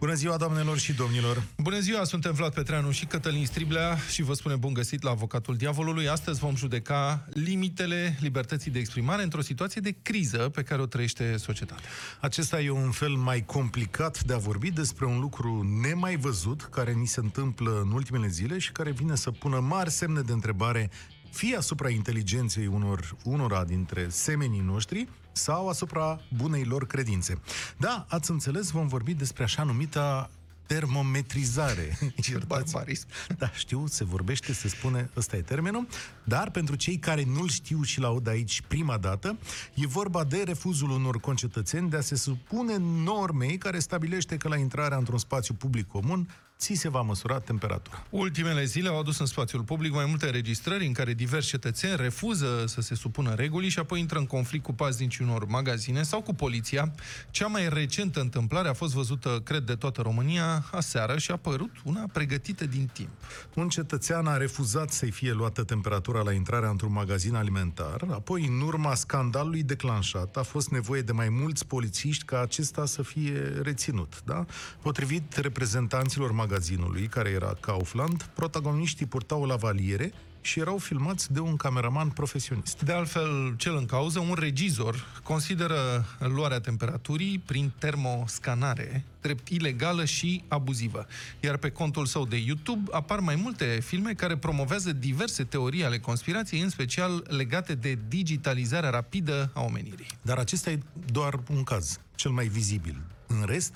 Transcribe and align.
Bună 0.00 0.14
ziua, 0.14 0.36
doamnelor 0.36 0.78
și 0.78 0.92
domnilor! 0.92 1.42
Bună 1.56 1.78
ziua, 1.78 2.04
suntem 2.04 2.32
Vlad 2.32 2.52
Petreanu 2.52 2.90
și 2.90 3.06
Cătălin 3.06 3.46
Striblea 3.46 3.96
și 4.10 4.22
vă 4.22 4.32
spunem 4.34 4.58
bun 4.58 4.72
găsit 4.72 5.02
la 5.02 5.10
Avocatul 5.10 5.56
Diavolului. 5.56 6.08
Astăzi 6.08 6.40
vom 6.40 6.56
judeca 6.56 7.26
limitele 7.32 8.16
libertății 8.20 8.70
de 8.70 8.78
exprimare 8.78 9.22
într-o 9.22 9.40
situație 9.40 9.80
de 9.80 9.96
criză 10.02 10.38
pe 10.38 10.62
care 10.62 10.80
o 10.80 10.86
trăiește 10.86 11.36
societatea. 11.36 11.88
Acesta 12.20 12.60
e 12.60 12.70
un 12.70 12.90
fel 12.90 13.12
mai 13.12 13.44
complicat 13.44 14.22
de 14.22 14.32
a 14.32 14.38
vorbi 14.38 14.70
despre 14.70 15.06
un 15.06 15.18
lucru 15.18 15.62
nemai 15.82 16.16
văzut, 16.16 16.62
care 16.62 16.92
ni 16.92 17.06
se 17.06 17.20
întâmplă 17.20 17.80
în 17.84 17.90
ultimele 17.90 18.28
zile 18.28 18.58
și 18.58 18.72
care 18.72 18.90
vine 18.90 19.16
să 19.16 19.30
pună 19.30 19.58
mari 19.58 19.90
semne 19.90 20.20
de 20.20 20.32
întrebare 20.32 20.90
fie 21.30 21.56
asupra 21.56 21.88
inteligenței 21.88 22.66
unor, 22.66 23.16
unora 23.24 23.64
dintre 23.64 24.06
semenii 24.08 24.60
noștri, 24.60 25.08
sau 25.32 25.68
asupra 25.68 26.20
bunei 26.36 26.64
lor 26.64 26.86
credințe. 26.86 27.40
Da, 27.76 28.06
ați 28.08 28.30
înțeles, 28.30 28.70
vom 28.70 28.86
vorbi 28.86 29.14
despre 29.14 29.42
așa 29.42 29.62
numita 29.62 30.30
termometrizare. 30.74 31.98
Ce 32.22 32.38
barbarism. 32.46 33.06
Da, 33.38 33.50
știu, 33.50 33.86
se 33.86 34.04
vorbește, 34.04 34.52
se 34.52 34.68
spune, 34.68 35.10
ăsta 35.16 35.36
e 35.36 35.40
termenul, 35.40 35.86
dar 36.24 36.50
pentru 36.50 36.74
cei 36.74 36.98
care 36.98 37.24
nu-l 37.24 37.48
știu 37.48 37.82
și 37.82 38.00
l-aud 38.00 38.28
aici 38.28 38.62
prima 38.68 38.98
dată, 38.98 39.38
e 39.74 39.86
vorba 39.86 40.24
de 40.24 40.42
refuzul 40.42 40.90
unor 40.90 41.20
concetățeni 41.20 41.90
de 41.90 41.96
a 41.96 42.00
se 42.00 42.14
supune 42.14 42.76
normei 42.78 43.58
care 43.58 43.78
stabilește 43.78 44.36
că 44.36 44.48
la 44.48 44.56
intrarea 44.56 44.96
într-un 44.96 45.18
spațiu 45.18 45.54
public 45.54 45.86
comun 45.86 46.28
ți 46.60 46.74
se 46.74 46.88
va 46.88 47.00
măsura 47.00 47.38
temperatura. 47.38 48.06
Ultimele 48.10 48.64
zile 48.64 48.88
au 48.88 48.98
adus 48.98 49.18
în 49.18 49.26
spațiul 49.26 49.62
public 49.62 49.92
mai 49.92 50.04
multe 50.04 50.26
înregistrări 50.26 50.86
în 50.86 50.92
care 50.92 51.14
diversi 51.14 51.48
cetățeni 51.48 51.96
refuză 51.96 52.64
să 52.66 52.80
se 52.80 52.94
supună 52.94 53.34
regulii 53.34 53.68
și 53.68 53.78
apoi 53.78 54.00
intră 54.00 54.18
în 54.18 54.26
conflict 54.26 54.64
cu 54.64 54.72
paznicii 54.72 55.24
unor 55.24 55.46
magazine 55.46 56.02
sau 56.02 56.22
cu 56.22 56.34
poliția. 56.34 56.92
Cea 57.30 57.46
mai 57.46 57.68
recentă 57.68 58.20
întâmplare 58.20 58.68
a 58.68 58.72
fost 58.72 58.94
văzută, 58.94 59.40
cred, 59.44 59.62
de 59.62 59.74
toată 59.74 60.00
România 60.00 60.68
aseară 60.72 61.18
și 61.18 61.30
a 61.30 61.36
părut 61.36 61.70
una 61.84 62.04
pregătită 62.12 62.66
din 62.66 62.90
timp. 62.92 63.10
Un 63.54 63.68
cetățean 63.68 64.26
a 64.26 64.36
refuzat 64.36 64.90
să-i 64.90 65.10
fie 65.10 65.32
luată 65.32 65.64
temperatura 65.64 66.22
la 66.22 66.32
intrarea 66.32 66.68
într-un 66.68 66.92
magazin 66.92 67.34
alimentar, 67.34 68.04
apoi, 68.10 68.46
în 68.46 68.60
urma 68.60 68.94
scandalului 68.94 69.62
declanșat, 69.62 70.36
a 70.36 70.42
fost 70.42 70.70
nevoie 70.70 71.02
de 71.02 71.12
mai 71.12 71.28
mulți 71.28 71.66
polițiști 71.66 72.24
ca 72.24 72.40
acesta 72.40 72.86
să 72.86 73.02
fie 73.02 73.60
reținut. 73.62 74.22
Da? 74.24 74.44
Potrivit 74.82 75.36
reprezentanților 75.36 76.32
magazinului, 76.32 76.48
magazinului, 76.50 77.06
care 77.06 77.30
era 77.30 77.56
Kaufland, 77.60 78.22
protagoniștii 78.22 79.06
purtau 79.06 79.44
lavaliere 79.44 80.12
și 80.40 80.60
erau 80.60 80.78
filmați 80.78 81.32
de 81.32 81.40
un 81.40 81.56
cameraman 81.56 82.08
profesionist. 82.08 82.82
De 82.82 82.92
altfel, 82.92 83.54
cel 83.56 83.76
în 83.76 83.86
cauză, 83.86 84.18
un 84.18 84.34
regizor, 84.38 85.06
consideră 85.22 86.04
luarea 86.18 86.60
temperaturii 86.60 87.42
prin 87.46 87.72
termoscanare 87.78 89.04
drept 89.20 89.48
ilegală 89.48 90.04
și 90.04 90.44
abuzivă. 90.48 91.06
Iar 91.40 91.56
pe 91.56 91.70
contul 91.70 92.06
său 92.06 92.26
de 92.26 92.36
YouTube 92.36 92.90
apar 92.92 93.18
mai 93.18 93.34
multe 93.34 93.80
filme 93.82 94.12
care 94.12 94.36
promovează 94.36 94.92
diverse 94.92 95.44
teorii 95.44 95.84
ale 95.84 95.98
conspirației, 95.98 96.60
în 96.60 96.70
special 96.70 97.26
legate 97.28 97.74
de 97.74 97.98
digitalizarea 98.08 98.90
rapidă 98.90 99.50
a 99.54 99.60
omenirii. 99.60 100.06
Dar 100.22 100.38
acesta 100.38 100.70
e 100.70 100.78
doar 101.12 101.40
un 101.50 101.62
caz, 101.62 102.00
cel 102.14 102.30
mai 102.30 102.46
vizibil. 102.46 103.00
În 103.26 103.44
rest, 103.46 103.74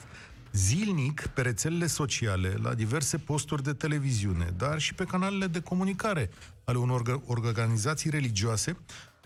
zilnic 0.54 1.26
pe 1.26 1.42
rețelele 1.42 1.86
sociale, 1.86 2.54
la 2.62 2.74
diverse 2.74 3.18
posturi 3.18 3.62
de 3.62 3.72
televiziune, 3.72 4.54
dar 4.56 4.80
și 4.80 4.94
pe 4.94 5.04
canalele 5.04 5.46
de 5.46 5.60
comunicare 5.60 6.30
ale 6.64 6.78
unor 6.78 7.22
organizații 7.26 8.10
religioase, 8.10 8.76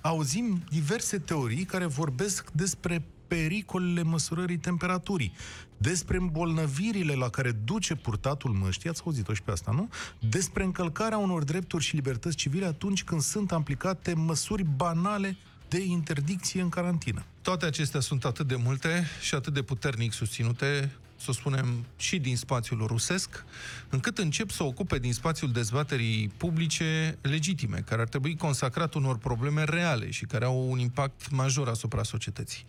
auzim 0.00 0.62
diverse 0.70 1.18
teorii 1.18 1.64
care 1.64 1.86
vorbesc 1.86 2.50
despre 2.50 3.04
pericolele 3.26 4.02
măsurării 4.02 4.56
temperaturii, 4.58 5.32
despre 5.76 6.16
îmbolnăvirile 6.16 7.14
la 7.14 7.28
care 7.28 7.50
duce 7.50 7.94
purtatul 7.94 8.50
măștii, 8.50 8.88
ați 8.88 9.02
auzit-o 9.04 9.34
și 9.34 9.42
pe 9.42 9.50
asta, 9.50 9.72
nu? 9.72 9.88
Despre 10.30 10.64
încălcarea 10.64 11.18
unor 11.18 11.44
drepturi 11.44 11.84
și 11.84 11.94
libertăți 11.94 12.36
civile 12.36 12.66
atunci 12.66 13.04
când 13.04 13.20
sunt 13.20 13.52
aplicate 13.52 14.14
măsuri 14.14 14.64
banale 14.64 15.36
de 15.68 15.82
interdicție 15.82 16.60
în 16.60 16.68
carantină. 16.68 17.24
Toate 17.42 17.66
acestea 17.66 18.00
sunt 18.00 18.24
atât 18.24 18.46
de 18.46 18.56
multe 18.56 19.06
și 19.20 19.34
atât 19.34 19.54
de 19.54 19.62
puternic 19.62 20.12
susținute 20.12 20.92
să 21.20 21.32
spunem, 21.32 21.86
și 21.96 22.18
din 22.18 22.36
spațiul 22.36 22.86
rusesc, 22.86 23.44
încât 23.88 24.18
încep 24.18 24.50
să 24.50 24.62
ocupe 24.62 24.98
din 24.98 25.12
spațiul 25.12 25.52
dezbaterii 25.52 26.28
publice 26.36 27.18
legitime, 27.20 27.82
care 27.86 28.00
ar 28.00 28.08
trebui 28.08 28.36
consacrat 28.36 28.94
unor 28.94 29.18
probleme 29.18 29.64
reale 29.64 30.10
și 30.10 30.24
care 30.24 30.44
au 30.44 30.70
un 30.70 30.78
impact 30.78 31.30
major 31.30 31.68
asupra 31.68 32.02
societății. 32.02 32.64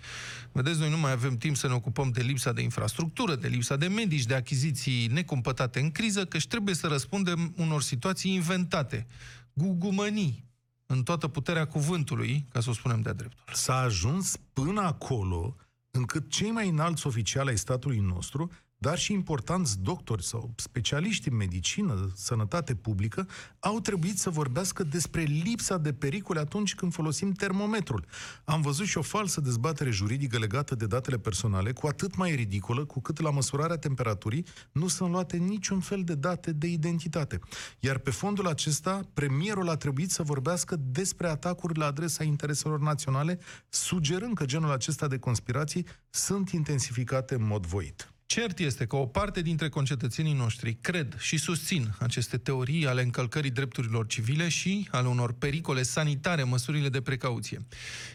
Vedeți, 0.51 0.79
noi 0.79 0.89
nu 0.89 0.97
mai 0.97 1.11
avem 1.11 1.37
timp 1.37 1.55
să 1.55 1.67
ne 1.67 1.73
ocupăm 1.73 2.09
de 2.09 2.21
lipsa 2.21 2.51
de 2.51 2.61
infrastructură, 2.61 3.35
de 3.35 3.47
lipsa 3.47 3.75
de 3.75 3.87
medici, 3.87 4.25
de 4.25 4.35
achiziții 4.35 5.07
necumpătate 5.07 5.79
în 5.79 5.91
criză, 5.91 6.25
căci 6.25 6.47
trebuie 6.47 6.75
să 6.75 6.87
răspundem 6.87 7.53
unor 7.57 7.81
situații 7.81 8.33
inventate, 8.33 9.07
gugumănii, 9.53 10.47
în 10.85 11.03
toată 11.03 11.27
puterea 11.27 11.65
cuvântului, 11.65 12.45
ca 12.51 12.59
să 12.59 12.69
o 12.69 12.73
spunem 12.73 13.01
de-a 13.01 13.13
dreptul. 13.13 13.43
S-a 13.53 13.77
ajuns 13.77 14.37
până 14.53 14.81
acolo 14.81 15.55
încât 15.91 16.29
cei 16.29 16.51
mai 16.51 16.69
înalți 16.69 17.07
oficiali 17.07 17.49
ai 17.49 17.57
statului 17.57 17.99
nostru 17.99 18.51
dar 18.81 18.97
și 18.97 19.13
importanți 19.13 19.79
doctori 19.79 20.23
sau 20.23 20.53
specialiști 20.55 21.29
în 21.29 21.35
medicină, 21.35 22.11
sănătate 22.15 22.75
publică, 22.75 23.27
au 23.59 23.79
trebuit 23.79 24.19
să 24.19 24.29
vorbească 24.29 24.83
despre 24.83 25.21
lipsa 25.21 25.77
de 25.77 25.93
pericole 25.93 26.39
atunci 26.39 26.75
când 26.75 26.93
folosim 26.93 27.31
termometrul. 27.31 28.05
Am 28.43 28.61
văzut 28.61 28.85
și 28.85 28.97
o 28.97 29.01
falsă 29.01 29.41
dezbatere 29.41 29.89
juridică 29.89 30.37
legată 30.37 30.75
de 30.75 30.85
datele 30.85 31.17
personale, 31.17 31.71
cu 31.71 31.87
atât 31.87 32.15
mai 32.15 32.35
ridicolă, 32.35 32.85
cu 32.85 33.01
cât 33.01 33.19
la 33.19 33.29
măsurarea 33.29 33.77
temperaturii 33.77 34.45
nu 34.71 34.87
sunt 34.87 35.11
luate 35.11 35.37
niciun 35.37 35.79
fel 35.79 36.03
de 36.03 36.15
date 36.15 36.51
de 36.51 36.67
identitate. 36.67 37.39
Iar 37.79 37.97
pe 37.97 38.11
fondul 38.11 38.47
acesta, 38.47 39.01
premierul 39.13 39.69
a 39.69 39.75
trebuit 39.75 40.11
să 40.11 40.23
vorbească 40.23 40.75
despre 40.79 41.27
atacuri 41.27 41.77
la 41.77 41.85
adresa 41.85 42.23
intereselor 42.23 42.79
naționale, 42.79 43.39
sugerând 43.69 44.35
că 44.35 44.45
genul 44.45 44.71
acesta 44.71 45.07
de 45.07 45.17
conspirații 45.17 45.85
sunt 46.09 46.49
intensificate 46.49 47.35
în 47.35 47.45
mod 47.45 47.65
voit. 47.65 48.13
Cert 48.31 48.59
este 48.59 48.85
că 48.85 48.95
o 48.95 49.05
parte 49.05 49.41
dintre 49.41 49.69
concetățenii 49.69 50.33
noștri 50.33 50.73
cred 50.81 51.15
și 51.19 51.37
susțin 51.37 51.95
aceste 51.99 52.37
teorii 52.37 52.87
ale 52.87 53.01
încălcării 53.01 53.49
drepturilor 53.49 54.07
civile 54.07 54.49
și 54.49 54.87
ale 54.91 55.07
unor 55.07 55.33
pericole 55.33 55.83
sanitare, 55.83 56.43
măsurile 56.43 56.89
de 56.89 57.01
precauție. 57.01 57.65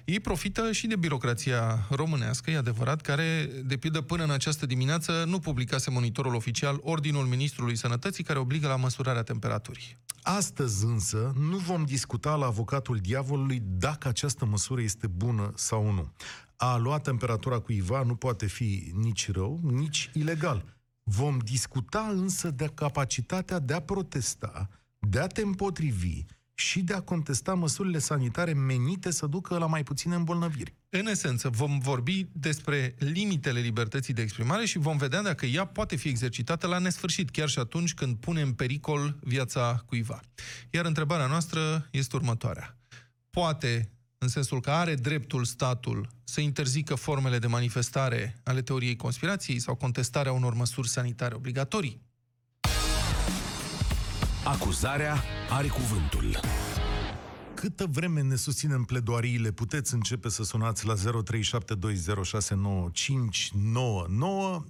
Ei 0.04 0.20
profită 0.20 0.72
și 0.72 0.86
de 0.86 0.96
birocrația 0.96 1.86
românească, 1.90 2.50
e 2.50 2.56
adevărat, 2.56 3.00
care, 3.00 3.50
de 3.64 3.76
pildă, 3.76 4.00
până 4.00 4.22
în 4.22 4.30
această 4.30 4.66
dimineață 4.66 5.24
nu 5.26 5.38
publicase 5.38 5.90
monitorul 5.90 6.34
oficial 6.34 6.78
Ordinul 6.82 7.24
Ministrului 7.24 7.76
Sănătății, 7.76 8.24
care 8.24 8.38
obligă 8.38 8.68
la 8.68 8.76
măsurarea 8.76 9.22
temperaturii. 9.22 9.96
Astăzi 10.22 10.84
însă 10.84 11.32
nu 11.38 11.56
vom 11.56 11.84
discuta 11.84 12.34
la 12.34 12.46
avocatul 12.46 12.96
diavolului 12.96 13.62
dacă 13.64 14.08
această 14.08 14.44
măsură 14.44 14.80
este 14.80 15.06
bună 15.06 15.52
sau 15.54 15.92
nu 15.92 16.12
a 16.72 16.76
lua 16.76 16.98
temperatura 16.98 17.58
cuiva 17.58 18.02
nu 18.02 18.14
poate 18.14 18.46
fi 18.46 18.92
nici 18.94 19.30
rău, 19.30 19.60
nici 19.62 20.10
ilegal. 20.12 20.64
Vom 21.02 21.38
discuta 21.38 22.06
însă 22.10 22.50
de 22.50 22.70
capacitatea 22.74 23.58
de 23.58 23.74
a 23.74 23.80
protesta, 23.80 24.68
de 24.98 25.18
a 25.18 25.26
te 25.26 25.42
împotrivi 25.42 26.24
și 26.54 26.82
de 26.82 26.94
a 26.94 27.00
contesta 27.00 27.54
măsurile 27.54 27.98
sanitare 27.98 28.52
menite 28.52 29.10
să 29.10 29.26
ducă 29.26 29.58
la 29.58 29.66
mai 29.66 29.82
puține 29.82 30.14
îmbolnăviri. 30.14 30.74
În 30.88 31.06
esență, 31.06 31.48
vom 31.48 31.78
vorbi 31.78 32.26
despre 32.32 32.94
limitele 32.98 33.60
libertății 33.60 34.14
de 34.14 34.22
exprimare 34.22 34.64
și 34.64 34.78
vom 34.78 34.96
vedea 34.96 35.22
dacă 35.22 35.46
ea 35.46 35.64
poate 35.64 35.96
fi 35.96 36.08
exercitată 36.08 36.66
la 36.66 36.78
nesfârșit, 36.78 37.30
chiar 37.30 37.48
și 37.48 37.58
atunci 37.58 37.94
când 37.94 38.16
pune 38.16 38.40
în 38.40 38.52
pericol 38.52 39.18
viața 39.20 39.82
cuiva. 39.86 40.20
Iar 40.70 40.84
întrebarea 40.84 41.26
noastră 41.26 41.88
este 41.90 42.16
următoarea. 42.16 42.78
Poate 43.30 43.93
în 44.24 44.30
sensul 44.30 44.60
că 44.60 44.70
are 44.70 44.94
dreptul 44.94 45.44
statul 45.44 46.08
să 46.24 46.40
interzică 46.40 46.94
formele 46.94 47.38
de 47.38 47.46
manifestare 47.46 48.40
ale 48.44 48.62
teoriei 48.62 48.96
conspirației 48.96 49.58
sau 49.58 49.74
contestarea 49.74 50.32
unor 50.32 50.54
măsuri 50.54 50.88
sanitare 50.88 51.34
obligatorii. 51.34 52.00
Acuzarea 54.44 55.22
are 55.50 55.68
cuvântul. 55.68 56.40
Câtă 57.54 57.86
vreme 57.90 58.22
ne 58.22 58.36
susținem 58.36 58.84
pledoariile, 58.84 59.50
puteți 59.50 59.94
începe 59.94 60.28
să 60.28 60.42
sunați 60.42 60.86
la 60.86 60.94
0372069599, 60.94 61.00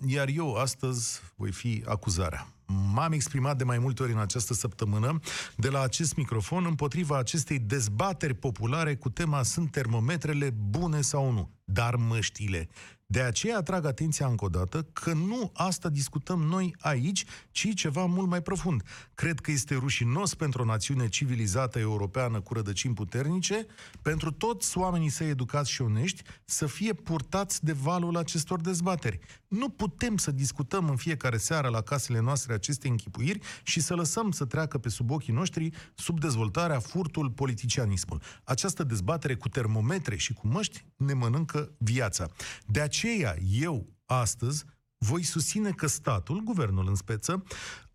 iar 0.06 0.28
eu 0.28 0.54
astăzi 0.54 1.20
voi 1.36 1.52
fi 1.52 1.82
acuzarea 1.86 2.53
m-am 2.66 3.12
exprimat 3.12 3.56
de 3.56 3.64
mai 3.64 3.78
multe 3.78 4.02
ori 4.02 4.12
în 4.12 4.18
această 4.18 4.54
săptămână 4.54 5.20
de 5.56 5.68
la 5.68 5.80
acest 5.80 6.16
microfon 6.16 6.64
împotriva 6.64 7.18
acestei 7.18 7.58
dezbateri 7.58 8.34
populare 8.34 8.94
cu 8.94 9.10
tema 9.10 9.42
sunt 9.42 9.70
termometrele 9.70 10.50
bune 10.50 11.00
sau 11.00 11.32
nu. 11.32 11.50
Dar 11.64 11.96
măștile. 11.96 12.68
De 13.06 13.20
aceea 13.20 13.56
atrag 13.56 13.84
atenția 13.84 14.26
încă 14.26 14.44
o 14.44 14.48
dată 14.48 14.82
că 14.82 15.12
nu 15.12 15.50
asta 15.54 15.88
discutăm 15.88 16.42
noi 16.42 16.74
aici, 16.78 17.24
ci 17.50 17.74
ceva 17.74 18.04
mult 18.04 18.28
mai 18.28 18.42
profund. 18.42 18.82
Cred 19.14 19.40
că 19.40 19.50
este 19.50 19.74
rușinos 19.74 20.34
pentru 20.34 20.62
o 20.62 20.64
națiune 20.64 21.08
civilizată 21.08 21.78
europeană 21.78 22.40
cu 22.40 22.54
rădăcini 22.54 22.94
puternice, 22.94 23.66
pentru 24.02 24.30
toți 24.30 24.78
oamenii 24.78 25.08
săi 25.08 25.28
educați 25.28 25.70
și 25.70 25.82
onești, 25.82 26.22
să 26.44 26.66
fie 26.66 26.92
purtați 26.92 27.64
de 27.64 27.72
valul 27.72 28.16
acestor 28.16 28.60
dezbateri. 28.60 29.18
Nu 29.48 29.68
putem 29.68 30.16
să 30.16 30.30
discutăm 30.30 30.88
în 30.88 30.96
fiecare 30.96 31.36
seară 31.36 31.68
la 31.68 31.80
casele 31.80 32.20
noastre 32.20 32.52
aceste 32.52 32.88
închipuiri 32.88 33.38
și 33.62 33.80
să 33.80 33.94
lăsăm 33.94 34.30
să 34.30 34.44
treacă 34.44 34.78
pe 34.78 34.88
sub 34.88 35.10
ochii 35.10 35.32
noștri 35.32 35.70
sub 35.94 36.20
dezvoltarea, 36.20 36.78
furtul, 36.78 37.30
politicianismul. 37.30 38.20
Această 38.44 38.84
dezbatere 38.84 39.34
cu 39.34 39.48
termometre 39.48 40.16
și 40.16 40.32
cu 40.32 40.46
măști 40.48 40.84
ne 40.96 41.12
mănâncă 41.12 41.53
viața. 41.78 42.28
De 42.66 42.80
aceea, 42.80 43.36
eu, 43.50 43.86
astăzi, 44.04 44.64
voi 44.98 45.22
susține 45.22 45.70
că 45.70 45.86
statul, 45.86 46.40
guvernul 46.40 46.88
în 46.88 46.94
speță, 46.94 47.44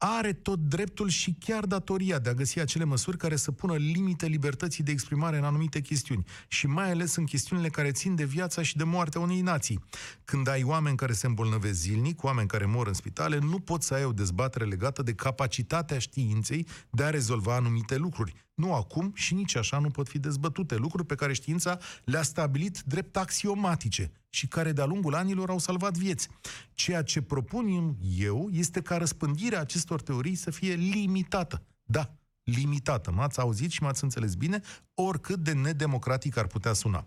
are 0.01 0.33
tot 0.33 0.59
dreptul 0.59 1.09
și 1.09 1.35
chiar 1.39 1.65
datoria 1.65 2.19
de 2.19 2.29
a 2.29 2.33
găsi 2.33 2.59
acele 2.59 2.83
măsuri 2.83 3.17
care 3.17 3.35
să 3.35 3.51
pună 3.51 3.75
limite 3.75 4.25
libertății 4.25 4.83
de 4.83 4.91
exprimare 4.91 5.37
în 5.37 5.43
anumite 5.43 5.81
chestiuni 5.81 6.25
și 6.47 6.67
mai 6.67 6.91
ales 6.91 7.15
în 7.15 7.25
chestiunile 7.25 7.69
care 7.69 7.91
țin 7.91 8.15
de 8.15 8.23
viața 8.23 8.61
și 8.61 8.77
de 8.77 8.83
moartea 8.83 9.21
unei 9.21 9.41
nații. 9.41 9.79
Când 10.25 10.47
ai 10.47 10.63
oameni 10.63 10.97
care 10.97 11.13
se 11.13 11.27
îmbolnăvesc 11.27 11.79
zilnic, 11.79 12.23
oameni 12.23 12.47
care 12.47 12.65
mor 12.65 12.87
în 12.87 12.93
spitale, 12.93 13.37
nu 13.39 13.59
poți 13.59 13.87
să 13.87 13.93
ai 13.93 14.03
o 14.03 14.11
dezbatere 14.11 14.65
legată 14.65 15.03
de 15.03 15.13
capacitatea 15.13 15.99
științei 15.99 16.67
de 16.89 17.03
a 17.03 17.09
rezolva 17.09 17.55
anumite 17.55 17.97
lucruri. 17.97 18.47
Nu 18.59 18.73
acum 18.73 19.11
și 19.15 19.33
nici 19.33 19.55
așa 19.55 19.79
nu 19.79 19.89
pot 19.89 20.07
fi 20.07 20.19
dezbătute 20.19 20.75
lucruri 20.75 21.05
pe 21.05 21.15
care 21.15 21.33
știința 21.33 21.79
le-a 22.03 22.21
stabilit 22.21 22.81
drept 22.85 23.17
axiomatice 23.17 24.11
și 24.29 24.47
care 24.47 24.71
de-a 24.71 24.85
lungul 24.85 25.15
anilor 25.15 25.49
au 25.49 25.59
salvat 25.59 25.97
vieți. 25.97 26.27
Ceea 26.73 27.01
ce 27.01 27.21
propun 27.21 27.95
eu 28.17 28.49
este 28.51 28.81
ca 28.81 28.97
răspândirea 28.97 29.59
acestor 29.59 29.88
teorii 29.97 30.35
să 30.35 30.51
fie 30.51 30.73
limitată. 30.73 31.63
Da, 31.83 32.13
limitată. 32.43 33.11
M-ați 33.11 33.39
auzit 33.39 33.71
și 33.71 33.83
m-ați 33.83 34.03
înțeles 34.03 34.35
bine, 34.35 34.61
oricât 34.93 35.39
de 35.39 35.53
nedemocratic 35.53 36.37
ar 36.37 36.47
putea 36.47 36.73
suna. 36.73 37.05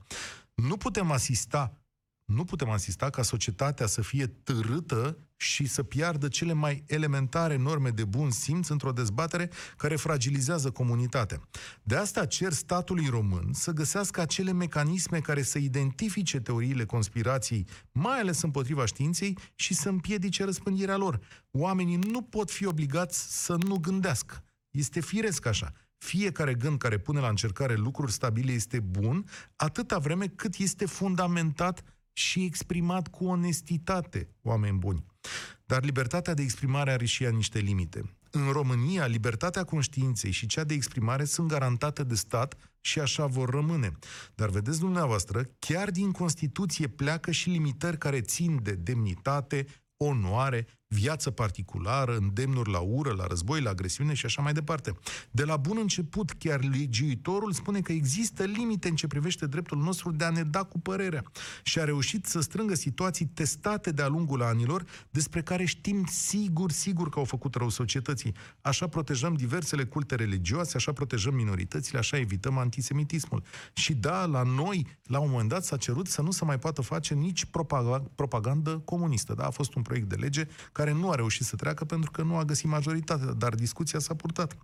Nu 0.55 0.76
putem 0.76 1.11
asista 1.11 1.81
nu 2.24 2.44
putem 2.44 2.70
asista 2.70 3.10
ca 3.10 3.22
societatea 3.22 3.86
să 3.86 4.02
fie 4.02 4.26
târâtă 4.26 5.19
și 5.36 5.66
să 5.66 5.82
piardă 5.82 6.28
cele 6.28 6.52
mai 6.52 6.84
elementare 6.86 7.56
norme 7.56 7.90
de 7.90 8.04
bun 8.04 8.30
simț 8.30 8.69
într-o 8.69 8.92
dezbatere 8.92 9.50
care 9.76 9.96
fragilizează 9.96 10.70
comunitatea. 10.70 11.48
De 11.82 11.96
asta 11.96 12.26
cer 12.26 12.52
statului 12.52 13.06
român 13.06 13.52
să 13.52 13.70
găsească 13.70 14.20
acele 14.20 14.52
mecanisme 14.52 15.20
care 15.20 15.42
să 15.42 15.58
identifice 15.58 16.40
teoriile 16.40 16.84
conspirației, 16.84 17.66
mai 17.92 18.20
ales 18.20 18.42
împotriva 18.42 18.84
științei, 18.84 19.38
și 19.54 19.74
să 19.74 19.88
împiedice 19.88 20.44
răspândirea 20.44 20.96
lor. 20.96 21.20
Oamenii 21.50 21.96
nu 21.96 22.22
pot 22.22 22.50
fi 22.50 22.66
obligați 22.66 23.44
să 23.44 23.56
nu 23.66 23.76
gândească. 23.76 24.44
Este 24.70 25.00
firesc 25.00 25.46
așa. 25.46 25.72
Fiecare 25.98 26.54
gând 26.54 26.78
care 26.78 26.98
pune 26.98 27.20
la 27.20 27.28
încercare 27.28 27.74
lucruri 27.74 28.12
stabile 28.12 28.52
este 28.52 28.80
bun, 28.80 29.24
atâta 29.56 29.98
vreme 29.98 30.26
cât 30.26 30.56
este 30.56 30.86
fundamentat 30.86 31.82
și 32.12 32.44
exprimat 32.44 33.08
cu 33.08 33.24
onestitate, 33.24 34.28
oameni 34.42 34.78
buni. 34.78 35.04
Dar 35.66 35.84
libertatea 35.84 36.34
de 36.34 36.42
exprimare 36.42 36.92
are 36.92 37.04
și 37.04 37.24
ea 37.24 37.30
niște 37.30 37.58
limite. 37.58 38.16
În 38.30 38.50
România, 38.50 39.06
libertatea 39.06 39.64
conștiinței 39.64 40.30
și 40.30 40.46
cea 40.46 40.64
de 40.64 40.74
exprimare 40.74 41.24
sunt 41.24 41.48
garantate 41.48 42.02
de 42.02 42.14
stat 42.14 42.72
și 42.80 43.00
așa 43.00 43.26
vor 43.26 43.48
rămâne. 43.48 43.92
Dar 44.34 44.48
vedeți 44.48 44.78
dumneavoastră, 44.78 45.50
chiar 45.58 45.90
din 45.90 46.10
Constituție 46.10 46.88
pleacă 46.88 47.30
și 47.30 47.48
limitări 47.50 47.98
care 47.98 48.20
țin 48.20 48.62
de 48.62 48.72
demnitate, 48.72 49.66
onoare, 49.96 50.66
viață 50.92 51.30
particulară, 51.30 52.16
îndemnuri 52.16 52.70
la 52.70 52.78
ură, 52.78 53.12
la 53.12 53.26
război, 53.26 53.60
la 53.60 53.70
agresiune 53.70 54.14
și 54.14 54.26
așa 54.26 54.42
mai 54.42 54.52
departe. 54.52 54.94
De 55.30 55.44
la 55.44 55.56
bun 55.56 55.76
început, 55.80 56.30
chiar 56.30 56.64
legiuitorul 56.64 57.52
spune 57.52 57.80
că 57.80 57.92
există 57.92 58.44
limite 58.44 58.88
în 58.88 58.94
ce 58.94 59.06
privește 59.06 59.46
dreptul 59.46 59.78
nostru 59.78 60.10
de 60.10 60.24
a 60.24 60.30
ne 60.30 60.42
da 60.42 60.62
cu 60.62 60.80
părerea 60.80 61.22
și 61.62 61.78
a 61.78 61.84
reușit 61.84 62.26
să 62.26 62.40
strângă 62.40 62.74
situații 62.74 63.26
testate 63.26 63.90
de-a 63.90 64.08
lungul 64.08 64.42
anilor 64.42 64.84
despre 65.10 65.42
care 65.42 65.64
știm 65.64 66.04
sigur, 66.04 66.70
sigur 66.70 67.08
că 67.08 67.18
au 67.18 67.24
făcut 67.24 67.54
rău 67.54 67.68
societății. 67.68 68.34
Așa 68.60 68.86
protejăm 68.86 69.34
diversele 69.34 69.84
culte 69.84 70.14
religioase, 70.14 70.76
așa 70.76 70.92
protejăm 70.92 71.34
minoritățile, 71.34 71.98
așa 71.98 72.18
evităm 72.18 72.58
antisemitismul. 72.58 73.42
Și 73.72 73.94
da, 73.94 74.24
la 74.24 74.42
noi, 74.42 74.86
la 75.02 75.18
un 75.18 75.30
moment 75.30 75.48
dat, 75.48 75.64
s-a 75.64 75.76
cerut 75.76 76.06
să 76.06 76.22
nu 76.22 76.30
se 76.30 76.44
mai 76.44 76.58
poată 76.58 76.82
face 76.82 77.14
nici 77.14 77.46
propagandă 78.14 78.78
comunistă. 78.84 79.34
Da? 79.34 79.44
A 79.44 79.50
fost 79.50 79.74
un 79.74 79.82
proiect 79.82 80.08
de 80.08 80.14
lege 80.14 80.46
care 80.72 80.81
care 80.82 80.94
nu 80.94 81.11
a 81.11 81.14
reușit 81.14 81.46
să 81.46 81.56
treacă 81.56 81.84
pentru 81.84 82.11
că 82.11 82.23
nu 82.23 82.37
a 82.37 82.44
găsit 82.44 82.69
majoritatea, 82.69 83.32
dar 83.32 83.55
discuția 83.55 83.99
s-a 83.99 84.14
purtat. 84.14 84.56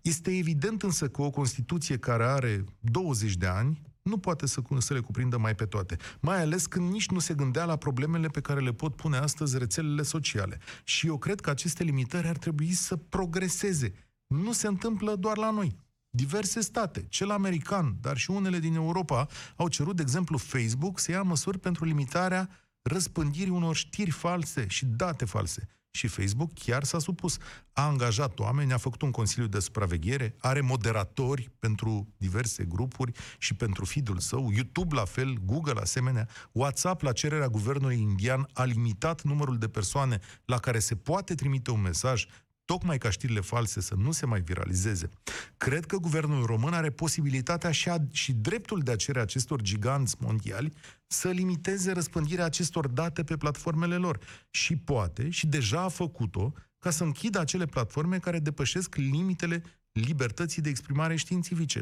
Este 0.00 0.36
evident 0.36 0.82
însă 0.82 1.08
că 1.08 1.22
o 1.22 1.30
Constituție 1.30 1.98
care 1.98 2.24
are 2.24 2.64
20 2.80 3.34
de 3.34 3.46
ani 3.46 3.80
nu 4.02 4.18
poate 4.18 4.46
să, 4.46 4.62
să 4.78 4.94
le 4.94 5.00
cuprindă 5.00 5.38
mai 5.38 5.54
pe 5.54 5.64
toate. 5.64 5.96
Mai 6.20 6.40
ales 6.40 6.66
când 6.66 6.92
nici 6.92 7.08
nu 7.08 7.18
se 7.18 7.34
gândea 7.34 7.64
la 7.64 7.76
problemele 7.76 8.28
pe 8.28 8.40
care 8.40 8.60
le 8.60 8.72
pot 8.72 8.96
pune 8.96 9.16
astăzi 9.16 9.58
rețelele 9.58 10.02
sociale. 10.02 10.58
Și 10.84 11.06
eu 11.06 11.18
cred 11.18 11.40
că 11.40 11.50
aceste 11.50 11.82
limitări 11.82 12.28
ar 12.28 12.36
trebui 12.36 12.72
să 12.72 12.96
progreseze. 12.96 13.92
Nu 14.26 14.52
se 14.52 14.66
întâmplă 14.66 15.16
doar 15.16 15.36
la 15.36 15.50
noi. 15.50 15.76
Diverse 16.10 16.60
state, 16.60 17.06
cel 17.08 17.30
american, 17.30 17.96
dar 18.00 18.16
și 18.16 18.30
unele 18.30 18.58
din 18.58 18.74
Europa, 18.74 19.26
au 19.56 19.68
cerut, 19.68 19.96
de 19.96 20.02
exemplu, 20.02 20.38
Facebook 20.38 20.98
să 20.98 21.10
ia 21.10 21.22
măsuri 21.22 21.58
pentru 21.58 21.84
limitarea 21.84 22.48
răspândirii 22.82 23.52
unor 23.52 23.76
știri 23.76 24.10
false 24.10 24.66
și 24.68 24.84
date 24.84 25.24
false. 25.24 25.68
Și 25.94 26.06
Facebook 26.06 26.50
chiar 26.54 26.84
s-a 26.84 26.98
supus. 26.98 27.36
A 27.72 27.86
angajat 27.86 28.38
oameni, 28.38 28.72
a 28.72 28.76
făcut 28.76 29.02
un 29.02 29.10
consiliu 29.10 29.48
de 29.48 29.58
supraveghere, 29.58 30.34
are 30.38 30.60
moderatori 30.60 31.50
pentru 31.58 32.14
diverse 32.16 32.64
grupuri 32.64 33.12
și 33.38 33.54
pentru 33.54 33.84
feed-ul 33.84 34.18
său, 34.18 34.50
YouTube 34.52 34.94
la 34.94 35.04
fel, 35.04 35.38
Google 35.44 35.80
asemenea, 35.80 36.28
WhatsApp 36.52 37.02
la 37.02 37.12
cererea 37.12 37.48
guvernului 37.48 38.00
indian 38.00 38.48
a 38.52 38.64
limitat 38.64 39.22
numărul 39.22 39.58
de 39.58 39.68
persoane 39.68 40.20
la 40.44 40.58
care 40.58 40.78
se 40.78 40.96
poate 40.96 41.34
trimite 41.34 41.70
un 41.70 41.80
mesaj 41.80 42.26
tocmai 42.64 42.98
ca 42.98 43.10
știrile 43.10 43.40
false 43.40 43.80
să 43.80 43.94
nu 43.94 44.12
se 44.12 44.26
mai 44.26 44.40
viralizeze. 44.40 45.08
Cred 45.56 45.86
că 45.86 45.96
guvernul 45.96 46.44
român 46.44 46.72
are 46.72 46.90
posibilitatea 46.90 47.70
și, 47.70 47.88
a, 47.88 47.96
și 48.12 48.32
dreptul 48.32 48.80
de 48.80 48.90
a 48.90 48.96
cere 48.96 49.20
acestor 49.20 49.60
giganți 49.60 50.16
mondiali 50.18 50.72
să 51.06 51.28
limiteze 51.28 51.92
răspândirea 51.92 52.44
acestor 52.44 52.88
date 52.88 53.24
pe 53.24 53.36
platformele 53.36 53.96
lor. 53.96 54.18
Și 54.50 54.76
poate, 54.76 55.30
și 55.30 55.46
deja 55.46 55.80
a 55.80 55.88
făcut-o, 55.88 56.52
ca 56.78 56.90
să 56.90 57.04
închidă 57.04 57.38
acele 57.38 57.66
platforme 57.66 58.18
care 58.18 58.38
depășesc 58.38 58.94
limitele 58.94 59.62
libertății 59.92 60.62
de 60.62 60.68
exprimare 60.68 61.16
științifice. 61.16 61.80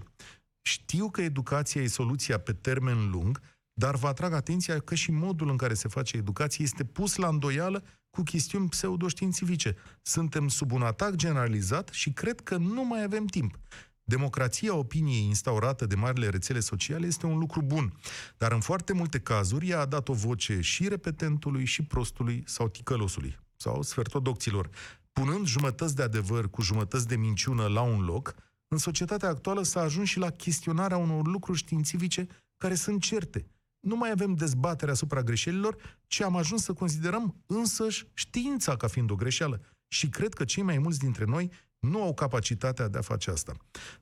Știu 0.63 1.11
că 1.11 1.23
educația 1.23 1.83
e 1.83 1.87
soluția 1.87 2.39
pe 2.39 2.53
termen 2.53 3.11
lung, 3.11 3.41
dar 3.81 3.97
vă 3.97 4.07
atrag 4.07 4.33
atenția 4.33 4.79
că 4.79 4.95
și 4.95 5.11
modul 5.11 5.51
în 5.51 5.57
care 5.57 5.75
se 5.75 5.89
face 5.89 6.17
educație 6.17 6.65
este 6.65 6.85
pus 6.85 7.17
la 7.17 7.29
îndoială 7.29 7.85
cu 8.11 8.23
chestiuni 8.23 8.69
pseudoștiințifice. 8.69 9.77
Suntem 10.03 10.49
sub 10.49 10.73
un 10.73 10.83
atac 10.83 11.15
generalizat 11.15 11.89
și 11.89 12.13
cred 12.13 12.41
că 12.41 12.57
nu 12.57 12.85
mai 12.85 13.03
avem 13.03 13.27
timp. 13.27 13.59
Democrația 14.05 14.75
opiniei 14.75 15.25
instaurată 15.25 15.87
de 15.87 15.95
marile 15.95 16.29
rețele 16.29 16.61
sociale 16.61 17.07
este 17.07 17.27
un 17.27 17.39
lucru 17.39 17.63
bun, 17.63 17.93
dar 18.39 18.53
în 18.53 18.61
foarte 18.61 18.93
multe 18.93 19.21
cazuri 19.21 19.69
ea 19.69 19.81
a 19.81 19.87
dat 19.87 20.09
o 20.09 20.13
voce 20.13 20.61
și 20.61 20.89
repetentului, 20.89 21.65
și 21.65 21.83
prostului 21.83 22.43
sau 22.47 22.69
ticălosului, 22.69 23.39
sau 23.57 23.83
sfertodocților. 23.83 24.71
Punând 25.13 25.47
jumătăți 25.47 25.97
de 25.97 26.03
adevăr 26.03 26.51
cu 26.51 26.63
jumătăți 26.63 27.09
de 27.09 27.17
minciună 27.17 27.67
la 27.67 27.81
un 27.81 28.01
loc, 28.01 28.35
în 28.69 28.79
societatea 28.79 29.29
actuală 29.29 29.63
s-a 29.63 29.81
ajuns 29.81 30.09
și 30.09 30.19
la 30.19 30.31
chestionarea 30.31 30.97
unor 30.97 31.27
lucruri 31.27 31.59
științifice 31.59 32.27
care 32.57 32.75
sunt 32.75 33.03
certe– 33.03 33.47
nu 33.81 33.97
mai 33.97 34.11
avem 34.11 34.35
dezbatere 34.35 34.91
asupra 34.91 35.23
greșelilor, 35.23 35.99
ci 36.07 36.21
am 36.21 36.37
ajuns 36.37 36.63
să 36.63 36.73
considerăm 36.73 37.43
însăși 37.47 38.07
știința 38.15 38.77
ca 38.77 38.87
fiind 38.87 39.11
o 39.11 39.15
greșeală. 39.15 39.61
Și 39.89 40.09
cred 40.09 40.35
că 40.35 40.45
cei 40.45 40.63
mai 40.63 40.79
mulți 40.79 40.99
dintre 40.99 41.25
noi 41.25 41.51
nu 41.79 42.03
au 42.03 42.15
capacitatea 42.15 42.89
de 42.89 42.99
a 42.99 43.03
face 43.03 43.31
asta. 43.31 43.53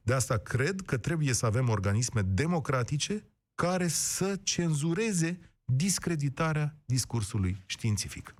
De 0.02 0.12
asta 0.12 0.36
cred 0.36 0.80
că 0.80 0.96
trebuie 0.96 1.32
să 1.32 1.46
avem 1.46 1.68
organisme 1.68 2.22
democratice 2.22 3.24
care 3.54 3.88
să 3.88 4.36
cenzureze 4.42 5.38
discreditarea 5.64 6.76
discursului 6.84 7.62
științific. 7.66 8.34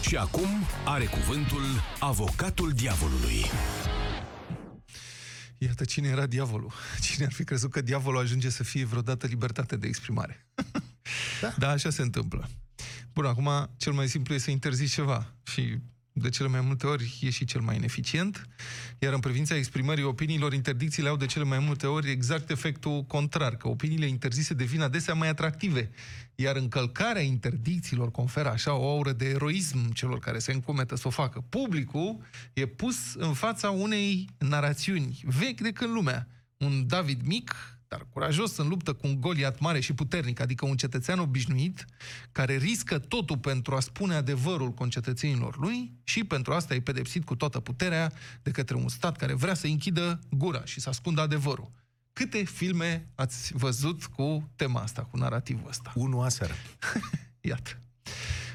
Și 0.00 0.16
acum 0.16 0.48
are 0.84 1.04
cuvântul 1.04 1.62
avocatul 2.00 2.70
diavolului. 2.70 3.44
Iată 5.58 5.84
cine 5.84 6.08
era 6.08 6.26
diavolul. 6.26 6.72
Cine 7.00 7.24
ar 7.24 7.32
fi 7.32 7.44
crezut 7.44 7.70
că 7.70 7.80
diavolul 7.80 8.20
ajunge 8.20 8.48
să 8.48 8.64
fie 8.64 8.84
vreodată 8.84 9.26
libertate 9.26 9.76
de 9.76 9.86
exprimare. 9.86 10.46
Da, 11.40 11.54
da 11.58 11.70
așa 11.70 11.90
se 11.90 12.02
întâmplă. 12.02 12.48
Bun, 13.12 13.24
acum 13.24 13.70
cel 13.76 13.92
mai 13.92 14.08
simplu 14.08 14.34
e 14.34 14.38
să 14.38 14.50
interzici 14.50 14.92
ceva 14.92 15.34
și 15.42 15.78
de 16.18 16.28
cele 16.28 16.48
mai 16.48 16.60
multe 16.60 16.86
ori 16.86 17.18
e 17.20 17.30
și 17.30 17.44
cel 17.44 17.60
mai 17.60 17.76
ineficient, 17.76 18.48
iar 18.98 19.12
în 19.12 19.20
privința 19.20 19.56
exprimării 19.56 20.04
opiniilor, 20.04 20.52
interdicțiile 20.52 21.08
au 21.08 21.16
de 21.16 21.26
cele 21.26 21.44
mai 21.44 21.58
multe 21.58 21.86
ori 21.86 22.10
exact 22.10 22.50
efectul 22.50 23.02
contrar, 23.02 23.56
că 23.56 23.68
opiniile 23.68 24.06
interzise 24.06 24.54
devin 24.54 24.80
adesea 24.80 25.14
mai 25.14 25.28
atractive, 25.28 25.90
iar 26.34 26.56
încălcarea 26.56 27.22
interdicțiilor 27.22 28.10
conferă 28.10 28.48
așa 28.48 28.74
o 28.74 28.90
aură 28.90 29.12
de 29.12 29.28
eroism 29.28 29.92
celor 29.92 30.18
care 30.18 30.38
se 30.38 30.52
încumetă 30.52 30.96
să 30.96 31.06
o 31.06 31.10
facă. 31.10 31.44
Publicul 31.48 32.18
e 32.52 32.66
pus 32.66 33.14
în 33.14 33.32
fața 33.32 33.70
unei 33.70 34.28
narațiuni 34.38 35.20
vechi 35.24 35.60
de 35.60 35.72
când 35.72 35.92
lumea. 35.92 36.28
Un 36.56 36.86
David 36.86 37.20
mic 37.24 37.75
dar 37.88 38.06
curajos 38.10 38.56
în 38.56 38.68
luptă 38.68 38.92
cu 38.92 39.06
un 39.06 39.20
Goliat 39.20 39.58
mare 39.58 39.80
și 39.80 39.92
puternic, 39.92 40.40
adică 40.40 40.66
un 40.66 40.76
cetățean 40.76 41.18
obișnuit, 41.18 41.84
care 42.32 42.56
riscă 42.56 42.98
totul 42.98 43.38
pentru 43.38 43.74
a 43.74 43.80
spune 43.80 44.14
adevărul 44.14 44.72
concetățenilor 44.72 45.58
lui 45.58 45.92
și 46.04 46.24
pentru 46.24 46.52
asta 46.52 46.74
e 46.74 46.80
pedepsit 46.80 47.24
cu 47.24 47.36
toată 47.36 47.60
puterea 47.60 48.12
de 48.42 48.50
către 48.50 48.76
un 48.76 48.88
stat 48.88 49.16
care 49.16 49.34
vrea 49.34 49.54
să 49.54 49.66
închidă 49.66 50.20
gura 50.30 50.64
și 50.64 50.80
să 50.80 50.88
ascundă 50.88 51.20
adevărul. 51.20 51.70
Câte 52.12 52.44
filme 52.44 53.08
ați 53.14 53.52
văzut 53.54 54.04
cu 54.04 54.50
tema 54.56 54.80
asta, 54.80 55.02
cu 55.02 55.16
narativul 55.16 55.68
ăsta? 55.68 55.92
Unu 55.94 56.20
aseară. 56.20 56.52
Iată. 57.40 57.80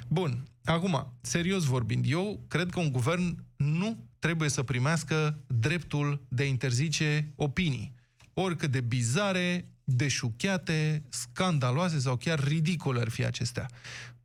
Bun. 0.07 0.45
Acum, 0.65 1.13
serios 1.21 1.63
vorbind, 1.63 2.05
eu 2.07 2.45
cred 2.47 2.69
că 2.69 2.79
un 2.79 2.91
guvern 2.91 3.43
nu 3.55 4.09
trebuie 4.19 4.49
să 4.49 4.63
primească 4.63 5.39
dreptul 5.47 6.25
de 6.27 6.43
a 6.43 6.45
interzice 6.45 7.31
opinii 7.35 7.93
oricât 8.33 8.71
de 8.71 8.81
bizare, 8.81 9.67
deșuchiate, 9.83 11.03
scandaloase 11.09 11.99
sau 11.99 12.17
chiar 12.17 12.43
ridicole 12.43 12.99
ar 12.99 13.09
fi 13.09 13.25
acestea. 13.25 13.69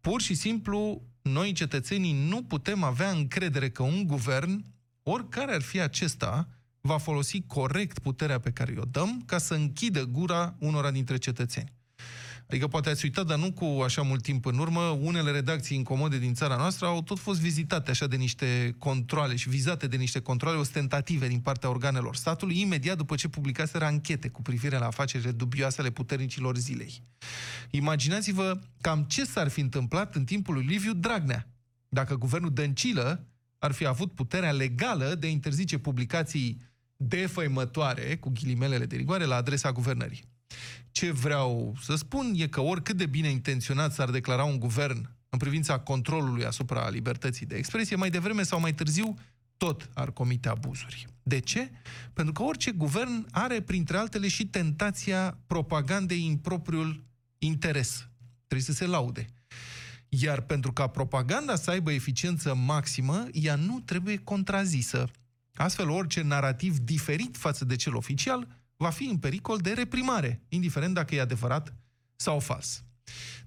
Pur 0.00 0.20
și 0.20 0.34
simplu, 0.34 1.02
noi 1.22 1.52
cetățenii 1.52 2.28
nu 2.28 2.42
putem 2.42 2.82
avea 2.82 3.10
încredere 3.10 3.70
că 3.70 3.82
un 3.82 4.06
guvern, 4.06 4.64
oricare 5.02 5.54
ar 5.54 5.62
fi 5.62 5.80
acesta, 5.80 6.48
va 6.80 6.98
folosi 6.98 7.42
corect 7.46 7.98
puterea 7.98 8.40
pe 8.40 8.50
care 8.50 8.74
o 8.78 8.84
dăm 8.84 9.22
ca 9.26 9.38
să 9.38 9.54
închidă 9.54 10.04
gura 10.04 10.54
unora 10.58 10.90
dintre 10.90 11.16
cetățeni. 11.16 11.72
Adică 12.48 12.66
poate 12.66 12.90
ați 12.90 13.04
uitat, 13.04 13.26
dar 13.26 13.38
nu 13.38 13.52
cu 13.52 13.64
așa 13.64 14.02
mult 14.02 14.22
timp 14.22 14.44
în 14.46 14.58
urmă, 14.58 14.80
unele 14.80 15.30
redacții 15.30 15.76
incomode 15.76 16.18
din 16.18 16.34
țara 16.34 16.56
noastră 16.56 16.86
au 16.86 17.02
tot 17.02 17.18
fost 17.18 17.40
vizitate 17.40 17.90
așa 17.90 18.06
de 18.06 18.16
niște 18.16 18.74
controle 18.78 19.36
și 19.36 19.48
vizate 19.48 19.86
de 19.86 19.96
niște 19.96 20.20
controle 20.20 20.56
ostentative 20.56 21.28
din 21.28 21.40
partea 21.40 21.68
organelor 21.68 22.16
statului, 22.16 22.60
imediat 22.60 22.96
după 22.96 23.14
ce 23.14 23.28
publicaseră 23.28 23.84
anchete 23.84 24.28
cu 24.28 24.42
privire 24.42 24.78
la 24.78 24.86
afacerile 24.86 25.30
dubioase 25.30 25.80
ale 25.80 25.90
puternicilor 25.90 26.56
zilei. 26.56 27.02
Imaginați-vă 27.70 28.60
cam 28.80 29.02
ce 29.02 29.24
s-ar 29.24 29.48
fi 29.48 29.60
întâmplat 29.60 30.14
în 30.14 30.24
timpul 30.24 30.54
lui 30.54 30.64
Liviu 30.64 30.94
Dragnea, 30.94 31.48
dacă 31.88 32.14
guvernul 32.14 32.52
Dăncilă 32.52 33.26
ar 33.58 33.72
fi 33.72 33.86
avut 33.86 34.12
puterea 34.12 34.52
legală 34.52 35.14
de 35.14 35.26
a 35.26 35.30
interzice 35.30 35.78
publicații 35.78 36.60
defăimătoare, 36.96 38.16
cu 38.16 38.30
ghilimelele 38.30 38.86
de 38.86 38.96
rigoare, 38.96 39.24
la 39.24 39.36
adresa 39.36 39.72
guvernării. 39.72 40.24
Ce 40.96 41.10
vreau 41.10 41.76
să 41.80 41.94
spun 41.94 42.32
e 42.36 42.46
că 42.46 42.60
oricât 42.60 42.96
de 42.96 43.06
bine 43.06 43.28
intenționat 43.28 43.92
s-ar 43.92 44.10
declara 44.10 44.44
un 44.44 44.58
guvern 44.58 45.10
în 45.28 45.38
privința 45.38 45.78
controlului 45.78 46.44
asupra 46.44 46.88
libertății 46.88 47.46
de 47.46 47.56
expresie, 47.56 47.96
mai 47.96 48.10
devreme 48.10 48.42
sau 48.42 48.60
mai 48.60 48.74
târziu, 48.74 49.14
tot 49.56 49.88
ar 49.94 50.12
comite 50.12 50.48
abuzuri. 50.48 51.06
De 51.22 51.38
ce? 51.38 51.70
Pentru 52.12 52.32
că 52.32 52.42
orice 52.42 52.70
guvern 52.70 53.26
are, 53.30 53.60
printre 53.60 53.96
altele, 53.96 54.28
și 54.28 54.46
tentația 54.46 55.38
propagandei 55.46 56.26
în 56.26 56.36
propriul 56.36 57.04
interes. 57.38 58.08
Trebuie 58.46 58.66
să 58.66 58.72
se 58.72 58.86
laude. 58.86 59.26
Iar 60.08 60.40
pentru 60.40 60.72
ca 60.72 60.86
propaganda 60.86 61.56
să 61.56 61.70
aibă 61.70 61.92
eficiență 61.92 62.54
maximă, 62.54 63.26
ea 63.32 63.54
nu 63.54 63.80
trebuie 63.80 64.16
contrazisă. 64.16 65.10
Astfel, 65.54 65.90
orice 65.90 66.22
narativ 66.22 66.78
diferit 66.78 67.36
față 67.36 67.64
de 67.64 67.76
cel 67.76 67.94
oficial 67.94 68.64
va 68.76 68.90
fi 68.90 69.04
în 69.04 69.18
pericol 69.18 69.58
de 69.58 69.72
reprimare, 69.72 70.42
indiferent 70.48 70.94
dacă 70.94 71.14
e 71.14 71.20
adevărat 71.20 71.74
sau 72.16 72.40
fals. 72.40 72.84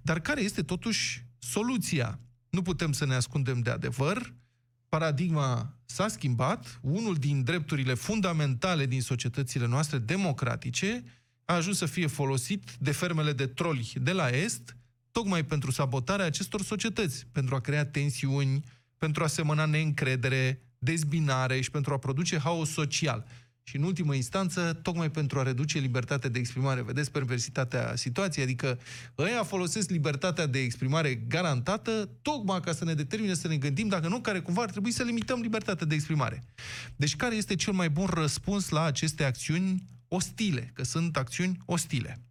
Dar 0.02 0.20
care 0.20 0.42
este 0.42 0.62
totuși 0.62 1.26
soluția? 1.40 2.20
Nu 2.50 2.62
putem 2.62 2.92
să 2.92 3.06
ne 3.06 3.16
ascundem 3.16 3.60
de 3.60 3.70
adevăr, 3.70 4.34
paradigma 4.90 5.78
s-a 5.86 6.08
schimbat, 6.08 6.80
unul 6.82 7.16
din 7.16 7.44
drepturile 7.44 7.94
fundamentale 7.94 8.86
din 8.86 9.02
societățile 9.02 9.68
noastre 9.68 9.98
democratice 9.98 11.04
a 11.46 11.54
ajuns 11.54 11.78
să 11.78 11.86
fie 11.86 12.08
folosit 12.08 12.72
de 12.80 12.92
fermele 12.92 13.34
de 13.34 13.48
troli 13.48 13.94
de 14.02 14.12
la 14.12 14.30
Est, 14.30 14.78
tocmai 15.12 15.46
pentru 15.46 15.72
sabotarea 15.72 16.26
acestor 16.26 16.62
societăți, 16.62 17.28
pentru 17.32 17.56
a 17.56 17.60
crea 17.60 17.86
tensiuni, 17.86 18.64
pentru 18.98 19.24
a 19.24 19.28
semăna 19.28 19.66
neîncredere, 19.66 20.62
dezbinare 20.78 21.62
și 21.62 21.72
pentru 21.72 21.94
a 21.94 21.98
produce 21.98 22.38
haos 22.38 22.70
social 22.70 23.26
și 23.70 23.76
în 23.76 23.84
ultimă 23.84 24.16
instanță, 24.16 24.80
tocmai 24.82 25.12
pentru 25.12 25.40
a 25.40 25.44
reduce 25.44 25.80
libertatea 25.80 26.30
de 26.30 26.40
exprimare. 26.40 26.82
Vedeți 26.82 27.12
perversitatea 27.12 27.96
situației? 27.96 28.44
Adică 28.44 28.80
ăia 29.18 29.44
folosesc 29.44 29.90
libertatea 29.90 30.46
de 30.46 30.60
exprimare 30.60 31.16
garantată 31.16 32.10
tocmai 32.22 32.60
ca 32.60 32.74
să 32.74 32.86
ne 32.86 32.94
determine 32.94 33.34
să 33.34 33.48
ne 33.48 33.58
gândim 33.58 33.88
dacă 33.88 34.08
nu, 34.08 34.20
care 34.20 34.40
cumva 34.40 34.62
ar 34.62 34.70
trebui 34.70 34.92
să 34.92 35.04
limităm 35.04 35.40
libertatea 35.42 35.86
de 35.86 35.96
exprimare. 35.96 36.44
Deci 36.96 37.16
care 37.16 37.36
este 37.36 37.56
cel 37.56 37.74
mai 37.74 37.90
bun 37.90 38.06
răspuns 38.06 38.70
la 38.70 38.84
aceste 38.84 39.24
acțiuni 39.24 39.84
ostile? 40.08 40.72
Că 40.74 40.84
sunt 40.84 41.18
acțiuni 41.18 41.58
ostile. 41.66 42.22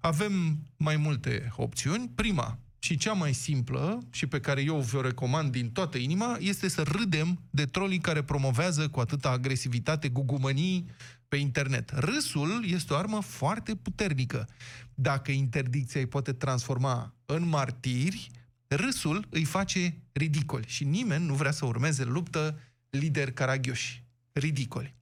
Avem 0.00 0.58
mai 0.76 0.96
multe 0.96 1.52
opțiuni. 1.56 2.10
Prima, 2.14 2.58
și 2.84 2.96
cea 2.96 3.12
mai 3.12 3.32
simplă, 3.32 3.98
și 4.10 4.26
pe 4.26 4.40
care 4.40 4.62
eu 4.62 4.80
vă 4.80 5.00
recomand 5.00 5.52
din 5.52 5.70
toată 5.70 5.98
inima, 5.98 6.36
este 6.40 6.68
să 6.68 6.82
râdem 6.82 7.40
de 7.50 7.64
trolii 7.64 7.98
care 7.98 8.22
promovează 8.22 8.88
cu 8.88 9.00
atâta 9.00 9.30
agresivitate 9.30 10.08
gugumănii 10.08 10.90
pe 11.28 11.36
internet. 11.36 11.90
Râsul 11.90 12.64
este 12.66 12.92
o 12.92 12.96
armă 12.96 13.20
foarte 13.20 13.74
puternică. 13.74 14.48
Dacă 14.94 15.30
interdicția 15.30 16.00
îi 16.00 16.06
poate 16.06 16.32
transforma 16.32 17.14
în 17.26 17.48
martiri, 17.48 18.30
râsul 18.66 19.26
îi 19.30 19.44
face 19.44 19.96
ridicoli 20.12 20.66
și 20.68 20.84
nimeni 20.84 21.26
nu 21.26 21.34
vrea 21.34 21.50
să 21.50 21.64
urmeze 21.64 22.04
luptă 22.04 22.58
lideri 22.90 23.32
caragioși. 23.32 24.04
Ridicoli. 24.32 24.94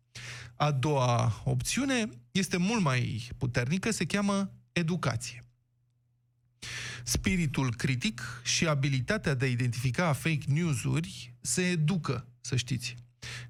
A 0.57 0.71
doua 0.71 1.43
opțiune 1.45 2.09
este 2.31 2.57
mult 2.57 2.83
mai 2.83 3.29
puternică, 3.39 3.91
se 3.91 4.05
cheamă 4.05 4.51
educație. 4.73 5.45
Spiritul 7.05 7.75
critic 7.75 8.23
și 8.45 8.67
abilitatea 8.67 9.35
de 9.35 9.45
a 9.45 9.49
identifica 9.49 10.13
fake 10.13 10.45
news-uri 10.47 11.35
se 11.41 11.63
educă, 11.63 12.27
să 12.41 12.57
știți. 12.57 12.97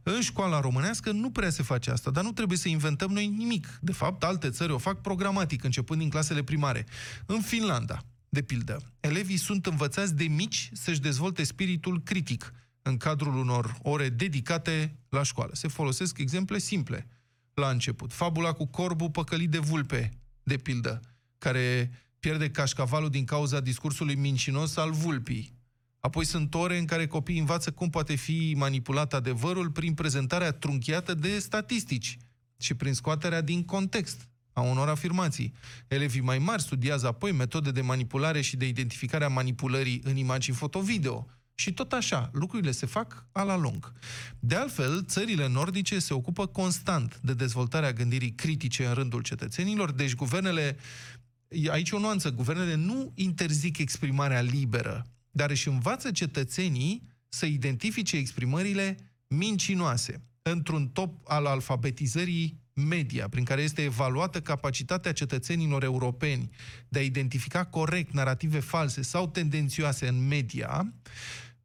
În 0.02 0.20
școala 0.20 0.60
românească 0.60 1.12
nu 1.12 1.30
prea 1.30 1.50
se 1.50 1.62
face 1.62 1.90
asta, 1.90 2.10
dar 2.10 2.24
nu 2.24 2.32
trebuie 2.32 2.58
să 2.58 2.68
inventăm 2.68 3.10
noi 3.10 3.26
nimic. 3.26 3.78
De 3.80 3.92
fapt, 3.92 4.22
alte 4.24 4.50
țări 4.50 4.72
o 4.72 4.78
fac 4.78 5.00
programatic, 5.00 5.64
începând 5.64 6.00
din 6.00 6.10
clasele 6.10 6.42
primare. 6.42 6.86
În 7.26 7.40
Finlanda, 7.40 8.04
de 8.28 8.42
pildă, 8.42 8.80
elevii 9.00 9.36
sunt 9.36 9.66
învățați 9.66 10.14
de 10.14 10.24
mici 10.24 10.70
să-și 10.72 11.00
dezvolte 11.00 11.44
spiritul 11.44 12.02
critic 12.02 12.52
în 12.82 12.96
cadrul 12.96 13.36
unor 13.36 13.78
ore 13.82 14.08
dedicate 14.08 14.96
la 15.08 15.22
școală. 15.22 15.50
Se 15.54 15.68
folosesc 15.68 16.18
exemple 16.18 16.58
simple 16.58 17.06
la 17.54 17.68
început. 17.68 18.12
Fabula 18.12 18.52
cu 18.52 18.66
corbul 18.66 19.10
păcălit 19.10 19.50
de 19.50 19.58
vulpe, 19.58 20.10
de 20.42 20.56
pildă, 20.56 21.00
care 21.38 21.90
pierde 22.22 22.50
cașcavalul 22.50 23.10
din 23.10 23.24
cauza 23.24 23.60
discursului 23.60 24.14
mincinos 24.14 24.76
al 24.76 24.90
vulpii. 24.90 25.52
Apoi 26.00 26.24
sunt 26.24 26.54
ore 26.54 26.78
în 26.78 26.84
care 26.84 27.06
copiii 27.06 27.38
învață 27.38 27.70
cum 27.70 27.90
poate 27.90 28.14
fi 28.14 28.54
manipulat 28.56 29.14
adevărul 29.14 29.70
prin 29.70 29.94
prezentarea 29.94 30.52
trunchiată 30.52 31.14
de 31.14 31.38
statistici 31.38 32.18
și 32.56 32.74
prin 32.74 32.94
scoaterea 32.94 33.40
din 33.40 33.64
context 33.64 34.28
a 34.52 34.60
unor 34.60 34.88
afirmații. 34.88 35.52
Elevii 35.88 36.20
mai 36.20 36.38
mari 36.38 36.62
studiază 36.62 37.06
apoi 37.06 37.32
metode 37.32 37.70
de 37.70 37.80
manipulare 37.80 38.40
și 38.40 38.56
de 38.56 38.66
identificare 38.66 39.24
a 39.24 39.28
manipulării 39.28 40.00
în 40.04 40.16
imagini 40.16 40.56
foto-video. 40.56 41.26
Și 41.54 41.72
tot 41.72 41.92
așa, 41.92 42.30
lucrurile 42.32 42.70
se 42.70 42.86
fac 42.86 43.26
a 43.32 43.42
la 43.42 43.56
lung. 43.56 43.92
De 44.38 44.54
altfel, 44.54 45.04
țările 45.04 45.48
nordice 45.48 45.98
se 45.98 46.14
ocupă 46.14 46.46
constant 46.46 47.18
de 47.22 47.34
dezvoltarea 47.34 47.92
gândirii 47.92 48.32
critice 48.32 48.86
în 48.86 48.94
rândul 48.94 49.22
cetățenilor, 49.22 49.92
deci 49.92 50.14
guvernele 50.14 50.76
aici 51.70 51.90
o 51.90 51.98
nuanță. 51.98 52.30
Guvernele 52.30 52.74
nu 52.74 53.12
interzic 53.14 53.78
exprimarea 53.78 54.40
liberă, 54.40 55.06
dar 55.30 55.50
își 55.50 55.68
învață 55.68 56.10
cetățenii 56.10 57.02
să 57.28 57.46
identifice 57.46 58.16
exprimările 58.16 58.96
mincinoase 59.26 60.22
într-un 60.42 60.88
top 60.88 61.20
al 61.24 61.46
alfabetizării 61.46 62.60
media, 62.74 63.28
prin 63.28 63.44
care 63.44 63.62
este 63.62 63.82
evaluată 63.82 64.40
capacitatea 64.40 65.12
cetățenilor 65.12 65.82
europeni 65.82 66.50
de 66.88 66.98
a 66.98 67.02
identifica 67.02 67.64
corect 67.64 68.12
narrative 68.12 68.60
false 68.60 69.02
sau 69.02 69.28
tendențioase 69.28 70.08
în 70.08 70.26
media, 70.26 70.92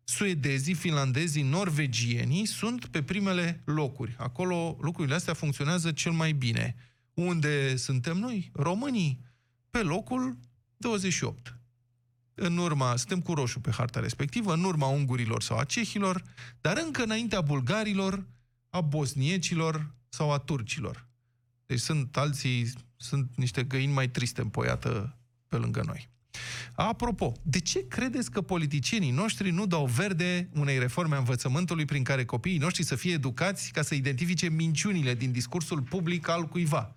suedezii, 0.03 0.73
finlandezii, 0.73 1.41
norvegienii 1.41 2.45
sunt 2.45 2.85
pe 2.85 3.03
primele 3.03 3.61
locuri. 3.65 4.15
Acolo 4.17 4.77
lucrurile 4.81 5.15
astea 5.15 5.33
funcționează 5.33 5.91
cel 5.91 6.11
mai 6.11 6.31
bine. 6.31 6.75
Unde 7.13 7.75
suntem 7.75 8.17
noi? 8.17 8.49
Românii 8.53 9.25
pe 9.69 9.81
locul 9.81 10.37
28. 10.77 11.57
în 12.33 12.57
urma, 12.57 12.95
suntem 12.95 13.21
cu 13.21 13.33
roșu 13.33 13.59
pe 13.59 13.71
harta 13.71 13.99
respectivă, 13.99 14.53
în 14.53 14.63
urma 14.63 14.87
ungurilor 14.87 15.41
sau 15.41 15.57
a 15.57 15.63
cehilor, 15.63 16.23
dar 16.61 16.77
încă 16.85 17.03
înaintea 17.03 17.41
bulgarilor, 17.41 18.25
a 18.69 18.81
bosniecilor 18.81 19.95
sau 20.09 20.31
a 20.31 20.37
turcilor. 20.37 21.07
Deci 21.65 21.79
sunt 21.79 22.17
alții, 22.17 22.69
sunt 22.95 23.31
niște 23.35 23.63
găini 23.63 23.93
mai 23.93 24.09
triste 24.09 24.41
împoiată 24.41 25.17
pe 25.47 25.55
lângă 25.55 25.83
noi. 25.85 26.09
Apropo, 26.73 27.33
de 27.41 27.59
ce 27.59 27.87
credeți 27.87 28.31
că 28.31 28.41
politicienii 28.41 29.11
noștri 29.11 29.49
nu 29.49 29.65
dau 29.65 29.85
verde 29.85 30.49
unei 30.53 30.79
reforme 30.79 31.15
a 31.15 31.17
învățământului 31.17 31.85
prin 31.85 32.03
care 32.03 32.25
copiii 32.25 32.57
noștri 32.57 32.83
să 32.83 32.95
fie 32.95 33.13
educați 33.13 33.71
ca 33.71 33.81
să 33.81 33.95
identifice 33.95 34.49
minciunile 34.49 35.15
din 35.15 35.31
discursul 35.31 35.81
public 35.81 36.27
al 36.27 36.43
cuiva? 36.43 36.96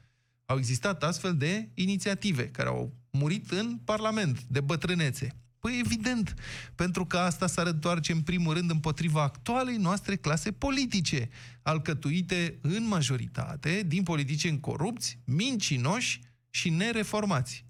Au 0.50 0.58
existat 0.58 1.02
astfel 1.02 1.36
de 1.36 1.68
inițiative 1.74 2.48
care 2.48 2.68
au 2.68 2.94
murit 3.10 3.50
în 3.50 3.78
Parlament 3.84 4.42
de 4.42 4.60
bătrânețe. 4.60 5.36
Păi 5.58 5.82
evident, 5.84 6.34
pentru 6.74 7.06
că 7.06 7.18
asta 7.18 7.46
s-ar 7.46 7.66
întoarce 7.66 8.12
în 8.12 8.20
primul 8.20 8.54
rând 8.54 8.70
împotriva 8.70 9.22
actualei 9.22 9.76
noastre 9.76 10.16
clase 10.16 10.52
politice, 10.52 11.28
alcătuite 11.62 12.58
în 12.60 12.86
majoritate 12.86 13.82
din 13.86 14.02
politicieni 14.02 14.60
corupți, 14.60 15.18
mincinoși 15.24 16.20
și 16.50 16.70
nereformați. 16.70 17.64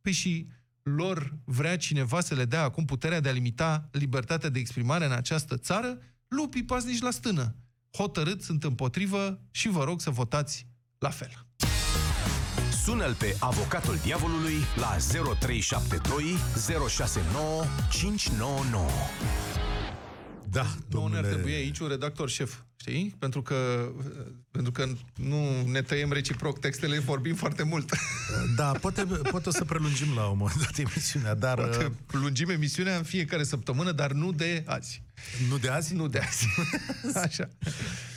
Păi 0.00 0.12
și 0.12 0.46
lor 0.82 1.34
vrea 1.44 1.76
cineva 1.76 2.20
să 2.20 2.34
le 2.34 2.44
dea 2.44 2.62
acum 2.62 2.84
puterea 2.84 3.20
de 3.20 3.28
a 3.28 3.32
limita 3.32 3.88
libertatea 3.92 4.48
de 4.48 4.58
exprimare 4.58 5.04
în 5.04 5.12
această 5.12 5.56
țară? 5.56 5.98
Lupii 6.28 6.64
pasnici 6.64 7.00
la 7.00 7.10
stână. 7.10 7.54
Hotărât 7.96 8.42
sunt 8.42 8.64
împotrivă 8.64 9.40
și 9.50 9.68
vă 9.68 9.84
rog 9.84 10.00
să 10.00 10.10
votați 10.10 10.66
la 10.98 11.10
fel. 11.10 11.49
Sună-l 12.84 13.14
pe 13.14 13.36
avocatul 13.40 13.96
diavolului 14.02 14.54
la 14.76 14.96
0372 15.38 16.36
069 16.88 17.64
599. 17.90 18.86
Da, 20.50 20.62
Nu 20.62 20.68
domnule... 20.88 21.20
ne-ar 21.20 21.32
trebui 21.34 21.52
aici 21.54 21.78
un 21.78 21.88
redactor 21.88 22.28
șef, 22.28 22.54
știi? 22.80 23.14
Pentru 23.18 23.42
că, 23.42 23.88
pentru 24.50 24.72
că 24.72 24.86
nu 25.14 25.66
ne 25.66 25.82
tăiem 25.82 26.12
reciproc 26.12 26.58
textele, 26.58 26.98
vorbim 26.98 27.34
foarte 27.34 27.62
mult. 27.62 27.90
Da, 28.56 28.72
poate, 28.72 29.04
poate 29.04 29.48
o 29.48 29.52
să 29.52 29.64
prelungim 29.64 30.14
la 30.14 30.26
un 30.26 30.36
moment 30.36 30.60
dat 30.60 30.78
emisiunea, 30.78 31.34
dar 31.34 31.54
Poate 31.54 31.84
uh, 31.84 31.92
lungim 32.10 32.48
emisiunea 32.48 32.96
în 32.96 33.02
fiecare 33.02 33.42
săptămână, 33.42 33.92
dar 33.92 34.12
nu 34.12 34.32
de 34.32 34.62
azi. 34.66 35.02
nu 35.48 35.58
de 35.58 35.68
azi? 35.68 35.94
Nu 35.94 36.08
de 36.08 36.18
azi. 36.18 36.46
Așa. 37.24 37.48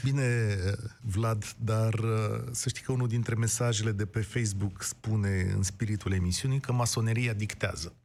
Bine, 0.03 0.57
Vlad, 1.01 1.55
dar 1.57 1.93
uh, 1.93 2.43
să 2.51 2.69
știi 2.69 2.83
că 2.83 2.91
unul 2.91 3.07
dintre 3.07 3.35
mesajele 3.35 3.91
de 3.91 4.05
pe 4.05 4.21
Facebook 4.21 4.83
spune 4.83 5.51
în 5.55 5.63
spiritul 5.63 6.11
emisiunii 6.11 6.59
că 6.59 6.71
masoneria 6.71 7.33
dictează. 7.33 7.95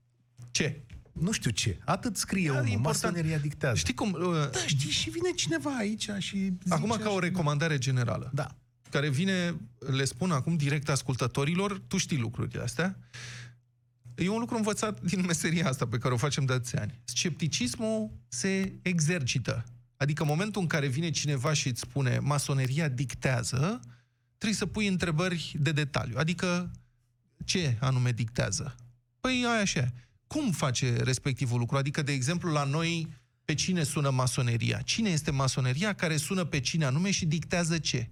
Ce? 0.51 0.81
Nu 1.21 1.31
știu 1.33 1.51
ce. 1.51 1.79
Atât 1.85 2.17
scrie 2.17 2.49
Da, 2.49 2.53
omul, 2.59 2.69
important. 2.69 3.03
masoneria 3.03 3.39
dictează. 3.39 3.77
Știi 3.77 3.95
cum? 3.95 4.13
uh, 4.13 4.51
Da, 4.51 4.59
știi, 4.67 4.91
și 4.91 5.11
vine 5.11 5.31
cineva 5.31 5.71
aici 5.71 6.09
și 6.19 6.37
zice 6.39 6.75
Acum 6.75 6.89
ca 7.03 7.09
o 7.09 7.17
așa, 7.17 7.19
recomandare 7.27 7.79
generală. 7.79 8.31
Da. 8.35 8.55
care 8.91 9.09
vine, 9.09 9.55
le 9.79 10.05
spun 10.05 10.31
acum 10.31 10.57
direct 10.57 10.89
ascultătorilor, 10.89 11.79
tu 11.89 11.97
știi 11.97 12.19
lucrurile 12.19 12.63
astea, 12.63 12.99
e 14.15 14.29
un 14.29 14.39
lucru 14.39 14.57
învățat 14.57 15.01
din 15.01 15.25
meseria 15.27 15.69
asta 15.69 15.87
pe 15.87 15.99
care 15.99 16.15
o 16.15 16.17
facem 16.17 16.45
de 16.45 16.53
atâția 16.53 16.81
ani. 16.81 17.01
Scepticismul 17.05 18.11
se 18.29 18.73
exercită. 18.83 19.65
Adică 19.97 20.23
în 20.23 20.29
momentul 20.29 20.61
în 20.61 20.67
care 20.67 20.87
vine 20.87 21.11
cineva 21.11 21.53
și 21.53 21.69
îți 21.69 21.81
spune 21.81 22.19
masoneria 22.19 22.89
dictează, 22.89 23.81
trebuie 24.37 24.59
să 24.59 24.67
pui 24.67 24.87
întrebări 24.87 25.55
de 25.59 25.73
detaliu. 25.73 26.15
Adică 26.19 26.71
ce 27.45 27.77
anume 27.81 28.13
dictează? 28.13 28.75
Păi 29.21 29.45
aia 29.47 29.61
așa. 29.61 29.93
Cum 30.29 30.51
face 30.51 30.97
respectivul 31.03 31.59
lucru? 31.59 31.77
Adică, 31.77 32.03
de 32.03 32.13
exemplu, 32.13 32.51
la 32.51 32.65
noi, 32.65 33.09
pe 33.45 33.55
cine 33.55 33.83
sună 33.83 34.11
masoneria? 34.11 34.81
Cine 34.85 35.11
este 35.11 35.31
masoneria 35.31 35.93
care 35.93 36.17
sună 36.17 36.45
pe 36.45 36.61
cine 36.61 36.85
anume 36.85 37.11
și 37.11 37.27
dictează 37.27 37.79
ce? 37.79 38.11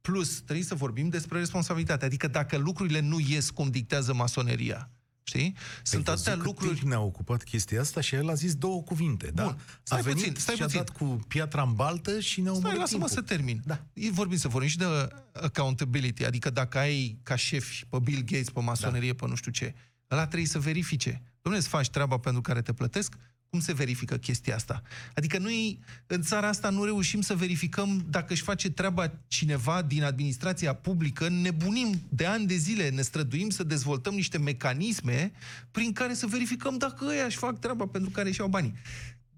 Plus, 0.00 0.40
trebuie 0.40 0.64
să 0.64 0.74
vorbim 0.74 1.08
despre 1.08 1.38
responsabilitate. 1.38 2.04
Adică 2.04 2.28
dacă 2.28 2.56
lucrurile 2.56 3.00
nu 3.00 3.18
ies 3.18 3.50
cum 3.50 3.70
dictează 3.70 4.14
masoneria, 4.14 4.90
știi? 5.22 5.56
Sunt 5.82 6.08
Ai 6.08 6.14
atâtea 6.14 6.32
văzut 6.34 6.44
cât 6.44 6.52
lucruri... 6.52 6.78
timp 6.78 6.90
ne-a 6.90 7.00
ocupat 7.00 7.42
chestia 7.42 7.80
asta 7.80 8.00
și 8.00 8.14
el 8.14 8.28
a 8.30 8.34
zis 8.34 8.54
două 8.54 8.82
cuvinte, 8.82 9.30
da? 9.34 9.42
Bun. 9.44 9.58
Stai 9.82 9.98
a 9.98 10.02
venit 10.02 10.18
puțin, 10.22 10.34
stai 10.40 10.54
și 10.54 10.62
a 10.62 10.64
puțin. 10.64 10.78
dat 10.84 10.96
cu 10.96 11.04
piatra 11.28 11.62
în 11.62 11.72
baltă 11.72 12.20
și 12.20 12.40
ne-a 12.40 12.50
Stai, 12.52 12.62
omorât 12.64 12.80
lasă-mă 12.80 13.06
timpul. 13.06 13.24
să 13.24 13.34
termin. 13.34 13.62
Da. 13.64 13.84
E 13.92 14.10
vorbim 14.10 14.36
să 14.36 14.48
vorbim 14.48 14.70
și 14.70 14.78
de 14.78 15.08
accountability, 15.32 16.24
adică 16.24 16.50
dacă 16.50 16.78
ai 16.78 17.18
ca 17.22 17.36
șefi 17.36 17.84
pe 17.88 17.98
Bill 18.02 18.22
Gates, 18.24 18.50
pe 18.50 18.60
masonerie, 18.60 19.14
pe 19.14 19.26
nu 19.26 19.34
știu 19.34 19.50
ce, 19.50 19.74
ăla 20.10 20.26
trebuie 20.26 20.48
să 20.48 20.58
verifice. 20.58 21.22
Dom'le, 21.42 21.58
să 21.58 21.68
faci 21.68 21.90
treaba 21.90 22.18
pentru 22.18 22.40
care 22.40 22.62
te 22.62 22.72
plătesc, 22.72 23.14
cum 23.50 23.60
se 23.60 23.72
verifică 23.72 24.16
chestia 24.16 24.54
asta? 24.54 24.82
Adică 25.14 25.38
noi, 25.38 25.80
în 26.06 26.22
țara 26.22 26.48
asta, 26.48 26.70
nu 26.70 26.84
reușim 26.84 27.20
să 27.20 27.34
verificăm 27.34 28.06
dacă 28.08 28.32
își 28.32 28.42
face 28.42 28.70
treaba 28.70 29.12
cineva 29.26 29.82
din 29.82 30.02
administrația 30.02 30.74
publică, 30.74 31.28
nebunim 31.28 32.02
de 32.08 32.26
ani 32.26 32.46
de 32.46 32.54
zile, 32.54 32.90
ne 32.90 33.02
străduim 33.02 33.50
să 33.50 33.62
dezvoltăm 33.62 34.14
niște 34.14 34.38
mecanisme 34.38 35.32
prin 35.70 35.92
care 35.92 36.14
să 36.14 36.26
verificăm 36.26 36.78
dacă 36.78 37.04
ăia 37.04 37.24
își 37.24 37.36
fac 37.36 37.58
treaba 37.58 37.86
pentru 37.86 38.10
care 38.10 38.28
își 38.28 38.38
iau 38.38 38.48
banii. 38.48 38.74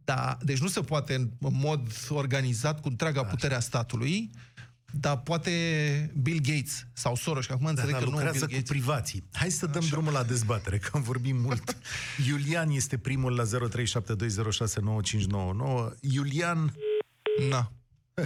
Da, 0.04 0.38
deci 0.42 0.58
nu 0.58 0.68
se 0.68 0.80
poate 0.80 1.14
în 1.14 1.30
mod 1.38 1.92
organizat 2.08 2.80
cu 2.80 2.88
întreaga 2.88 3.24
putere 3.24 3.54
a 3.54 3.60
statului, 3.60 4.30
dar 4.92 5.18
poate 5.20 5.50
Bill 6.22 6.38
Gates 6.42 6.86
sau 6.92 7.14
Soros, 7.14 7.46
că 7.46 7.52
acum 7.52 7.66
înțeleg 7.66 7.92
Dar 7.92 8.02
că 8.02 8.08
nu 8.08 8.10
Bill 8.10 8.22
lucrează 8.24 8.46
cu 8.46 8.50
Gates. 8.52 8.68
privații. 8.68 9.24
Hai 9.32 9.50
să 9.50 9.66
dăm 9.66 9.82
drumul 9.90 10.12
la 10.12 10.22
dezbatere, 10.22 10.78
că 10.78 10.90
am 10.92 11.02
vorbit 11.02 11.34
mult. 11.34 11.76
Iulian 12.28 12.70
este 12.70 12.98
primul 12.98 13.34
la 13.34 13.44
0372069599. 13.44 13.48
Iulian, 16.00 16.72
Na, 17.48 17.72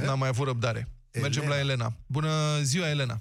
n-am 0.05 0.19
mai 0.19 0.29
avut 0.29 0.47
răbdare. 0.47 0.89
Mergem 1.21 1.43
Elena. 1.43 1.55
la 1.55 1.61
Elena. 1.61 1.93
Bună 2.07 2.31
ziua, 2.63 2.89
Elena. 2.89 3.21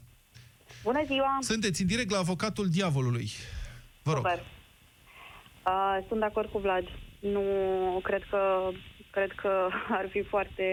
Bună 0.84 1.04
ziua! 1.06 1.38
Sunteți 1.42 1.82
în 1.82 1.88
direct 1.88 2.10
la 2.12 2.18
avocatul 2.18 2.70
diavolului. 2.70 3.30
Vă 4.04 4.14
rog. 4.14 4.26
Super. 4.26 4.44
Uh, 5.66 6.06
sunt 6.08 6.20
de 6.20 6.26
acord 6.26 6.50
cu 6.52 6.60
Vlad. 6.60 6.84
Nu 7.20 7.42
cred 8.04 8.22
că 8.30 8.70
cred 9.12 9.32
că 9.42 9.68
ar 9.90 10.08
fi 10.12 10.24
foarte 10.24 10.64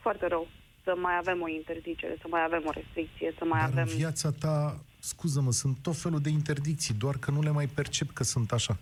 foarte 0.00 0.26
rău 0.26 0.48
să 0.88 0.94
mai 1.00 1.16
avem 1.18 1.42
o 1.42 1.48
interzicere, 1.48 2.16
să 2.20 2.26
mai 2.30 2.42
avem 2.44 2.62
o 2.66 2.70
restricție, 2.70 3.34
să 3.38 3.44
mai 3.44 3.60
dar 3.60 3.68
avem 3.68 3.86
în 3.90 3.96
viața 3.96 4.30
ta, 4.30 4.80
scuză-mă, 4.98 5.52
sunt 5.52 5.76
tot 5.82 5.96
felul 5.96 6.20
de 6.20 6.28
interdicții, 6.28 6.94
doar 6.94 7.16
că 7.16 7.30
nu 7.30 7.42
le 7.42 7.50
mai 7.50 7.66
percep 7.66 8.12
că 8.12 8.24
sunt 8.24 8.52
așa. 8.52 8.76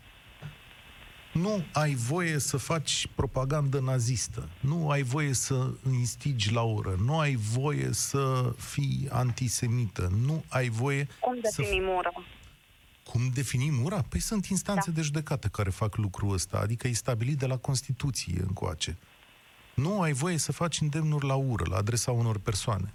Nu 1.33 1.65
ai 1.73 1.95
voie 1.95 2.39
să 2.39 2.57
faci 2.57 3.07
propagandă 3.15 3.81
nazistă, 3.81 4.49
nu 4.61 4.91
ai 4.91 5.03
voie 5.03 5.33
să 5.33 5.71
instigi 5.93 6.53
la 6.53 6.63
ură, 6.63 6.97
nu 7.05 7.19
ai 7.19 7.35
voie 7.35 7.89
să 7.93 8.55
fii 8.57 9.09
antisemită, 9.11 10.13
nu 10.27 10.45
ai 10.49 10.69
voie 10.69 11.09
cum 11.21 11.39
să 11.43 11.63
definim 11.63 11.89
ura. 11.89 12.13
Cum 13.05 13.21
definim 13.35 13.85
ura? 13.85 14.05
Păi 14.09 14.21
sunt 14.21 14.47
instanțe 14.47 14.91
Da. 14.91 14.97
de 14.97 15.03
judecată 15.03 15.49
care 15.49 15.71
fac 15.71 15.97
lucrul 15.97 16.33
ăsta, 16.33 16.59
adică 16.59 16.89
e 16.89 16.93
stabilit 16.93 17.39
de 17.39 17.47
la 17.47 17.57
Constituție 17.57 18.41
încoace. 18.47 18.97
Nu 19.77 20.01
ai 20.01 20.13
voie 20.13 20.37
să 20.37 20.53
faci 20.53 20.81
îndemnuri 20.81 21.27
la 21.27 21.35
ură, 21.35 21.65
la 21.69 21.77
adresa 21.77 22.11
unor 22.11 22.39
persoane. 22.39 22.95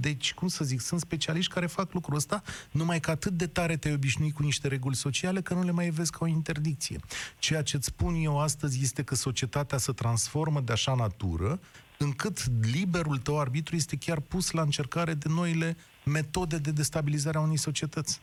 Deci, 0.00 0.34
cum 0.34 0.48
să 0.48 0.64
zic, 0.64 0.80
sunt 0.80 1.00
specialiști 1.00 1.52
care 1.52 1.66
fac 1.66 1.92
lucrul 1.92 2.16
ăsta, 2.16 2.42
numai 2.70 3.00
că 3.00 3.10
atât 3.10 3.32
de 3.32 3.46
tare 3.46 3.76
te-ai 3.76 3.94
obișnuit 3.94 4.34
cu 4.34 4.42
niște 4.42 4.68
reguli 4.68 4.96
sociale 4.96 5.40
că 5.40 5.54
nu 5.54 5.62
le 5.62 5.70
mai 5.70 5.90
vezi 5.90 6.10
ca 6.10 6.18
o 6.20 6.26
interdicție. 6.26 7.00
Ceea 7.38 7.62
ce 7.62 7.76
îți 7.76 7.86
spun 7.86 8.14
eu 8.14 8.40
astăzi 8.40 8.82
este 8.82 9.02
că 9.02 9.14
societatea 9.14 9.78
se 9.78 9.92
transformă 9.92 10.60
de 10.60 10.72
așa 10.72 10.94
natură, 10.94 11.60
încât 11.98 12.64
liberul 12.72 13.18
tău 13.18 13.40
arbitru 13.40 13.76
este 13.76 13.96
chiar 13.96 14.20
pus 14.20 14.50
la 14.50 14.62
încercare 14.62 15.14
de 15.14 15.28
noile 15.28 15.76
metode 16.04 16.58
de 16.58 16.70
destabilizare 16.70 17.38
a 17.38 17.40
unei 17.40 17.58
societăți. 17.58 18.20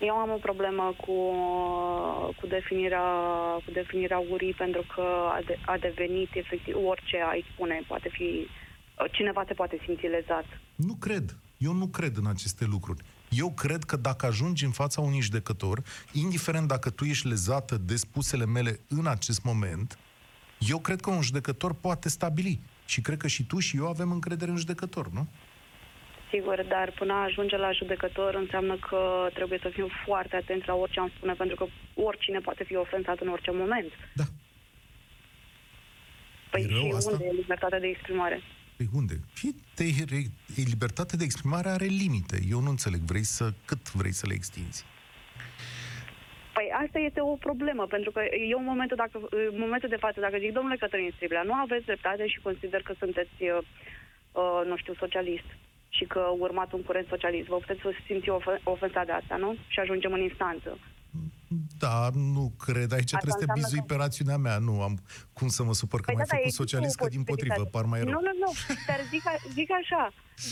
Eu 0.00 0.14
am 0.14 0.30
o 0.30 0.38
problemă 0.48 0.94
cu, 0.96 1.16
cu, 2.40 2.46
definirea, 2.46 3.06
cu 3.64 3.70
definirea 3.72 4.18
urii 4.18 4.54
pentru 4.54 4.84
că 4.94 5.02
a, 5.36 5.40
de, 5.46 5.58
a 5.66 5.78
devenit 5.78 6.28
efectiv 6.34 6.74
orice 6.86 7.16
ai 7.30 7.44
spune 7.52 7.82
poate 7.86 8.08
fi 8.08 8.48
cineva 9.12 9.44
se 9.46 9.54
poate 9.54 9.80
simți 9.84 10.06
lezat. 10.06 10.44
Nu 10.74 10.94
cred. 10.94 11.36
Eu 11.58 11.72
nu 11.72 11.86
cred 11.86 12.16
în 12.16 12.26
aceste 12.26 12.64
lucruri. 12.64 13.04
Eu 13.30 13.50
cred 13.50 13.84
că 13.84 13.96
dacă 13.96 14.26
ajungi 14.26 14.64
în 14.64 14.70
fața 14.70 15.00
unui 15.00 15.20
judecător, 15.20 15.82
indiferent 16.12 16.68
dacă 16.68 16.90
tu 16.90 17.04
ești 17.04 17.28
lezată 17.28 17.76
de 17.76 17.96
spusele 17.96 18.46
mele 18.46 18.80
în 18.88 19.06
acest 19.06 19.44
moment, 19.44 19.98
eu 20.58 20.78
cred 20.78 21.00
că 21.00 21.10
un 21.10 21.22
judecător 21.22 21.74
poate 21.74 22.08
stabili. 22.08 22.60
Și 22.84 23.00
cred 23.00 23.18
că 23.18 23.26
și 23.26 23.44
tu 23.44 23.58
și 23.58 23.76
eu 23.76 23.88
avem 23.88 24.10
încredere 24.10 24.50
în 24.50 24.56
judecător, 24.56 25.08
nu? 25.08 25.26
Sigur, 26.36 26.64
dar 26.68 26.90
până 26.90 27.12
a 27.12 27.22
ajunge 27.22 27.56
la 27.56 27.72
judecător 27.72 28.34
înseamnă 28.34 28.76
că 28.88 29.28
trebuie 29.34 29.58
să 29.62 29.68
fim 29.68 29.88
foarte 30.04 30.36
atenți 30.36 30.66
la 30.66 30.74
orice 30.74 31.00
am 31.00 31.12
spune, 31.16 31.32
pentru 31.32 31.56
că 31.56 31.66
oricine 31.94 32.38
poate 32.38 32.64
fi 32.64 32.76
ofensat 32.76 33.18
în 33.20 33.28
orice 33.28 33.50
moment. 33.50 33.90
Da. 34.14 34.24
Păi 36.50 36.62
E 36.62 36.66
rău 36.70 36.82
și 36.82 36.92
asta? 36.96 37.10
unde 37.10 37.24
e 37.24 37.32
libertatea 37.32 37.80
de 37.80 37.86
exprimare? 37.86 38.42
Păi 38.76 38.88
unde? 38.94 39.14
Fie 39.32 39.50
te, 39.74 39.84
re, 40.12 40.20
libertatea 40.72 41.18
de 41.18 41.24
exprimare 41.24 41.68
are 41.68 41.84
limite. 41.84 42.38
Eu 42.50 42.60
nu 42.60 42.70
înțeleg. 42.70 43.00
Vrei 43.00 43.24
să... 43.24 43.44
Cât 43.64 43.92
vrei 43.92 44.12
să 44.12 44.26
le 44.26 44.34
extinzi? 44.34 44.84
Păi 46.52 46.68
asta 46.84 46.98
este 46.98 47.20
o 47.20 47.34
problemă, 47.46 47.86
pentru 47.86 48.10
că 48.10 48.20
eu 48.48 48.58
în 48.58 48.64
momentul, 48.64 48.96
dacă, 48.96 49.16
în 49.52 49.58
momentul 49.58 49.88
de 49.88 50.02
față, 50.04 50.20
dacă 50.20 50.36
zic, 50.38 50.52
domnule 50.52 50.76
Cătălin 50.76 51.12
Striblea, 51.14 51.42
nu 51.42 51.54
aveți 51.54 51.84
dreptate 51.84 52.26
și 52.26 52.40
consider 52.40 52.82
că 52.82 52.94
sunteți, 52.98 53.42
uh, 53.42 53.58
uh, 54.32 54.62
nu 54.66 54.76
știu, 54.76 54.94
socialist 54.94 55.48
și 55.96 56.04
că 56.04 56.20
urmați 56.38 56.74
un 56.74 56.82
curent 56.82 57.06
socialist, 57.08 57.48
vă 57.48 57.56
puteți 57.56 57.80
simți 58.06 58.30
of- 58.30 58.62
ofensat 58.62 59.06
de 59.06 59.12
asta, 59.12 59.36
nu? 59.36 59.56
Și 59.68 59.80
ajungem 59.80 60.12
în 60.12 60.20
instanță. 60.20 60.78
Da, 61.84 61.96
nu 62.34 62.44
cred. 62.64 62.88
Aici 62.98 63.12
Asta 63.12 63.18
trebuie 63.22 63.36
să 63.38 63.42
te 63.42 63.46
înseamnă 63.48 63.62
bizui 63.62 63.82
că- 63.84 63.90
pe 63.90 63.96
rațiunea 64.04 64.38
mea. 64.46 64.56
Nu 64.68 64.74
am 64.86 64.94
cum 65.38 65.48
să 65.56 65.62
mă 65.68 65.74
supăr 65.80 66.00
că 66.00 66.08
Păi 66.10 66.14
mai 66.18 66.24
da, 66.24 66.30
da, 66.30 66.36
făcut 66.36 66.46
există 66.48 66.62
socialist, 66.64 66.96
o 67.00 67.04
că 67.04 67.10
din 67.16 67.22
potrivă, 67.30 67.54
posibilitate. 67.54 67.74
par 67.76 67.84
mai 67.92 68.00
rău. 68.04 68.12
Nu, 68.14 68.20
nu, 68.28 68.32
nu, 68.44 68.50
dar 68.88 69.00
zic, 69.12 69.22
a- 69.32 69.42
zic 69.58 69.68
așa, 69.80 70.02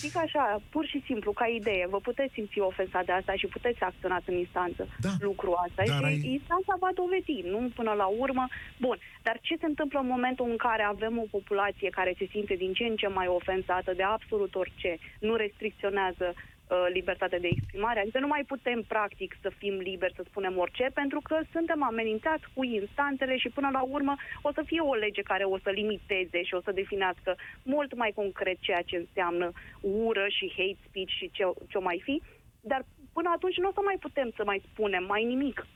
zic 0.02 0.14
așa, 0.24 0.44
pur 0.74 0.84
și 0.92 0.98
simplu, 1.08 1.30
ca 1.40 1.46
idee, 1.60 1.84
vă 1.94 1.98
puteți 2.08 2.32
simți 2.36 2.58
ofensat 2.72 3.04
de 3.08 3.12
asta 3.18 3.32
și 3.40 3.46
puteți 3.56 3.78
să 3.80 3.84
acționați 3.90 4.28
în 4.32 4.36
instanță 4.44 4.82
Da, 5.06 5.12
lucrul 5.30 5.54
asta 5.66 5.80
dar 5.90 5.98
și 5.98 6.04
ai- 6.10 6.26
instanța 6.38 6.72
va 6.84 6.90
dovedi, 7.00 7.36
nu 7.52 7.60
până 7.78 7.92
la 8.02 8.06
urmă. 8.24 8.44
Bun, 8.84 8.96
dar 9.26 9.36
ce 9.46 9.54
se 9.60 9.66
întâmplă 9.72 9.98
în 10.02 10.12
momentul 10.14 10.46
în 10.54 10.58
care 10.66 10.82
avem 10.94 11.14
o 11.24 11.26
populație 11.36 11.88
care 11.98 12.12
se 12.18 12.26
simte 12.34 12.54
din 12.62 12.72
ce 12.78 12.84
în 12.90 12.96
ce 13.00 13.08
mai 13.18 13.28
ofensată 13.40 13.90
de 14.00 14.04
absolut 14.16 14.52
orice, 14.62 14.92
nu 15.26 15.32
restricționează 15.44 16.26
uh, 16.74 16.86
libertatea 16.92 17.38
de 17.38 17.50
exprimare, 17.52 18.00
adică 18.00 18.18
nu 18.18 18.26
mai 18.26 18.44
putem 18.46 18.82
practic 18.82 19.36
să 19.42 19.48
fim 19.58 19.74
liberi 19.78 20.14
să 20.16 20.22
spunem 20.26 20.58
orice, 20.58 20.90
pentru 20.94 21.20
că 21.28 21.36
suntem 21.52 21.82
amenințați 21.82 22.44
cu 22.54 22.64
instanțele 22.64 23.36
și 23.36 23.48
până 23.48 23.68
la 23.72 23.82
urmă 23.82 24.14
o 24.42 24.52
să 24.52 24.62
fie 24.66 24.80
o 24.80 24.94
lege 24.94 25.22
care 25.22 25.44
o 25.44 25.58
să 25.58 25.70
limiteze 25.70 26.42
și 26.42 26.54
o 26.54 26.60
să 26.60 26.72
definească 26.72 27.36
mult 27.62 27.94
mai 27.94 28.12
concret 28.14 28.58
ceea 28.60 28.82
ce 28.82 28.96
înseamnă 28.96 29.52
ură 29.80 30.26
și 30.28 30.52
hate 30.56 30.82
speech 30.88 31.12
și 31.18 31.30
ce, 31.32 31.44
ce 31.68 31.78
mai 31.78 32.00
fi, 32.04 32.22
dar 32.60 32.84
până 33.12 33.30
atunci 33.34 33.56
nu 33.56 33.68
o 33.68 33.72
să 33.72 33.80
mai 33.84 33.96
putem 34.00 34.32
să 34.36 34.42
mai 34.44 34.62
spunem 34.70 35.04
mai 35.04 35.24
nimic. 35.24 35.66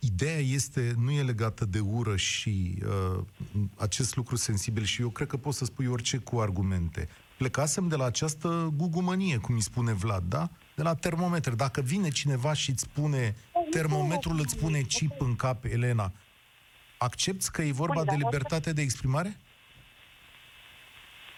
Ideea 0.00 0.38
este, 0.38 0.92
nu 1.04 1.10
e 1.10 1.22
legată 1.22 1.64
de 1.64 1.78
ură 1.78 2.16
și 2.16 2.82
uh, 2.82 3.24
acest 3.76 4.16
lucru 4.16 4.36
sensibil 4.36 4.84
și 4.84 5.00
eu 5.00 5.08
cred 5.08 5.28
că 5.28 5.36
poți 5.36 5.58
să 5.58 5.64
spui 5.64 5.86
orice 5.86 6.18
cu 6.18 6.38
argumente. 6.38 7.08
Plecasem 7.38 7.88
de 7.88 7.96
la 7.96 8.04
această 8.04 8.72
gugumănie, 8.76 9.36
cum 9.36 9.54
îi 9.54 9.60
spune 9.62 9.92
Vlad, 9.92 10.22
da? 10.28 10.50
De 10.76 10.82
la 10.82 10.94
termometru. 10.94 11.54
Dacă 11.54 11.80
vine 11.80 12.08
cineva 12.08 12.52
și 12.52 12.70
îți 12.70 12.82
spune, 12.82 13.36
termometrul 13.70 14.38
îți 14.40 14.52
spune 14.52 14.80
chip 14.80 15.20
în 15.20 15.36
cap, 15.36 15.64
Elena, 15.64 16.12
accepti 16.98 17.50
că 17.50 17.62
e 17.62 17.72
vorba 17.72 17.94
Bun, 17.94 18.04
de 18.04 18.10
dar 18.10 18.16
asta- 18.16 18.28
libertate 18.30 18.72
de 18.72 18.82
exprimare? 18.82 19.40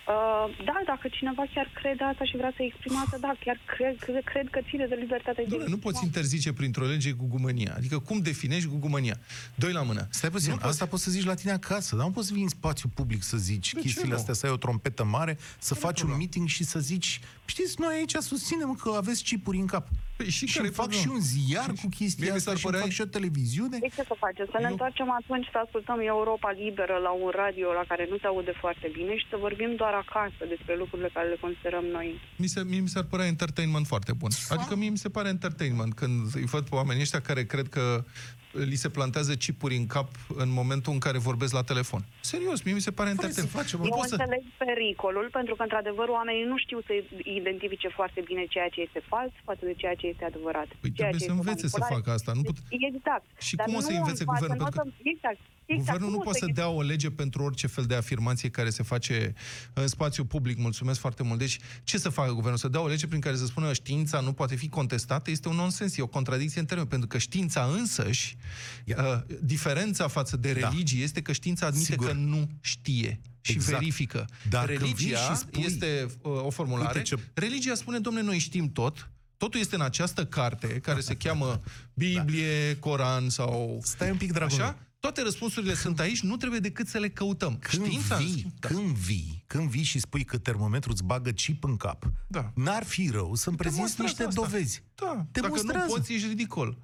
Uh, 0.08 0.64
da, 0.64 0.76
dacă 0.86 1.08
cineva 1.10 1.42
chiar 1.54 1.70
crede 1.74 2.04
asta 2.04 2.24
și 2.24 2.36
vrea 2.36 2.52
să 2.56 2.62
exprime 2.62 2.96
asta, 3.04 3.16
da, 3.20 3.32
chiar 3.44 3.58
cred, 3.76 3.96
cred, 3.98 4.24
cred 4.24 4.46
că 4.50 4.60
ține 4.68 4.86
de 4.86 4.94
libertatea 4.94 5.42
de 5.44 5.48
Doamne, 5.48 5.66
nu 5.68 5.76
poți 5.76 5.86
exprimare. 5.86 6.06
interzice 6.06 6.52
printr-o 6.52 6.84
lege 6.84 7.10
gugumănia. 7.12 7.72
Adică 7.76 7.98
cum 7.98 8.18
definești 8.18 8.68
gugumănia? 8.68 9.16
Doi 9.54 9.72
la 9.72 9.82
mână. 9.82 10.06
Stai 10.10 10.30
puțin, 10.30 10.50
Nu 10.52 10.58
nu 10.62 10.68
asta 10.68 10.86
poți 10.86 11.02
să 11.02 11.10
zici 11.10 11.24
la 11.24 11.34
tine 11.34 11.52
acasă, 11.52 11.96
dar 11.96 12.04
nu 12.06 12.12
poți 12.12 12.26
să 12.26 12.32
vii 12.34 12.42
în 12.42 12.48
spațiu 12.48 12.88
public 12.94 13.22
să 13.22 13.36
zici 13.36 13.72
De 13.72 13.78
ce 13.80 13.84
chestiile 13.86 14.08
nu? 14.14 14.14
astea, 14.20 14.34
să 14.34 14.46
ai 14.46 14.52
o 14.52 14.56
trompetă 14.56 15.04
mare, 15.04 15.38
să 15.58 15.74
Care-i 15.74 15.82
faci 15.84 16.00
un 16.00 16.06
problema? 16.06 16.16
meeting 16.18 16.48
și 16.48 16.64
să 16.64 16.78
zici, 16.78 17.20
știți, 17.54 17.74
noi 17.84 17.94
aici 17.98 18.14
susținem 18.32 18.70
că 18.82 18.88
aveți 19.02 19.22
chipuri 19.30 19.58
în 19.64 19.68
cap. 19.74 19.86
Păi 20.16 20.28
și 20.38 20.46
și 20.46 20.54
care-i 20.54 20.66
îmi 20.70 20.78
fac 20.80 20.88
problema? 20.88 21.04
și 21.04 21.16
un 21.16 21.22
ziar 21.34 21.68
Și- 21.76 21.80
cu 21.82 21.88
chestia 21.98 22.22
mie 22.24 22.30
mi 22.32 22.38
asta 22.40 22.50
s-ar 22.50 22.58
și 22.60 22.64
îmi 22.64 22.72
părea- 22.72 22.84
fac 22.86 22.94
și 22.96 23.02
o 23.06 23.14
televiziune. 23.16 23.76
Deci 23.84 23.94
ce 23.98 24.04
să 24.12 24.16
facem? 24.24 24.46
Să 24.54 24.58
ne 24.58 24.68
Eu- 24.68 24.74
întoarcem 24.74 25.08
atunci 25.20 25.46
să 25.54 25.58
ascultăm 25.64 25.98
Europa 26.16 26.50
Liberă 26.64 26.96
la 27.06 27.12
un 27.24 27.30
radio 27.42 27.68
la 27.80 27.84
care 27.90 28.04
nu 28.12 28.16
se 28.22 28.26
aude 28.32 28.52
foarte 28.64 28.86
bine 28.98 29.12
și 29.20 29.26
să 29.32 29.36
vorbim 29.46 29.70
doar 29.82 29.94
acasă 30.04 30.42
despre 30.54 30.74
lucrurile 30.82 31.10
care 31.16 31.28
le 31.32 31.38
considerăm 31.46 31.84
noi. 31.96 32.08
Mi 32.42 32.48
se, 32.52 32.60
mie 32.70 32.80
mi 32.86 32.92
s-ar 32.94 33.04
părea 33.12 33.26
entertainment 33.34 33.86
foarte 33.92 34.12
bun. 34.20 34.30
Adică 34.54 34.72
mie 34.80 34.90
mi 34.96 35.02
se 35.04 35.10
pare 35.16 35.28
entertainment 35.36 35.92
când 36.00 36.16
îi 36.40 36.48
văd 36.54 36.64
pe 36.68 36.74
oamenii 36.80 37.02
ăștia 37.06 37.20
care 37.28 37.42
cred 37.52 37.68
că 37.76 37.84
li 38.52 38.74
se 38.84 38.88
plantează 38.88 39.32
chipuri 39.34 39.76
în 39.76 39.86
cap 39.86 40.08
în 40.36 40.50
momentul 40.60 40.92
în 40.92 40.98
care 40.98 41.18
vorbesc 41.18 41.52
la 41.52 41.62
telefon. 41.62 42.02
Serios, 42.20 42.62
mie 42.62 42.74
mi 42.74 42.80
se 42.88 42.90
pare 42.98 43.08
Hai 43.08 43.16
să 43.18 43.24
entertainment. 43.24 43.58
facem, 43.60 43.78
Nu 43.80 43.86
Eu 43.90 43.96
poți 43.98 44.08
să... 44.08 44.16
înțeleg 44.18 44.42
pericolul, 44.66 45.26
pentru 45.38 45.54
că, 45.56 45.62
într-adevăr, 45.62 46.08
oamenii 46.18 46.44
nu 46.52 46.58
știu 46.64 46.78
să 46.86 46.92
identifice 47.40 47.88
foarte 47.98 48.20
bine 48.30 48.44
ceea 48.54 48.68
ce 48.74 48.80
este 48.86 49.00
fals 49.12 49.32
față 49.48 49.62
de 49.70 49.74
ceea 49.80 49.94
ce 50.00 50.06
este 50.12 50.24
adevărat. 50.24 50.68
Păi 50.80 50.92
ceea 50.92 50.92
trebuie 50.96 51.20
ce 51.20 51.24
să 51.26 51.30
este 51.32 51.40
învețe 51.40 51.66
să 51.68 51.76
manipulare. 51.78 51.94
facă 51.98 52.10
asta. 52.18 52.30
Nu 52.38 52.42
put... 52.48 52.56
Exact. 52.90 53.26
Și 53.48 53.54
Dar 53.56 53.66
cum 53.66 53.74
o 53.78 53.80
să 53.86 53.90
nu 53.92 53.98
învețe 54.02 54.22
în 54.24 54.28
față, 54.32 54.40
guvernul? 54.40 54.60
nu 54.62 54.70
o 54.70 54.74
Pentru 54.80 54.94
să- 55.02 55.10
Exact. 55.14 55.40
Exact. 55.74 55.86
Guvernul 55.86 56.08
Cum 56.08 56.10
nu 56.16 56.18
o 56.18 56.22
poate 56.22 56.38
să 56.38 56.46
dea 56.54 56.68
o 56.68 56.82
lege 56.82 57.10
pentru 57.10 57.42
orice 57.42 57.66
fel 57.66 57.84
de 57.84 57.94
afirmație 57.94 58.48
care 58.50 58.70
se 58.70 58.82
face 58.82 59.32
în 59.72 59.86
spațiu 59.88 60.24
public. 60.24 60.58
Mulțumesc 60.58 61.00
foarte 61.00 61.22
mult. 61.22 61.38
Deci, 61.38 61.58
ce 61.84 61.98
să 61.98 62.08
facă 62.08 62.32
guvernul? 62.32 62.58
Să 62.58 62.68
dea 62.68 62.80
o 62.80 62.86
lege 62.86 63.06
prin 63.06 63.20
care 63.20 63.36
să 63.36 63.46
spună 63.46 63.72
știința 63.72 64.20
nu 64.20 64.32
poate 64.32 64.54
fi 64.56 64.68
contestată? 64.68 65.30
Este 65.30 65.48
un 65.48 65.56
nonsens, 65.56 65.96
e 65.96 66.02
o 66.02 66.06
contradicție 66.06 66.60
în 66.60 66.66
termeni, 66.66 66.88
pentru 66.88 67.08
că 67.08 67.18
știința 67.18 67.70
însăși, 67.78 68.36
uh, 68.86 68.94
diferența 69.42 70.08
față 70.08 70.36
de 70.36 70.52
Da. 70.52 70.68
religie 70.68 71.02
este 71.02 71.22
că 71.22 71.32
știința 71.32 71.66
admite 71.66 71.84
Sigur. 71.90 72.06
că 72.06 72.12
nu 72.12 72.48
știe 72.60 73.20
și 73.40 73.52
Exact. 73.52 73.78
verifică. 73.78 74.24
Dar 74.48 74.64
când 74.66 74.78
vii 74.78 74.88
Religia 74.88 75.18
și 75.34 75.36
spui- 75.36 75.64
este 75.64 76.06
uh, 76.22 76.44
o 76.44 76.50
formulare. 76.50 76.98
Uite 76.98 77.02
ce- 77.02 77.22
Religia 77.34 77.74
spune, 77.74 77.98
domne, 77.98 78.22
noi 78.22 78.38
știm 78.38 78.72
tot, 78.72 79.10
Totul 79.36 79.60
este 79.60 79.74
în 79.74 79.80
această 79.80 80.24
carte 80.26 80.66
care 80.66 81.00
se 81.00 81.14
cheamă 81.16 81.60
Biblie, 81.94 82.76
Coran 82.78 83.28
sau 83.28 83.80
Stai 83.82 84.10
un 84.10 84.16
pic, 84.16 84.32
dragul 84.32 84.54
Așa? 84.60 84.78
Toate 85.00 85.22
răspunsurile 85.22 85.74
sunt 85.74 86.00
aici, 86.00 86.20
nu 86.22 86.36
trebuie 86.36 86.60
decât 86.60 86.86
să 86.88 86.98
le 86.98 87.08
căutăm. 87.08 87.58
Când 87.58 87.84
Știința... 87.86 88.16
vii, 88.16 88.52
Da. 88.58 88.68
când 88.68 88.86
vii, 88.96 89.44
când 89.46 89.68
vii 89.68 89.82
și 89.82 89.98
spui 89.98 90.24
că 90.24 90.38
termometrul 90.38 90.92
îți 90.92 91.04
bagă 91.04 91.30
chip 91.30 91.64
în 91.64 91.76
cap, 91.76 92.12
Da. 92.26 92.52
n-ar 92.54 92.84
fi 92.84 93.08
rău 93.12 93.34
să-mi 93.34 93.56
prezinți 93.56 93.96
Demonstrează 93.96 94.22
niște 94.22 94.40
asta. 94.40 94.50
dovezi. 94.56 94.82
Da. 94.94 95.26
Demonstrează. 95.32 95.72
Dacă 95.78 95.86
nu 95.88 95.94
poți, 95.96 96.12
ești 96.12 96.28
ridicol. 96.28 96.78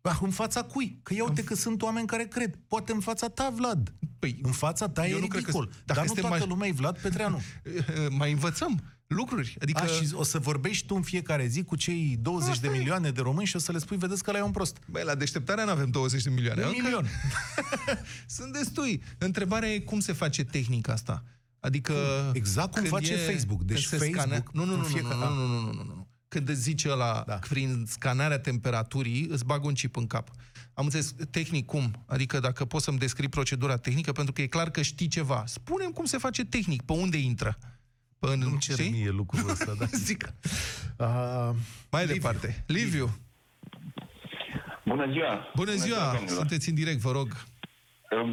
Ah, 0.00 0.18
în 0.22 0.30
fața 0.30 0.62
cui? 0.62 1.00
Că 1.02 1.14
ia 1.14 1.24
uite 1.24 1.44
că 1.44 1.54
sunt 1.54 1.82
oameni 1.82 2.06
care 2.06 2.24
cred. 2.24 2.58
Poate 2.68 2.92
în 2.92 3.00
fața 3.00 3.28
ta, 3.28 3.50
Vlad. 3.54 3.94
Păi, 4.18 4.38
În 4.42 4.52
fața 4.52 4.88
ta 4.88 5.06
eu 5.06 5.16
e 5.16 5.20
nu 5.20 5.26
cred 5.26 5.30
că- 5.44 5.50
ridicol. 5.50 5.64
dacă 5.64 5.82
Dar 5.86 5.96
nu 5.96 6.02
este 6.04 6.20
toată 6.20 6.36
mai- 6.38 6.46
lumea 6.48 6.68
e 6.68 6.72
Vlad 6.72 6.98
Petreanu. 7.00 7.40
mai 8.18 8.32
învățăm 8.32 8.82
lucruri. 9.12 9.56
Adică... 9.60 9.82
A, 9.82 9.86
și 9.86 10.08
o 10.12 10.22
să 10.22 10.38
vorbești 10.38 10.86
tu 10.86 10.94
în 10.94 11.02
fiecare 11.02 11.46
zi 11.46 11.62
cu 11.62 11.76
cei 11.76 12.18
20 12.20 12.50
Asta 12.50 12.66
de 12.68 12.74
e. 12.74 12.78
milioane 12.78 13.10
de 13.10 13.20
români 13.20 13.46
și 13.46 13.56
o 13.56 13.58
să 13.58 13.72
le 13.72 13.78
spui, 13.78 13.96
vedeți 13.96 14.22
că 14.22 14.30
ăla 14.30 14.38
e 14.38 14.42
un 14.42 14.50
prost. 14.50 14.76
Băi, 14.86 15.02
la 15.04 15.14
deșteptarea 15.14 15.64
nu 15.64 15.70
avem 15.70 15.90
20 15.90 16.22
de 16.22 16.30
milioane. 16.30 16.62
Un 16.62 16.68
Încă 16.68 16.82
milion. 16.82 17.06
Sunt 18.36 18.52
destui. 18.52 19.02
Întrebarea 19.18 19.68
e 19.68 19.78
cum 19.78 20.00
se 20.00 20.12
face 20.12 20.44
tehnica 20.44 20.92
asta. 20.92 21.24
Adică... 21.60 21.94
Exact 22.32 22.72
cum 22.72 22.80
când 22.82 22.92
face 22.94 23.16
Facebook. 23.16 23.62
Deci 23.62 23.88
când 23.88 24.02
se 24.02 24.10
Facebook, 24.10 24.52
Nu, 24.52 24.64
nu, 24.64 24.72
în 24.72 24.78
nu, 24.78 24.82
nu, 24.82 24.88
fiecare- 24.88 25.14
nu, 25.14 25.34
nu, 25.34 25.46
nu, 25.46 25.60
nu, 25.60 25.72
nu, 25.72 25.82
nu. 25.84 26.06
Când 26.28 26.48
îți 26.48 26.60
zice 26.60 26.90
ăla, 26.90 27.22
Da. 27.26 27.34
prin 27.34 27.84
scanarea 27.88 28.38
temperaturii, 28.38 29.26
îți 29.30 29.44
bagă 29.44 29.66
un 29.66 29.72
chip 29.74 29.96
în 29.96 30.06
cap. 30.06 30.30
Am 30.74 30.84
înțeles, 30.84 31.14
tehnic 31.30 31.66
cum? 31.66 32.04
Adică 32.06 32.38
dacă 32.40 32.64
poți 32.64 32.84
să-mi 32.84 32.98
descrii 32.98 33.28
procedura 33.28 33.76
tehnică, 33.76 34.12
pentru 34.12 34.32
că 34.32 34.42
e 34.42 34.46
clar 34.46 34.70
că 34.70 34.82
știi 34.82 35.08
ceva. 35.08 35.44
Spune 35.46 35.84
cum 35.84 36.04
se 36.04 36.18
face 36.18 36.44
tehnic, 36.44 36.82
pe 36.82 36.92
unde 36.92 37.16
intră. 37.16 37.58
Pe 38.22 38.28
în, 38.32 38.38
Nu-mi 38.38 38.58
cer 38.66 38.74
știi? 38.78 38.90
mie 38.90 39.10
lucrul 39.20 39.50
ăsta, 39.50 39.72
da. 39.80 39.86
Zic. 40.08 40.22
Uh, 40.98 41.50
Mai 41.94 42.02
Liviu. 42.06 42.14
departe. 42.18 42.48
Liviu, 42.66 43.06
Bună 44.84 45.06
ziua! 45.14 45.34
bună 45.60 45.74
ziua! 45.84 46.04
domnilor! 46.12 46.36
Sunteți 46.40 46.68
în 46.68 46.74
direct, 46.74 46.98
vă 47.08 47.12
rog. 47.18 47.28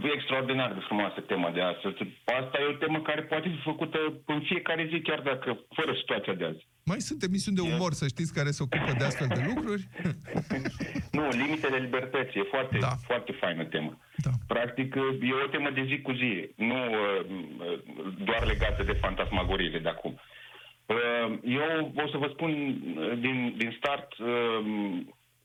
E 0.07 0.11
extraordinar 0.17 0.73
de 0.73 0.81
frumoasă 0.87 1.19
tema 1.31 1.49
de 1.57 1.61
astăzi. 1.71 1.95
Asta 2.41 2.55
e 2.59 2.73
o 2.73 2.77
temă 2.83 2.99
care 3.09 3.21
poate 3.31 3.47
fi 3.55 3.61
făcută 3.71 3.99
în 4.33 4.39
fiecare 4.49 4.83
zi, 4.91 4.97
chiar 5.07 5.21
dacă 5.31 5.49
fără 5.77 5.91
situația 6.01 6.33
de 6.39 6.45
azi. 6.51 6.63
Mai 6.91 6.99
sunt 6.99 7.23
emisiuni 7.23 7.57
de 7.57 7.61
umor, 7.73 7.91
să 7.93 8.07
știți, 8.07 8.33
care 8.33 8.51
se 8.51 8.63
ocupă 8.63 8.91
de 8.97 9.03
astfel 9.03 9.27
de 9.27 9.43
lucruri. 9.49 9.83
Nu, 11.17 11.27
limitele 11.29 11.77
libertății. 11.77 12.39
E 12.39 12.43
foarte, 12.49 12.77
Da. 12.77 12.87
da. 12.87 12.95
foarte 13.09 13.31
faină 13.31 13.63
temă. 13.63 13.97
Da. 14.15 14.29
Practic, 14.47 14.95
e 14.95 15.43
o 15.45 15.47
temă 15.47 15.69
de 15.69 15.83
zi 15.89 16.01
cu 16.01 16.11
zi, 16.11 16.49
nu 16.55 16.79
uh, 16.85 17.25
uh, 17.59 17.79
doar 18.23 18.45
legată 18.45 18.83
de 18.83 18.97
fantasmagoriile 19.01 19.79
de 19.79 19.89
acum. 19.89 20.19
Uh, 20.85 21.39
Eu 21.43 21.93
o 21.95 22.07
să 22.07 22.17
vă 22.17 22.29
spun 22.33 22.51
uh, 22.51 23.19
din, 23.19 23.53
din 23.57 23.75
start, 23.77 24.17
uh, 24.17 24.61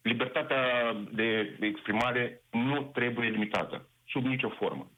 libertatea 0.03 0.65
de 1.13 1.57
exprimare 1.61 2.43
nu 2.51 2.91
trebuie 2.95 3.29
limitată, 3.29 3.89
sub 4.09 4.25
nicio 4.25 4.49
formă. 4.49 4.91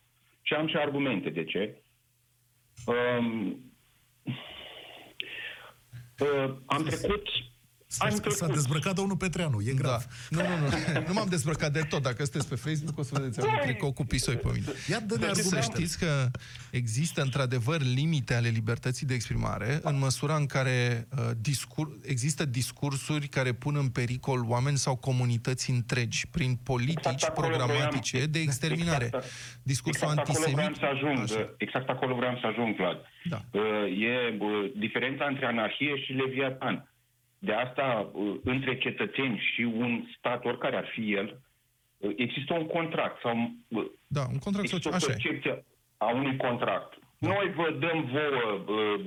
Și 0.42 0.54
am 0.54 0.66
și 0.68 0.76
argumente 0.76 1.30
de 1.30 1.44
ce. 1.44 1.76
Um, 2.86 3.46
uh, 3.46 3.65
am 6.66 6.84
trecut... 6.84 7.28
Am 7.98 8.10
s-a, 8.10 8.16
s-a 8.16 8.20
trecut 8.36 8.54
dezbrăcat 8.54 8.94
domnul 8.94 9.16
Petreanu, 9.16 9.60
e 9.60 9.72
Da. 9.72 9.80
grav. 9.82 10.06
Nu, 10.30 10.40
nu, 10.40 10.56
nu. 10.56 10.66
Nu 11.06 11.12
m-am 11.12 11.26
dezbrăcat 11.28 11.72
de 11.72 11.80
tot. 11.88 12.02
Dacă 12.02 12.22
sunteți 12.24 12.48
pe 12.48 12.54
Facebook, 12.54 12.98
o 12.98 13.02
să 13.02 13.10
vedeți. 13.14 13.40
Am 13.40 13.46
un 13.52 13.58
tricou 13.62 13.92
cu 13.92 14.04
pisoi 14.04 14.34
pe 14.36 14.48
mine. 14.52 14.66
Ia 14.90 15.00
dă-ne 15.00 15.26
Deci 15.26 15.34
să 15.34 15.40
argumente. 15.56 15.72
știți 15.74 15.98
că 15.98 16.30
există 16.70 17.22
într-adevăr 17.22 17.80
limite 17.82 18.34
ale 18.34 18.48
libertății 18.48 19.06
de 19.06 19.14
exprimare 19.14 19.80
în 19.82 19.98
măsura 19.98 20.34
în 20.36 20.46
care 20.46 21.08
uh, 21.18 21.30
discur- 21.40 21.98
există 22.02 22.44
discursuri 22.44 23.26
care 23.28 23.52
pun 23.52 23.76
în 23.76 23.88
pericol 23.88 24.44
oameni 24.48 24.76
sau 24.76 24.96
comunități 24.96 25.70
întregi 25.70 26.26
prin 26.30 26.54
politici 26.62 26.96
Exact 27.12 27.22
acolo 27.22 27.46
programatice 27.48 28.16
vroiam- 28.18 28.30
de 28.30 28.38
exterminare. 28.38 29.04
Exact, 29.04 29.24
Discursul 29.62 30.08
exact 30.10 30.28
acolo 30.28 30.44
vreau 30.52 30.66
antisemit. 30.66 30.98
să 31.00 31.04
ajung. 31.06 31.18
Așa. 31.22 31.54
Exact 31.56 31.88
acolo 31.88 32.14
vreau 32.14 32.38
să 32.40 32.46
ajung, 32.46 32.76
Vlad. 32.76 32.98
Da. 33.32 33.40
Uh, 33.50 33.62
E 34.08 34.36
uh, 34.40 34.72
diferența 34.76 35.24
între 35.24 35.46
anarhie 35.46 35.96
și 36.04 36.12
leviatan. 36.12 36.88
De 37.46 37.52
asta, 37.52 38.10
uh, 38.12 38.34
între 38.44 38.78
cetățeni 38.78 39.38
și 39.54 39.62
un 39.62 40.04
stat, 40.18 40.44
oricare 40.44 40.76
ar 40.76 40.88
fi 40.94 41.12
el, 41.12 41.40
uh, 41.96 42.12
există 42.16 42.54
un 42.54 42.66
contract 42.66 43.20
sau 43.20 43.34
uh, 43.68 43.84
Da, 44.06 44.20
un 44.34 44.38
contract 44.38 44.64
există 44.64 44.90
social. 44.90 44.92
o 44.92 44.96
Așa 44.96 45.06
e. 45.06 45.14
percepție 45.14 45.64
a 45.96 46.08
unui 46.20 46.36
contract. 46.36 46.90
Noi 47.18 47.52
vă 47.56 47.76
dăm 47.80 47.98
vouă 48.12 48.64
uh, 48.78 49.00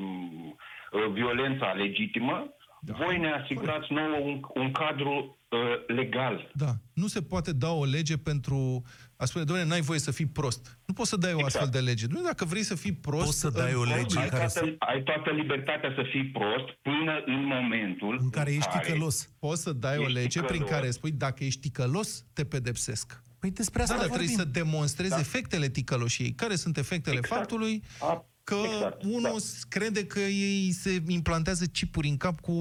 uh, 0.91 1.11
violența 1.13 1.71
legitimă, 1.71 2.53
Da. 2.81 2.93
voi 2.93 3.17
ne 3.19 3.31
asigurați 3.31 3.93
nouă 3.93 4.17
un, 4.17 4.41
un 4.53 4.71
cadru 4.71 5.37
uh, 5.49 5.59
legal. 5.87 6.51
Da. 6.53 6.71
Nu 6.93 7.07
se 7.07 7.21
poate 7.21 7.51
da 7.53 7.71
o 7.71 7.85
lege 7.85 8.17
pentru 8.17 8.81
a 9.21 9.25
spune, 9.25 9.43
doamne, 9.43 9.65
n-ai 9.65 9.81
voie 9.81 9.99
să 9.99 10.11
fii 10.11 10.25
prost. 10.25 10.77
Nu 10.85 10.93
poți 10.93 11.09
să 11.09 11.15
dai 11.17 11.33
o 11.33 11.37
Exact. 11.39 11.55
astfel 11.55 11.81
de 11.81 11.89
lege. 11.89 12.05
Nu 12.09 12.21
dacă 12.21 12.45
vrei 12.45 12.63
să 12.63 12.75
fii 12.75 12.93
prost... 12.93 13.25
Poți 13.25 13.39
să 13.39 13.49
dai 13.49 13.71
în- 13.71 13.77
o 13.77 13.83
lege 13.83 14.19
Ai 14.19 14.29
care 14.29 14.47
toată, 14.53 14.75
ai 14.79 15.03
toată 15.03 15.29
libertatea 15.31 15.91
să 15.95 16.03
fii 16.11 16.25
prost 16.25 16.67
până 16.81 17.13
în 17.25 17.43
momentul 17.45 18.17
în 18.21 18.29
care 18.29 18.51
ești 18.53 18.69
ticălos. 18.77 19.29
Poți 19.39 19.61
să 19.61 19.71
dai 19.73 19.97
o 19.97 20.01
Ești 20.01 20.13
lege 20.13 20.39
prin 20.41 20.51
ticălos. 20.61 20.69
care 20.79 20.91
spui, 20.91 21.11
dacă 21.11 21.43
ești 21.43 21.59
ticălos, 21.59 22.25
te 22.33 22.45
pedepsesc. 22.45 23.21
Păi 23.39 23.51
despre 23.51 23.77
Da, 23.77 23.83
asta 23.83 23.95
dar 23.97 24.07
vorbim. 24.07 24.25
trebuie 24.27 24.45
să 24.45 24.51
demonstrezi 24.59 25.11
Da. 25.11 25.19
efectele 25.19 25.69
ticăloșiei. 25.69 26.31
Care 26.31 26.55
sunt 26.55 26.77
efectele 26.77 27.17
Exact. 27.17 27.35
faptului 27.39 27.83
A, 27.99 28.25
că 28.43 28.55
exact, 28.75 29.03
unul 29.03 29.21
da. 29.21 29.67
crede 29.69 30.05
că 30.05 30.19
ei 30.19 30.71
se 30.71 31.03
implantează 31.07 31.65
chipuri 31.65 32.07
în 32.07 32.17
cap 32.17 32.39
cu 32.39 32.53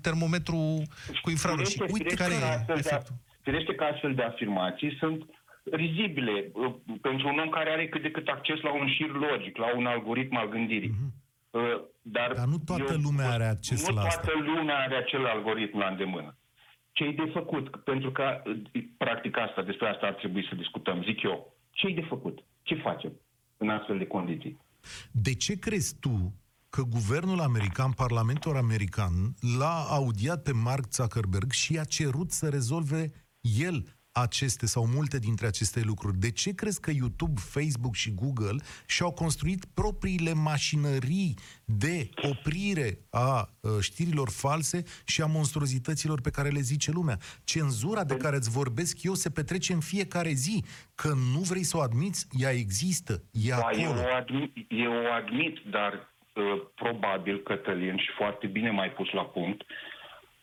termometru 0.00 0.82
cu 1.22 1.30
infraroșii. 1.30 1.72
Firește- 1.80 1.92
Uite 1.92 2.14
firește 2.14 2.22
care 2.22 2.34
că 2.38 2.44
e 2.44 2.56
astfel 2.58 2.74
de- 2.74 2.82
efectul. 2.88 3.14
Firește 3.42 3.74
că 3.74 3.84
astfel 3.84 4.14
de 4.14 4.22
afirmații 4.22 4.96
sunt 5.00 5.24
rizibile 5.70 6.50
uh, 6.52 6.74
pentru 7.00 7.28
un 7.28 7.38
om 7.38 7.48
care 7.48 7.70
are 7.70 7.88
cât 7.88 8.02
de 8.02 8.10
cât 8.10 8.28
acces 8.28 8.60
la 8.60 8.72
un 8.74 8.88
șir 8.88 9.10
logic, 9.10 9.56
la 9.56 9.76
un 9.76 9.86
algoritm 9.86 10.36
al 10.36 10.48
gândirii. 10.48 10.94
Uh, 11.50 11.60
Dar, 12.02 12.28
Mhm. 12.30 12.36
Dar 12.36 12.46
nu 12.46 12.58
toată 12.64 12.96
lumea 13.02 13.28
are 13.30 13.44
acces 13.44 13.88
nu 13.88 13.94
la 13.94 14.00
toată 14.00 14.16
asta. 14.30 14.42
lumea 14.44 14.76
are 14.78 14.96
acel 14.96 15.26
algoritm 15.26 15.78
la 15.78 15.86
îndemână. 15.86 16.36
Ce-i 16.92 17.12
de 17.12 17.30
făcut? 17.32 17.76
Pentru 17.76 18.10
că, 18.12 18.42
uh, 18.46 18.82
practic 18.96 19.36
asta, 19.38 19.62
despre 19.62 19.88
asta 19.88 20.06
ar 20.06 20.12
trebui 20.14 20.46
să 20.48 20.54
discutăm, 20.54 21.02
zic 21.02 21.22
eu. 21.22 21.56
Ce-i 21.70 21.94
de 21.94 22.00
făcut? 22.08 22.38
Ce 22.62 22.74
facem 22.74 23.12
în 23.56 23.68
astfel 23.68 23.98
de 23.98 24.06
condiții? 24.06 24.58
De 25.10 25.34
ce 25.34 25.58
crezi 25.58 25.96
tu 26.00 26.32
că 26.70 26.82
guvernul 26.82 27.40
american, 27.40 27.90
Parlamentul 27.92 28.56
american, 28.56 29.12
l-a 29.58 29.84
audiat 29.90 30.42
pe 30.42 30.52
Mark 30.52 30.84
Zuckerberg 30.92 31.50
și 31.50 31.78
a 31.78 31.84
cerut 31.84 32.30
să 32.30 32.48
rezolve 32.48 33.10
el 33.40 33.84
aceste 34.12 34.66
sau 34.66 34.86
multe 34.86 35.18
dintre 35.18 35.46
aceste 35.46 35.80
lucruri. 35.84 36.18
De 36.18 36.30
ce 36.30 36.54
crezi 36.54 36.80
că 36.80 36.90
YouTube, 36.90 37.40
Facebook 37.40 37.94
și 37.94 38.14
Google 38.14 38.56
și-au 38.86 39.12
construit 39.12 39.64
propriile 39.74 40.32
mașinării 40.32 41.34
de 41.64 42.08
oprire 42.30 42.98
a 43.10 43.48
uh, 43.60 43.70
știrilor 43.80 44.28
false 44.30 44.82
și 45.06 45.22
a 45.22 45.26
monstruozităților 45.26 46.20
pe 46.20 46.30
care 46.30 46.48
le 46.48 46.60
zice 46.60 46.90
lumea? 46.90 47.16
Cenzura 47.44 48.04
de 48.04 48.16
care 48.16 48.36
îți 48.36 48.50
vorbesc 48.50 49.02
eu 49.02 49.14
se 49.14 49.30
petrece 49.30 49.72
în 49.72 49.80
fiecare 49.80 50.30
zi. 50.32 50.64
Că 50.94 51.08
nu 51.08 51.40
vrei 51.40 51.62
să 51.62 51.76
o 51.76 51.80
admiți, 51.80 52.26
ea 52.38 52.50
există, 52.50 53.12
e 53.30 53.48
Da, 53.48 53.70
eu 53.80 53.90
acolo. 53.90 54.00
o 54.00 54.14
admit, 54.16 54.56
eu 54.68 54.92
o 54.92 55.12
admit 55.12 55.58
dar 55.70 55.92
uh, 55.92 56.42
probabil, 56.74 57.42
Cătălin, 57.42 57.96
și 57.96 58.10
foarte 58.16 58.46
bine 58.46 58.70
mai 58.70 58.90
pus 58.90 59.10
la 59.10 59.24
punct, 59.24 59.60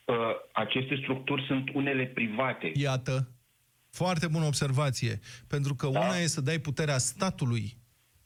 uh, 0.06 0.16
aceste 0.54 0.96
structuri 1.02 1.46
sunt 1.48 1.70
unele 1.74 2.06
private. 2.06 2.72
Iată, 2.76 3.28
foarte 3.90 4.28
bună 4.28 4.46
observație. 4.46 5.20
Pentru 5.48 5.76
că 5.76 5.88
Da. 5.92 6.00
una 6.00 6.18
e 6.18 6.28
să 6.28 6.42
dai 6.42 6.60
puterea 6.60 6.98
statului 6.98 7.78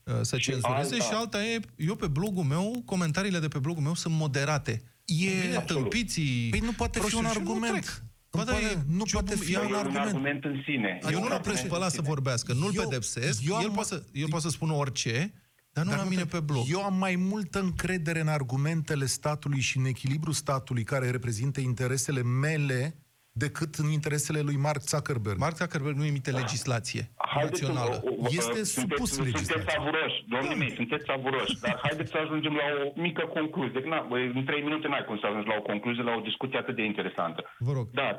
uh, 0.03 0.13
să 0.21 0.37
Și 0.37 0.43
cenzureze 0.51 0.95
alta- 0.95 1.03
și 1.05 1.13
alta 1.13 1.43
e, 1.45 1.59
eu 1.75 1.95
pe 1.95 2.07
blogul 2.07 2.43
meu, 2.43 2.81
comentariile 2.85 3.39
de 3.39 3.47
pe 3.47 3.59
blogul 3.59 3.83
meu 3.83 3.93
sunt 3.95 4.13
moderate. 4.13 4.83
E 5.05 5.57
Absolut. 5.57 5.81
tâmpiții... 5.81 6.49
Păi 6.49 6.59
nu 6.59 6.71
poate 6.71 6.99
fi 6.99 6.99
proștii 6.99 7.19
un 7.23 7.29
și 7.31 7.39
nu 7.39 7.51
argument. 7.51 7.71
trec. 7.73 8.03
Nu 8.31 8.39
Ba 8.39 8.43
da, 8.45 8.51
poate- 8.51 8.65
e 8.65 8.77
nu 8.87 9.03
jobul- 9.07 9.09
poate 9.11 9.35
fi 9.35 9.53
e 9.53 9.57
un 9.59 9.63
E 9.63 9.67
un 9.67 9.73
argument. 9.75 10.05
argument 10.05 10.43
în 10.43 10.61
sine. 10.65 10.99
Eu 11.03 11.09
E 11.09 11.11
nu 11.11 11.17
un 11.17 11.23
l-am 11.23 11.23
argument 11.23 11.41
prins 11.43 11.59
pe 11.69 11.75
ăla 11.75 11.83
în 11.83 11.89
să 11.89 11.95
sine. 11.95 12.07
vorbească, 12.07 12.53
nu-l 12.53 12.71
Eu- 12.75 12.83
pedepsesc, 12.87 13.41
eu 13.45 13.57
el, 13.59 13.67
am- 13.67 13.73
poate 13.73 13.89
să, 13.89 14.03
el 14.13 14.27
poate 14.29 14.45
să 14.45 14.51
spună 14.51 14.73
orice, 14.73 15.33
dar 15.71 15.83
nu 15.83 15.89
Dar 15.89 15.99
la 15.99 16.03
nu 16.03 16.09
mine 16.09 16.21
te- 16.21 16.27
pe 16.27 16.39
blog. 16.39 16.65
Eu 16.69 16.83
am 16.83 16.97
mai 16.97 17.15
multă 17.15 17.59
încredere 17.61 18.19
în 18.19 18.27
argumentele 18.27 19.05
statului 19.05 19.59
și 19.59 19.77
în 19.77 19.85
echilibrul 19.85 20.33
statului 20.33 20.83
care 20.83 21.09
reprezintă 21.09 21.59
interesele 21.59 22.21
mele 22.23 22.97
decât 23.33 23.71
în 23.83 23.89
interesele 23.97 24.41
lui 24.49 24.57
Mark 24.67 24.81
Zuckerberg. 24.91 25.37
Mark 25.45 25.55
Zuckerberg 25.55 25.95
nu 25.95 26.05
emite 26.05 26.31
legislație 26.31 27.03
Haideți 27.17 27.59
să- 27.59 27.65
națională. 27.67 27.95
o- 28.03 28.09
o- 28.23 28.27
Este 28.39 28.41
sunteți- 28.41 28.73
supus 28.79 29.09
Sunteți 29.13 29.31
legislației. 29.31 29.73
savuroși, 29.75 30.17
domnii 30.33 30.57
mei, 30.61 30.71
sunteți 30.79 31.03
savuroși, 31.09 31.55
dar 31.65 31.79
haideți 31.85 32.11
să 32.11 32.17
ajungem 32.17 32.53
la 32.61 32.65
o 32.83 33.01
mică 33.05 33.23
concluzie. 33.37 33.79
Na, 33.93 33.99
băi, 34.09 34.25
în 34.35 34.43
trei 34.49 34.61
minute 34.67 34.87
n-ai 34.87 35.05
cum 35.07 35.17
să 35.19 35.25
ajungi 35.27 35.47
la 35.47 35.55
o 35.61 35.61
concluzie, 35.71 36.03
la 36.03 36.15
o 36.19 36.25
discuție 36.29 36.57
atât 36.57 36.75
de 36.75 36.83
interesantă. 36.91 37.41
Vă 37.67 37.71
rog. 37.77 37.87
Dar 38.01 38.13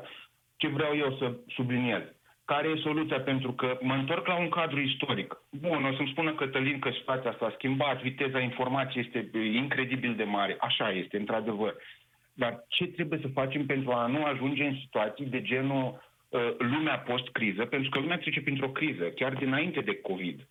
ce 0.55 0.67
vreau 0.67 0.93
eu 1.03 1.09
să 1.19 1.25
subliniez? 1.55 2.01
Care 2.45 2.67
e 2.69 2.79
soluția? 2.87 3.19
Pentru 3.21 3.51
că 3.53 3.77
mă 3.81 3.93
întorc 3.93 4.27
la 4.27 4.37
un 4.39 4.49
cadru 4.49 4.79
istoric. 4.79 5.29
Bun, 5.49 5.85
o 5.85 5.95
să-mi 5.95 6.09
spună 6.11 6.33
Cătălin 6.35 6.79
că 6.79 6.89
situația 6.99 7.35
s-a 7.39 7.51
schimbat, 7.57 8.01
viteza 8.01 8.39
informației 8.39 9.03
este 9.05 9.29
incredibil 9.63 10.15
de 10.15 10.23
mare. 10.23 10.55
Așa 10.59 10.89
este, 10.91 11.17
într-adevăr. 11.17 11.73
Dar 12.37 12.63
ce 12.67 12.85
trebuie 12.85 13.19
să 13.21 13.27
facem 13.27 13.65
pentru 13.65 13.91
a 13.91 14.07
nu 14.07 14.23
ajunge 14.23 14.63
în 14.63 14.75
situații 14.79 15.25
de 15.25 15.41
genul 15.41 16.03
uh, 16.29 16.55
lumea 16.57 16.97
post-criză? 16.97 17.65
Pentru 17.65 17.89
că 17.89 17.99
lumea 17.99 18.17
trece 18.17 18.41
printr-o 18.41 18.69
criză, 18.69 19.03
chiar 19.03 19.33
dinainte 19.33 19.81
de 19.81 19.95
COVID. 20.01 20.47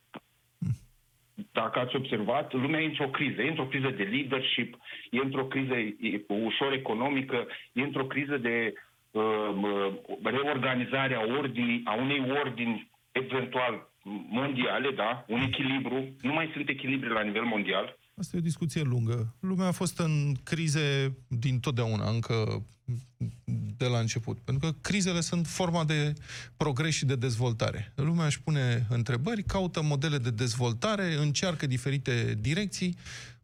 Dacă 1.52 1.78
ați 1.78 1.96
observat, 1.96 2.52
lumea 2.52 2.80
e 2.80 2.84
într-o 2.84 3.08
criză. 3.08 3.42
E 3.42 3.48
într-o 3.48 3.66
criză 3.66 3.90
de 3.90 4.02
leadership, 4.02 4.76
e 5.10 5.18
într-o 5.18 5.44
criză 5.44 5.74
e, 5.74 6.24
ușor 6.26 6.72
economică, 6.72 7.46
e 7.72 7.82
într-o 7.82 8.04
criză 8.04 8.36
de 8.36 8.72
uh, 9.10 9.22
uh, 9.62 9.92
reorganizare 10.22 11.14
a 11.14 11.36
ordinii, 11.38 11.80
a 11.84 11.94
unei 11.94 12.30
ordini 12.44 12.90
eventual 13.12 13.88
mondiale, 14.28 14.90
da? 14.90 15.24
Un 15.28 15.40
echilibru. 15.40 16.14
Nu 16.20 16.32
mai 16.32 16.50
sunt 16.52 16.68
echilibre 16.68 17.08
la 17.08 17.22
nivel 17.22 17.42
mondial. 17.42 17.98
Asta 18.16 18.36
e 18.36 18.38
o 18.38 18.42
discuție 18.42 18.82
lungă. 18.82 19.34
Lumea 19.40 19.66
a 19.66 19.72
fost 19.72 19.98
în 19.98 20.36
crize 20.42 21.16
din 21.28 21.60
totdeauna, 21.60 22.10
încă 22.10 22.62
de 23.76 23.86
la 23.86 23.98
început. 23.98 24.38
Pentru 24.38 24.70
că 24.70 24.78
crizele 24.80 25.20
sunt 25.20 25.46
forma 25.46 25.84
de 25.84 26.12
progres 26.56 26.94
și 26.94 27.04
de 27.04 27.16
dezvoltare. 27.16 27.92
Lumea 27.94 28.24
își 28.24 28.42
pune 28.42 28.86
întrebări, 28.88 29.42
caută 29.42 29.82
modele 29.82 30.18
de 30.18 30.30
dezvoltare, 30.30 31.14
încearcă 31.14 31.66
diferite 31.66 32.38
direcții. 32.40 32.96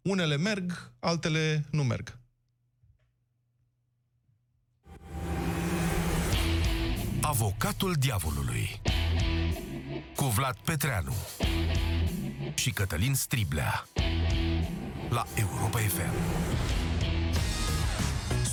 Unele 0.03 0.37
merg, 0.37 0.93
altele 0.99 1.65
nu 1.71 1.85
merg. 1.85 2.19
Avocatul 7.21 7.95
diavolului 7.99 8.81
cu 10.17 10.25
Vlad 10.25 10.57
Petreanu 10.57 11.15
și 12.55 12.71
Cătălin 12.71 13.15
Striblea 13.15 13.85
la 15.17 15.25
Europa 15.45 15.81
FM. 15.97 16.15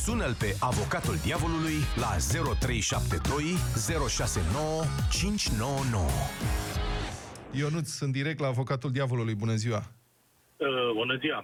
Sună-l 0.04 0.36
pe 0.44 0.50
avocatul 0.72 1.16
diavolului 1.28 1.78
la 2.04 2.12
0372 2.60 3.54
069 4.10 4.84
599. 5.12 6.06
Ionuț, 7.62 7.88
sunt 8.00 8.12
direct 8.20 8.40
la 8.40 8.48
avocatul 8.48 8.92
diavolului. 8.92 9.36
Bună 9.44 9.56
ziua! 9.64 9.82
Uh, 10.58 10.92
bună 11.00 11.16
ziua! 11.24 11.42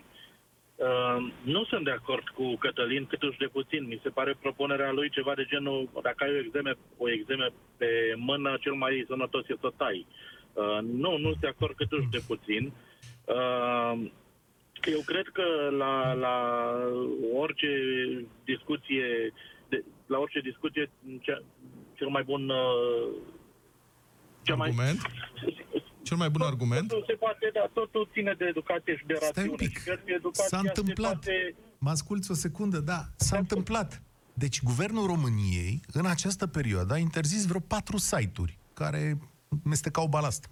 Uh, 0.75 1.17
nu 1.43 1.63
sunt 1.63 1.83
de 1.83 1.91
acord 1.99 2.25
cu 2.37 2.55
Cătălin 2.63 3.05
cât 3.05 3.21
uși 3.23 3.37
de 3.43 3.49
puțin. 3.57 3.87
Mi 3.87 3.99
se 4.03 4.09
pare 4.09 4.37
propunerea 4.41 4.91
lui 4.91 5.09
ceva 5.09 5.33
de 5.35 5.45
genul, 5.51 5.89
dacă 6.07 6.23
ai 6.23 6.33
o 6.35 6.39
exeme, 6.45 6.73
o 6.97 7.11
exeme 7.11 7.47
pe 7.77 7.89
mână, 8.17 8.57
cel 8.59 8.73
mai 8.73 9.05
sănătos 9.07 9.43
e 9.47 9.55
să 9.59 9.71
tai. 9.77 10.05
Uh, 10.53 10.79
nu, 11.03 11.17
nu 11.17 11.29
sunt 11.29 11.41
de 11.41 11.47
acord 11.47 11.75
cât 11.75 11.91
uși 11.91 12.13
de 12.15 12.21
puțin. 12.27 12.63
Uh, 13.25 14.11
eu 14.91 15.01
cred 15.05 15.27
că 15.33 15.43
la, 15.77 16.13
la 16.13 16.35
orice 17.33 17.67
discuție, 18.43 19.33
de, 19.69 19.83
la 20.05 20.17
orice 20.17 20.39
discuție, 20.39 20.89
cea, 21.21 21.43
cel 21.93 22.07
mai 22.07 22.23
bun 22.23 22.49
uh, 22.49 23.15
cea 24.41 24.55
mai, 24.55 24.67
Argument? 24.67 25.01
Cel 26.01 26.17
mai 26.17 26.29
bun 26.29 26.41
argument? 26.41 26.87
Totul 26.87 27.05
se 27.07 27.13
poate, 27.13 27.49
dar 27.53 27.69
totul 27.73 28.09
ține 28.13 28.35
de 28.37 28.45
educație 28.45 28.97
și 28.97 29.05
de 29.05 29.13
Stai 29.13 29.27
rațiune. 29.27 29.49
un 29.49 29.55
pic. 29.55 29.77
Și 29.77 29.83
cred 29.83 30.03
că 30.05 30.11
educația 30.11 30.45
S-a 30.47 30.59
întâmplat. 30.59 31.23
Se 31.23 31.29
poate... 31.29 31.55
Mă 31.77 31.89
asculți 31.89 32.31
o 32.31 32.33
secundă, 32.33 32.79
da, 32.79 33.05
s-a 33.15 33.37
întâmplat. 33.37 34.01
Deci 34.33 34.63
guvernul 34.63 35.05
României, 35.05 35.81
în 35.93 36.05
această 36.05 36.47
perioadă, 36.47 36.93
a 36.93 36.97
interzis 36.97 37.45
vreo 37.45 37.59
patru 37.59 37.97
site-uri 37.97 38.57
care 38.73 39.17
mestecau 39.63 40.07
balast. 40.07 40.47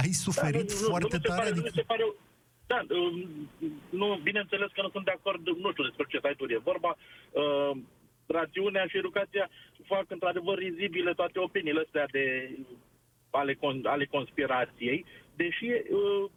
Ai 0.00 0.12
suferit 0.26 0.66
Dar 0.68 0.76
nu- 0.76 0.80
nu- 0.80 0.88
foarte 0.94 1.16
nu 1.16 1.18
mi 1.18 1.22
se 1.22 1.28
tare? 1.28 1.40
pare, 1.40 1.50
nu 1.50 1.60
Adică... 1.60 1.70
mi 1.74 1.80
se 1.80 1.88
pare, 1.92 2.04
da, 2.72 2.78
um, 2.94 3.14
nu, 4.00 4.20
bineînțeles 4.22 4.70
că 4.72 4.82
nu 4.82 4.90
sunt 4.94 5.04
de 5.04 5.16
acord, 5.18 5.42
nu 5.64 5.70
știu 5.70 5.84
despre 5.88 6.06
ce 6.08 6.20
site-uri 6.24 6.54
e 6.54 6.68
vorba. 6.72 6.96
Uh, 7.30 7.76
rațiunea 8.26 8.86
și 8.86 8.96
educația 8.96 9.50
fac 9.84 10.04
într-adevăr 10.08 10.58
rizibile 10.58 11.12
toate 11.12 11.38
opiniile 11.38 11.82
astea 11.84 12.06
de, 12.10 12.50
ale, 13.30 13.54
con, 13.54 13.86
ale 13.86 14.04
conspirației, 14.04 15.04
deși 15.36 15.64
uh, 15.64 16.30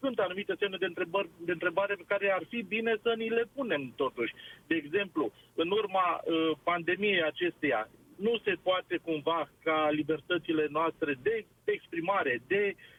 sunt 0.00 0.18
anumite 0.18 0.54
semne 0.58 0.76
de, 0.76 0.84
întrebări, 0.84 1.28
de 1.38 1.52
întrebare 1.52 1.94
pe 1.94 2.04
care 2.06 2.30
ar 2.30 2.42
fi 2.48 2.62
bine 2.62 2.96
să 3.02 3.14
ni 3.16 3.28
le 3.28 3.44
punem 3.54 3.92
totuși. 3.96 4.34
De 4.66 4.74
exemplu, 4.74 5.32
în 5.54 5.70
urma 5.70 6.20
uh, 6.24 6.50
pandemiei 6.62 7.22
acesteia, 7.22 7.88
nu 8.16 8.38
se 8.44 8.54
poate 8.62 8.96
cumva 8.96 9.50
ca 9.64 9.88
libertățile 9.90 10.66
noastre 10.70 11.18
de 11.22 11.44
exprimare, 11.64 12.42
de 12.46 12.74
uh, 12.74 12.95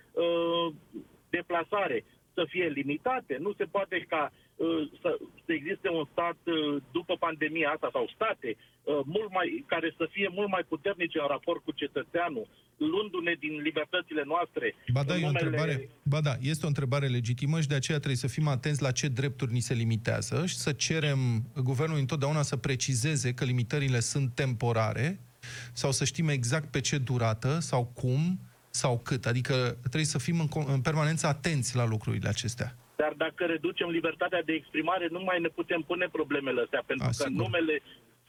deplasare 1.30 2.06
să 2.38 2.44
fie 2.54 2.68
limitate. 2.80 3.34
Nu 3.46 3.52
se 3.60 3.66
poate 3.76 3.98
ca 4.14 4.24
uh, 4.32 4.82
să, 5.02 5.10
să 5.46 5.52
existe 5.60 5.90
un 5.98 6.06
stat 6.14 6.40
uh, 6.46 6.58
după 6.98 7.14
pandemia 7.26 7.70
asta 7.76 7.90
sau 7.96 8.06
state 8.18 8.50
uh, 8.58 9.00
mult 9.16 9.30
mai, 9.38 9.48
care 9.74 9.90
să 10.00 10.06
fie 10.16 10.30
mult 10.38 10.50
mai 10.56 10.64
puternice 10.74 11.18
în 11.24 11.30
raport 11.36 11.62
cu 11.64 11.72
cetățeanul, 11.82 12.46
luându-ne 12.92 13.34
din 13.44 13.54
libertățile 13.68 14.24
noastre. 14.34 14.66
Ba 14.98 15.04
da, 15.04 15.14
în 15.14 15.22
e 15.22 15.24
o 15.24 15.28
numele- 15.28 15.46
întrebare, 15.46 15.76
ba 16.14 16.22
da, 16.28 16.34
este 16.52 16.66
o 16.66 16.72
întrebare 16.74 17.08
legitimă 17.18 17.58
și 17.64 17.72
de 17.74 17.80
aceea 17.80 17.98
trebuie 18.04 18.26
să 18.26 18.34
fim 18.36 18.48
atenți 18.48 18.86
la 18.88 18.92
ce 19.00 19.08
drepturi 19.20 19.56
ni 19.58 19.68
se 19.70 19.74
limitează 19.84 20.38
și 20.52 20.58
să 20.66 20.72
cerem 20.88 21.20
guvernului 21.70 22.06
întotdeauna 22.08 22.42
să 22.52 22.56
precizeze 22.68 23.30
că 23.34 23.44
limitările 23.52 24.00
sunt 24.00 24.28
temporare 24.42 25.08
sau 25.74 25.92
să 25.92 26.04
știm 26.06 26.28
exact 26.28 26.68
pe 26.72 26.82
ce 26.82 26.98
durată 26.98 27.52
sau 27.60 27.82
cum 28.02 28.40
sau 28.84 28.94
cât. 29.08 29.24
Adică 29.32 29.54
trebuie 29.92 30.13
să 30.16 30.20
fim 30.28 30.38
în, 30.44 30.50
co- 30.56 30.68
în 30.76 30.82
permanență 30.90 31.26
atenți 31.28 31.72
la 31.80 31.86
lucrurile 31.94 32.30
acestea. 32.36 32.70
Dar 33.02 33.13
dacă 33.26 33.42
reducem 33.46 33.90
libertatea 33.98 34.42
de 34.50 34.54
exprimare, 34.54 35.06
nu 35.16 35.22
mai 35.30 35.38
ne 35.46 35.48
putem 35.60 35.82
pune 35.90 36.06
problemele 36.18 36.62
astea, 36.66 36.84
pentru 36.90 37.06
A, 37.08 37.10
că 37.18 37.24
în 37.24 37.30
sigur. 37.34 37.44
numele 37.46 37.76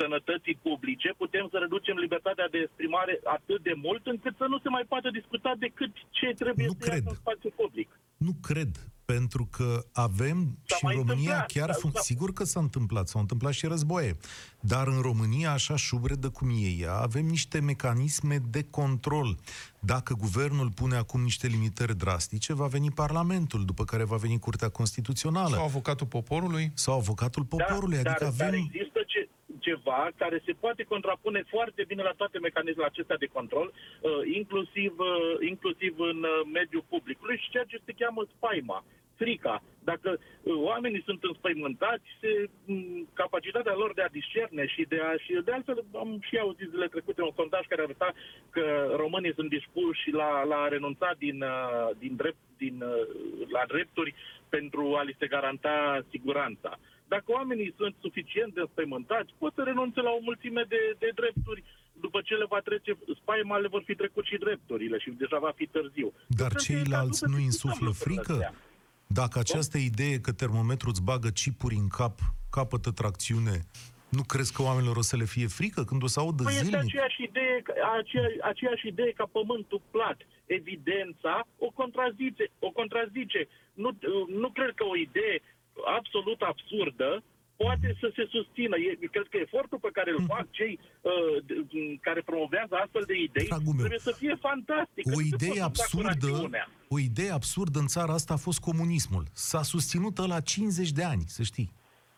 sănătății 0.00 0.56
publice 0.68 1.08
putem 1.22 1.44
să 1.52 1.56
reducem 1.64 1.96
libertatea 2.04 2.46
de 2.54 2.58
exprimare 2.66 3.14
atât 3.36 3.60
de 3.68 3.74
mult 3.86 4.02
încât 4.12 4.34
să 4.42 4.46
nu 4.52 4.58
se 4.64 4.68
mai 4.76 4.84
poate 4.92 5.08
discuta 5.18 5.52
decât 5.66 5.92
ce 6.18 6.26
trebuie 6.42 6.66
Nu 6.66 6.72
să 6.72 6.78
iasă 6.80 6.90
cred. 6.90 7.02
în 7.12 7.18
spațiu 7.24 7.50
public. 7.62 7.88
Nu 8.26 8.32
cred, 8.48 8.72
pentru 9.14 9.48
că 9.50 9.84
avem 9.92 10.58
S-a 10.66 10.76
și 10.76 10.84
în 10.84 10.88
mai 10.88 10.94
România 10.94 11.16
întâmplat, 11.16 11.50
chiar... 11.52 11.66
dar 11.66 11.76
Fun- 11.76 11.92
s-a- 11.94 12.00
sigur 12.00 12.32
că 12.32 12.44
s-a 12.44 12.60
întâmplat, 12.60 13.08
s-au 13.08 13.20
întâmplat 13.20 13.52
și 13.52 13.66
războaie. 13.66 14.16
Dar 14.60 14.86
în 14.86 15.00
România, 15.00 15.52
așa 15.52 15.76
șubredă 15.76 16.28
cum 16.30 16.48
e 16.50 16.66
ea, 16.68 16.94
avem 16.94 17.26
niște 17.26 17.60
mecanisme 17.60 18.38
de 18.50 18.62
control. 18.70 19.38
Dacă 19.80 20.14
guvernul 20.14 20.70
pune 20.70 20.96
acum 20.96 21.22
niște 21.22 21.46
limitări 21.46 21.96
drastice, 21.96 22.52
va 22.52 22.66
veni 22.66 22.90
Parlamentul, 22.90 23.64
după 23.64 23.84
care 23.84 24.04
va 24.04 24.16
veni 24.16 24.38
Curtea 24.38 24.68
Constituțională 24.68 25.54
Sau 25.54 25.64
avocatul 25.64 26.06
poporului. 26.06 26.70
sau 26.74 26.94
avocatul 26.94 27.44
poporului. 27.44 28.02
da, 28.02 28.10
adică 28.10 28.24
dar, 28.24 28.32
avem... 28.32 28.60
dar 28.60 28.70
există 28.74 28.98
ce, 29.06 29.27
ceva 29.68 30.10
care 30.16 30.42
se 30.44 30.52
poate 30.60 30.82
contrapune 30.82 31.42
foarte 31.54 31.82
bine 31.90 32.02
la 32.02 32.18
toate 32.20 32.38
mecanismele 32.38 32.88
acestea 32.90 33.16
de 33.16 33.34
control, 33.36 33.68
uh, 33.72 34.10
inclusiv, 34.40 34.92
uh, 34.98 35.34
inclusiv 35.50 35.92
în 35.98 36.18
uh, 36.22 36.40
mediul 36.52 36.84
publicului 36.88 37.38
și 37.42 37.50
ceea 37.50 37.70
ce 37.70 37.78
se 37.84 37.92
cheamă 38.00 38.22
spaima, 38.34 38.84
frica. 39.20 39.62
Dacă 39.90 40.10
uh, 40.18 40.54
oamenii 40.70 41.02
sunt 41.08 41.20
înspăimântați, 41.22 42.06
se, 42.20 42.30
m, 42.64 43.08
capacitatea 43.12 43.74
lor 43.74 43.90
de 43.94 44.02
a 44.02 44.16
discerne 44.18 44.66
și 44.66 44.82
de 44.88 44.98
a... 45.08 45.12
Și 45.24 45.32
de 45.44 45.52
altfel 45.52 45.84
am 45.94 46.10
și 46.28 46.38
auzit 46.38 46.68
zile 46.70 46.86
trecute 46.86 47.22
un 47.22 47.34
sondaj 47.34 47.66
care 47.66 47.82
arăta 47.82 48.10
că 48.50 48.64
românii 48.96 49.34
sunt 49.38 49.48
dispuși 49.48 50.10
la, 50.10 50.44
la 50.44 50.58
a 50.62 50.68
renunța 50.68 51.10
din, 51.18 51.42
uh, 51.42 51.90
din, 51.98 52.16
drept, 52.16 52.42
din, 52.56 52.76
uh, 52.82 53.48
la 53.56 53.62
drepturi 53.66 54.14
pentru 54.48 54.94
a 54.98 55.02
li 55.02 55.16
se 55.18 55.26
garanta 55.26 56.04
siguranța. 56.10 56.78
Dacă 57.08 57.24
oamenii 57.38 57.74
sunt 57.76 57.94
suficient 58.00 58.54
de 58.54 58.60
înspăimântați, 58.60 59.34
pot 59.38 59.52
să 59.54 59.62
renunțe 59.62 60.00
la 60.00 60.10
o 60.10 60.20
mulțime 60.28 60.64
de, 60.68 60.80
de 60.98 61.10
drepturi. 61.14 61.64
După 62.00 62.20
ce 62.20 62.34
le 62.34 62.46
va 62.48 62.60
trece 62.60 62.98
spaima, 63.20 63.56
le 63.56 63.68
vor 63.68 63.82
fi 63.86 63.94
trecut 63.94 64.24
și 64.24 64.36
drepturile 64.36 64.98
și 64.98 65.10
deja 65.10 65.38
va 65.38 65.52
fi 65.56 65.66
târziu. 65.66 66.12
Dar 66.26 66.40
Eu 66.40 66.46
cred 66.48 66.62
că 66.66 66.72
e 66.72 66.74
ceilalți 66.74 66.92
cazul 67.10 67.12
să 67.12 67.26
nu 67.26 67.36
discutăm 67.36 67.44
insuflă 67.50 67.86
lucrurile 67.86 68.22
frică? 68.22 68.32
astea. 68.32 68.54
Dacă 69.06 69.38
această 69.38 69.78
idee 69.78 70.20
că 70.20 70.32
termometrul 70.32 70.90
îți 70.90 71.02
bagă 71.02 71.28
chipuri 71.28 71.74
în 71.74 71.88
cap, 71.88 72.16
capătă 72.50 72.90
tracțiune, 72.90 73.56
nu 74.08 74.22
crezi 74.22 74.52
că 74.52 74.62
oamenilor 74.62 74.96
o 74.96 75.06
să 75.10 75.16
le 75.16 75.24
fie 75.24 75.46
frică 75.46 75.84
când 75.84 76.02
o 76.02 76.06
să 76.06 76.20
audă 76.20 76.42
Păi 76.42 76.52
este 76.52 76.64
zilnic? 76.64 76.84
aceeași 76.84 77.22
idee, 77.22 77.62
aceea, 77.98 78.28
aceeași 78.42 78.86
idee 78.86 79.12
ca 79.20 79.26
pământul 79.32 79.80
plat. 79.90 80.18
Evidența 80.46 81.46
o 81.58 81.70
contrazice. 81.80 82.44
O 82.58 82.70
contrazice. 82.70 83.48
Nu, 83.74 83.90
nu 84.42 84.48
cred 84.50 84.72
că 84.74 84.84
o 84.84 84.96
idee 84.96 85.36
absolut 85.98 86.40
absurdă 86.52 87.22
poate 87.56 87.96
să 88.00 88.12
se 88.16 88.24
susțină. 88.34 88.74
E, 88.76 89.06
cred 89.14 89.26
că 89.32 89.36
efortul 89.46 89.78
pe 89.86 89.88
care 89.92 90.10
îl 90.16 90.24
fac 90.34 90.46
cei 90.50 90.78
uh, 91.00 91.12
d- 91.48 92.00
care 92.00 92.20
promovează 92.30 92.74
astfel 92.84 93.04
de 93.06 93.16
idei 93.26 93.46
Dragul 93.46 93.72
meu, 93.72 93.84
trebuie 93.86 93.98
să 94.10 94.14
fie 94.22 94.34
fantastic. 94.48 95.04
O 95.06 95.10
Nu 95.10 95.16
se 95.16 95.26
idee 95.34 95.48
poate 95.48 95.60
da 95.60 95.64
cu 95.64 95.70
absurdă, 95.70 96.26
rațiunea. 96.30 96.66
o 96.88 96.98
idee 96.98 97.30
absurdă 97.30 97.78
în 97.78 97.86
țara 97.86 98.12
asta 98.12 98.32
a 98.34 98.36
fost 98.46 98.60
comunismul. 98.68 99.24
S-a 99.32 99.62
susținut 99.62 100.16
la 100.32 100.40
50 100.40 100.90
de 100.92 101.04
ani, 101.12 101.24
să 101.26 101.42
știi. 101.42 101.70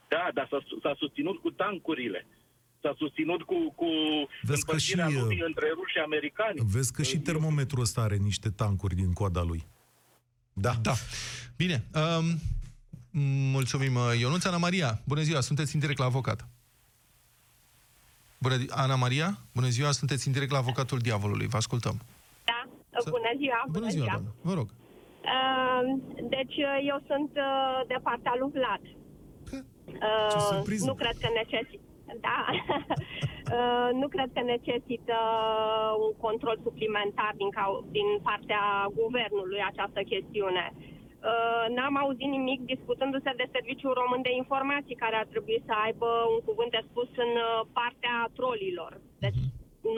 Da, 0.09 0.25
dar 0.35 0.47
s-a, 0.51 0.59
s-a 0.83 0.95
susținut 0.99 1.37
cu 1.41 1.51
tancurile. 1.51 2.27
S-a 2.83 2.95
susținut 2.99 3.43
cu, 3.43 3.73
cu 3.81 3.87
Vezi 4.43 4.65
că 4.65 4.71
împărțirea 4.71 5.09
și, 5.09 5.15
uh, 5.15 5.21
lumii 5.21 5.43
între 5.47 5.67
ruși 5.75 5.93
și 5.93 5.99
americani. 5.99 6.61
Vezi 6.75 6.93
că 6.93 7.03
și 7.03 7.19
termometrul 7.19 7.83
ăsta 7.83 8.01
are 8.01 8.17
niște 8.17 8.49
tancuri 8.51 8.95
din 8.95 9.13
coada 9.13 9.43
lui. 9.43 9.63
Da. 10.53 10.73
Da. 10.83 10.93
Bine. 11.57 11.85
Um, 11.95 12.25
mulțumim, 13.53 13.95
uh, 13.95 14.19
Ionuț. 14.21 14.45
Ana 14.45 14.57
Maria, 14.57 15.01
bună 15.05 15.21
ziua, 15.21 15.41
sunteți 15.41 15.75
în 15.75 15.81
direct 15.81 15.99
la 15.99 16.05
avocat. 16.05 16.49
Bună, 18.41 18.57
di- 18.57 18.71
Ana 18.71 18.95
Maria, 18.95 19.39
bună 19.55 19.69
ziua, 19.69 19.91
sunteți 19.91 20.27
în 20.27 20.33
direct 20.33 20.51
la 20.51 20.59
avocatul 20.59 20.99
diavolului. 20.99 21.47
Vă 21.47 21.57
ascultăm. 21.57 21.97
Da, 22.45 22.61
Să- 23.01 23.11
bună 23.11 23.33
ziua, 23.37 23.65
Bună 23.71 23.89
ziua, 23.89 24.05
doamnă. 24.11 24.35
Vă 24.43 24.53
rog. 24.55 24.69
Uh, 25.35 25.83
Deci 26.37 26.57
uh, 26.69 26.79
eu 26.93 26.99
sunt 27.11 27.31
uh, 27.49 27.81
de 27.87 27.97
partea 28.03 28.35
lui 28.41 28.51
Vlad. 28.57 28.83
Ce 29.51 30.37
Uh, 30.37 30.47
surpriză. 30.53 30.85
Nu 30.87 30.95
cred 30.95 31.17
că 31.23 31.29
necesită. 31.41 31.83
Da. 32.21 32.39
Uh, 33.59 33.89
nu 34.03 34.07
cred 34.15 34.29
că 34.35 34.43
necesită 34.55 35.19
un 36.05 36.13
control 36.27 36.57
suplimentar 36.67 37.33
din, 37.41 37.51
cau- 37.59 37.85
din 37.97 38.09
partea 38.29 38.63
guvernului 39.01 39.61
această 39.71 40.01
chestiune. 40.13 40.65
Uh, 41.23 41.65
N-am 41.77 41.97
auzit 42.03 42.31
nimic 42.39 42.61
discutându-se 42.75 43.33
de 43.41 43.47
Serviciul 43.55 43.93
Român 44.01 44.23
de 44.29 44.33
Informații, 44.43 45.01
care 45.05 45.17
ar 45.23 45.27
trebui 45.35 45.59
să 45.67 45.73
aibă 45.87 46.09
un 46.35 46.41
cuvânt 46.49 46.71
de 46.77 46.83
spus 46.91 47.09
în 47.25 47.33
uh, 47.49 47.51
partea 47.79 48.17
trolilor. 48.39 48.93
Deci, 49.25 49.41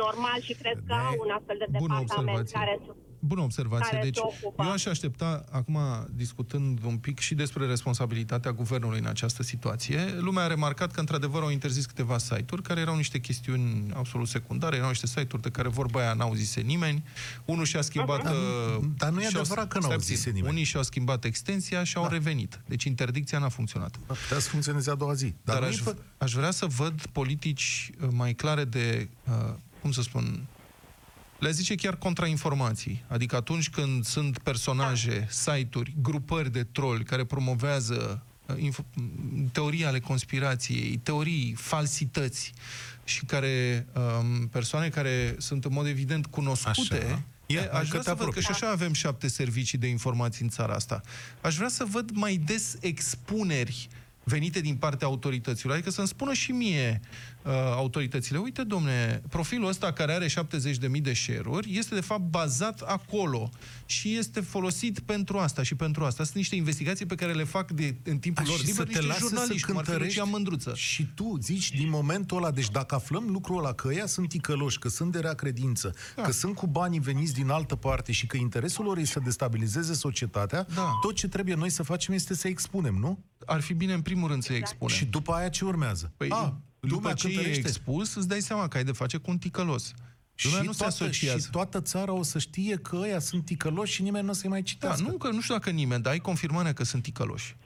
normal 0.04 0.38
și 0.46 0.54
cred 0.62 0.78
că 0.88 0.94
Ne- 0.98 1.06
au 1.10 1.16
un 1.24 1.30
astfel 1.38 1.58
de 1.62 1.66
Mhm. 1.68 1.78
Bună 1.84 1.94
departament 1.98 2.38
observație. 2.38 2.58
care 2.58 2.74
să... 2.84 2.90
Bună 3.24 3.40
observație. 3.40 3.90
care 3.90 4.02
Deci, 4.04 4.14
se 4.16 4.20
ocupă. 4.24 4.62
eu 4.64 4.70
aș 4.72 4.84
aștepta, 4.86 5.44
acum, 5.50 5.78
discutând 6.14 6.78
un 6.84 6.96
pic 6.96 7.18
și 7.18 7.34
despre 7.34 7.66
responsabilitatea 7.66 8.52
guvernului 8.52 8.98
în 8.98 9.06
această 9.06 9.42
situație, 9.42 10.14
lumea 10.18 10.44
a 10.44 10.46
remarcat 10.46 10.92
că, 10.92 11.00
într-adevăr, 11.00 11.42
au 11.42 11.50
interzis 11.50 11.86
câteva 11.86 12.18
site-uri 12.18 12.62
care 12.62 12.80
erau 12.80 12.96
niște 12.96 13.18
chestiuni 13.18 13.92
absolut 13.94 14.28
secundare, 14.28 14.76
erau 14.76 14.88
niște 14.88 15.06
site-uri 15.06 15.42
de 15.42 15.50
care 15.50 15.68
vorba 15.68 16.00
aia 16.00 16.12
n-au 16.12 16.34
zise 16.34 16.60
nimeni. 16.60 17.04
Unul 17.44 17.64
și-a 17.64 17.80
schimbat... 17.80 18.22
Dar- 18.22 18.32
uh, 18.34 18.84
dar 18.96 19.10
nu 19.10 19.20
e 19.20 19.28
și-au- 19.28 19.40
adevărat 19.40 19.68
că 19.68 19.78
n-au 19.78 19.88
stai 19.90 20.00
zise 20.00 20.14
puțin. 20.16 20.32
nimeni. 20.32 20.52
Unii 20.52 20.64
și-au 20.64 20.82
schimbat 20.82 21.24
extensia 21.24 21.84
și 21.84 21.96
au 21.96 22.06
revenit. 22.08 22.60
Deci 22.66 22.84
interdicția 22.84 23.38
n-a 23.38 23.48
funcționat. 23.48 23.94
Ar 24.06 24.16
putea 24.16 24.38
să 24.38 24.48
funcționeze 24.48 24.90
a 24.90 24.94
doua 24.94 25.14
zi. 25.14 25.34
Dar, 25.44 25.54
Dar 25.54 25.60
nu 25.62 25.68
aș, 25.68 25.78
e 25.78 25.82
fă... 25.82 25.96
aș 26.18 26.32
vrea 26.32 26.50
să 26.50 26.66
văd 26.66 27.06
politici 27.06 27.90
uh, 28.00 28.08
mai 28.12 28.34
clare 28.34 28.64
de, 28.64 29.08
uh, 29.28 29.54
cum 29.80 29.92
să 29.92 30.02
spun, 30.02 30.44
le 31.42 31.50
zice 31.50 31.74
chiar 31.74 31.96
contrainformații. 31.96 33.04
Adică 33.08 33.36
atunci 33.36 33.70
când 33.70 34.04
sunt 34.04 34.38
personaje, 34.38 35.26
site-uri, 35.30 35.94
grupări 36.02 36.52
de 36.52 36.64
troli 36.64 37.04
care 37.04 37.24
promovează 37.24 38.22
uh, 38.46 38.56
info- 38.56 38.94
m, 38.94 39.48
teorii 39.52 39.84
ale 39.84 40.00
conspirației, 40.00 40.96
teorii, 41.02 41.54
falsități 41.56 42.52
și 43.04 43.24
care 43.24 43.86
um, 43.94 44.46
persoane 44.48 44.88
care 44.88 45.34
sunt 45.38 45.64
în 45.64 45.72
mod 45.72 45.86
evident 45.86 46.26
cunoscute, 46.26 47.04
Așa. 47.04 47.22
Ia, 47.46 47.60
e, 47.60 47.68
hai 47.72 47.80
aș 47.80 47.88
că 47.88 47.98
vrea 47.98 48.00
te 48.00 48.08
să 48.08 48.14
văd 48.14 48.18
că 48.18 48.22
apropii. 48.22 48.42
și 48.42 48.50
așa 48.50 48.70
avem 48.70 48.92
șapte 48.92 49.28
servicii 49.28 49.78
de 49.78 49.86
informații 49.86 50.44
în 50.44 50.50
țara 50.50 50.74
asta. 50.74 51.00
Aș 51.40 51.56
vrea 51.56 51.68
să 51.68 51.84
văd 51.84 52.10
mai 52.10 52.36
des 52.36 52.76
expuneri 52.80 53.88
venite 54.24 54.60
din 54.60 54.76
partea 54.76 55.06
autorităților. 55.06 55.74
Adică 55.74 55.90
să-mi 55.90 56.06
spună 56.06 56.32
și 56.32 56.52
mie 56.52 57.00
uh, 57.00 57.31
autoritățile, 57.74 58.38
uite, 58.38 58.62
domne, 58.62 59.22
profilul 59.28 59.68
ăsta 59.68 59.92
care 59.92 60.12
are 60.12 60.26
70.000 60.26 61.00
de 61.02 61.12
share-uri 61.12 61.76
este 61.78 61.94
de 61.94 62.00
fapt 62.00 62.22
bazat 62.22 62.80
acolo 62.80 63.50
și 63.86 64.16
este 64.16 64.40
folosit 64.40 65.00
pentru 65.00 65.38
asta 65.38 65.62
și 65.62 65.74
pentru 65.74 66.04
asta. 66.04 66.24
Sunt 66.24 66.36
niște 66.36 66.54
investigații 66.54 67.06
pe 67.06 67.14
care 67.14 67.32
le 67.32 67.44
fac 67.44 67.70
de, 67.70 67.96
în 68.04 68.18
timpul 68.18 68.42
Aș, 68.42 68.48
lor 68.50 68.58
și 68.58 68.64
liber 68.64 68.86
să 68.86 68.92
te 68.92 68.98
niște 68.98 69.06
lasă 69.06 69.20
să 69.20 69.28
jurnaliști, 69.28 69.66
cum 69.66 69.76
ar 69.76 69.84
fi 69.84 69.90
cântărești 69.90 70.18
Lucia 70.18 70.30
Mândruță. 70.32 70.72
Și 70.74 71.06
tu 71.14 71.38
zici 71.40 71.70
din 71.70 71.88
momentul 71.88 72.36
ăla, 72.36 72.50
deci 72.50 72.70
dacă 72.70 72.94
aflăm 72.94 73.24
lucrul 73.28 73.58
ăla, 73.58 73.72
că 73.72 73.88
ăia 73.88 74.06
sunt 74.06 74.28
ticăloși, 74.28 74.78
că 74.78 74.88
sunt 74.88 75.12
de 75.12 75.18
rea 75.18 75.34
credință, 75.34 75.94
Da. 76.16 76.22
că 76.22 76.32
sunt 76.32 76.54
cu 76.54 76.66
banii 76.66 77.00
veniți 77.00 77.32
din 77.32 77.48
altă 77.48 77.76
parte 77.76 78.12
și 78.12 78.26
că 78.26 78.36
interesul 78.36 78.84
lor 78.84 78.98
e 78.98 79.04
să 79.04 79.20
destabilizeze 79.24 79.94
societatea, 79.94 80.66
Da. 80.74 80.98
tot 81.00 81.14
ce 81.14 81.28
trebuie 81.28 81.54
noi 81.54 81.70
să 81.70 81.82
facem 81.82 82.14
este 82.14 82.34
să 82.34 82.48
expunem, 82.48 82.94
nu? 82.94 83.24
Ar 83.46 83.60
fi 83.60 83.74
bine, 83.74 83.92
în 83.92 84.00
primul 84.02 84.28
rând, 84.28 84.42
să 84.42 84.52
expunem. 84.52 84.96
Și 84.96 85.04
după 85.04 85.32
aia 85.32 85.48
ce 85.48 85.64
urmează? 85.64 86.12
Păi, 86.16 86.28
A, 86.30 86.60
după 86.88 86.94
lumea 87.00 87.14
ce 87.14 87.26
e 87.26 87.30
cântărește. 87.32 87.68
expus, 87.68 88.14
îți 88.14 88.28
dai 88.28 88.40
seama 88.40 88.68
că 88.68 88.76
ai 88.76 88.84
de 88.84 88.92
face 88.92 89.16
cu 89.16 89.30
un 89.30 89.38
ticălos. 89.38 89.92
Lumea 90.42 90.60
și 90.60 90.66
nu 90.66 90.72
se 90.72 90.78
toată, 90.78 91.04
asociază. 91.04 91.38
Și 91.38 91.50
toată 91.50 91.80
țara 91.80 92.12
o 92.12 92.22
să 92.22 92.38
știe 92.38 92.76
că 92.76 92.96
ăia 92.96 93.18
sunt 93.18 93.44
ticăloși 93.44 93.92
și 93.92 94.02
nimeni 94.02 94.24
nu 94.24 94.30
o 94.30 94.34
să-i 94.34 94.48
mai 94.50 94.60
Da, 94.60 94.66
citească. 94.66 95.02
nu, 95.10 95.16
că 95.16 95.28
nu 95.30 95.40
știu 95.40 95.54
dacă 95.54 95.70
nimeni, 95.70 96.02
dar 96.02 96.12
ai 96.12 96.18
confirmarea 96.18 96.72
că 96.72 96.84
sunt 96.84 97.02
ticăloși. 97.02 97.56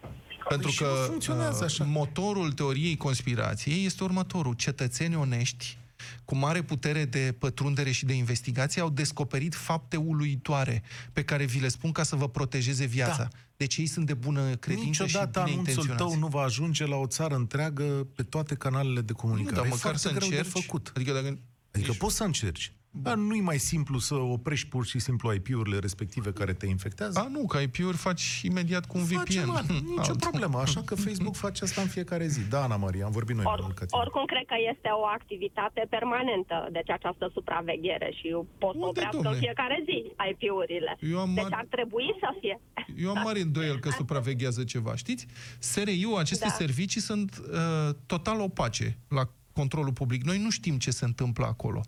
Pentru 0.49 0.67
Păi 0.67 0.77
și 0.77 0.79
că 0.83 0.85
nu 1.01 1.07
funcționează 1.07 1.59
uh, 1.59 1.65
așa. 1.65 1.85
motorul 1.85 2.53
teoriei 2.53 2.97
conspirației 2.97 3.85
este 3.85 4.05
următorul. 4.05 4.55
Cetățeni 4.55 5.15
onești 5.17 5.79
cu 6.25 6.37
mare 6.37 6.63
putere 6.63 7.05
de 7.05 7.35
pătrundere 7.39 7.91
și 7.91 8.05
de 8.05 8.13
investigație, 8.13 8.81
au 8.81 8.91
descoperit 8.91 9.55
fapte 9.55 9.97
uluitoare 9.97 10.83
pe 11.13 11.23
care 11.25 11.45
vi 11.45 11.61
le 11.61 11.69
spun 11.69 11.93
ca 11.93 12.03
să 12.03 12.17
vă 12.17 12.29
protejeze 12.29 12.85
viața. 12.85 13.17
Da. 13.17 13.29
Deci 13.57 13.77
ei 13.77 13.87
sunt 13.87 14.07
de 14.07 14.15
bună 14.15 14.55
credință 14.57 15.03
Niciodată 15.03 15.39
și 15.39 15.45
bine 15.45 15.53
anunțul 15.53 15.59
intenționați. 15.73 16.03
tău 16.03 16.19
nu 16.21 16.27
va 16.27 16.41
ajunge 16.43 16.87
la 16.87 16.97
o 16.97 17.07
țară 17.07 17.35
întreagă 17.35 17.85
pe 18.15 18.23
toate 18.23 18.55
canalele 18.55 19.01
de 19.01 19.13
Nu, 19.13 19.19
comunicare. 19.19 19.55
dar 19.57 19.65
E 19.65 19.69
măcar 19.69 19.81
foarte 19.81 19.99
să 20.01 20.09
greu 20.15 20.29
de 20.29 20.37
încerci. 20.37 20.53
făcut. 20.65 20.93
Adică 20.95 21.13
dacă 21.13 21.27
Adică 21.73 21.91
ești- 21.91 21.99
poți 21.99 22.17
să 22.17 22.25
încerci. 22.25 22.73
Dar 23.03 23.15
nu-i 23.15 23.41
mai 23.41 23.59
simplu 23.59 23.99
să 23.99 24.15
oprești 24.15 24.69
pur 24.69 24.85
și 24.87 24.99
simplu 24.99 25.33
IP-urile 25.35 25.79
respective 25.79 26.33
care 26.33 26.53
te 26.53 26.67
infectează? 26.67 27.19
A, 27.19 27.29
nu, 27.29 27.47
ca 27.47 27.61
IP-uri 27.61 27.97
faci 27.97 28.41
imediat 28.43 28.87
cu 28.87 28.99
un 28.99 29.05
Face, 29.05 29.41
VPN. 29.41 29.49
mă, 29.49 29.61
nicio 29.69 30.11
Alt- 30.15 30.21
problemă. 30.29 30.59
Așa 30.59 30.81
că 30.83 30.95
Facebook 30.95 31.35
face 31.37 31.65
asta 31.65 31.81
în 31.81 31.89
fiecare 31.89 32.27
zi. 32.27 32.41
Da, 32.49 32.63
Ana 32.63 32.77
Maria, 32.77 33.05
am 33.05 33.11
vorbit 33.11 33.35
noi 33.35 33.45
mai 33.45 33.53
Or, 33.57 33.61
mult 33.63 33.77
ca 33.79 33.85
tine. 33.85 34.01
oricum, 34.01 34.25
cred 34.25 34.45
că 34.47 34.55
este 34.73 34.89
o 35.03 35.05
activitate 35.19 35.87
permanentă, 35.91 36.69
deci 36.73 36.91
această 36.91 37.31
supraveghere 37.33 38.11
și 38.19 38.29
pot 38.63 38.73
să 38.73 38.77
Unde, 38.79 38.87
oprească 38.89 39.17
în 39.17 39.23
domne? 39.23 39.39
fiecare 39.39 39.77
zi 39.89 39.97
IP-urile. 40.31 40.93
Eu 41.13 41.19
am 41.25 41.33
Deci 41.35 41.43
mari- 41.43 41.55
ar 41.55 41.67
trebui 41.77 42.09
să 42.23 42.29
fie. 42.41 42.61
Eu 43.05 43.11
am 43.15 43.21
mare 43.25 43.41
îndoiel 43.41 43.79
că 43.79 43.91
supraveghează 43.91 44.65
ceva, 44.65 44.97
știți? 44.97 45.27
SRI-ul, 45.59 46.19
aceste 46.19 46.47
Da. 46.49 46.53
servicii 46.63 47.01
sunt 47.01 47.31
uh, 47.39 47.95
total 48.07 48.41
opace 48.41 48.99
la 49.09 49.25
controlul 49.57 49.93
public. 49.93 50.23
Noi 50.25 50.39
nu 50.39 50.51
știm 50.51 50.79
ce 50.79 50.91
se 50.91 51.05
întâmplă 51.05 51.47
acolo. 51.47 51.81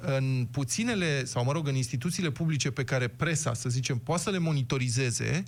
În 0.00 0.46
puținele, 0.50 1.24
sau 1.24 1.44
mă 1.44 1.52
rog, 1.52 1.68
în 1.68 1.74
instituțiile 1.74 2.30
publice 2.30 2.70
pe 2.70 2.84
care 2.84 3.08
presa, 3.08 3.54
să 3.54 3.68
zicem, 3.68 3.98
poate 3.98 4.22
să 4.22 4.30
le 4.30 4.38
monitorizeze, 4.38 5.42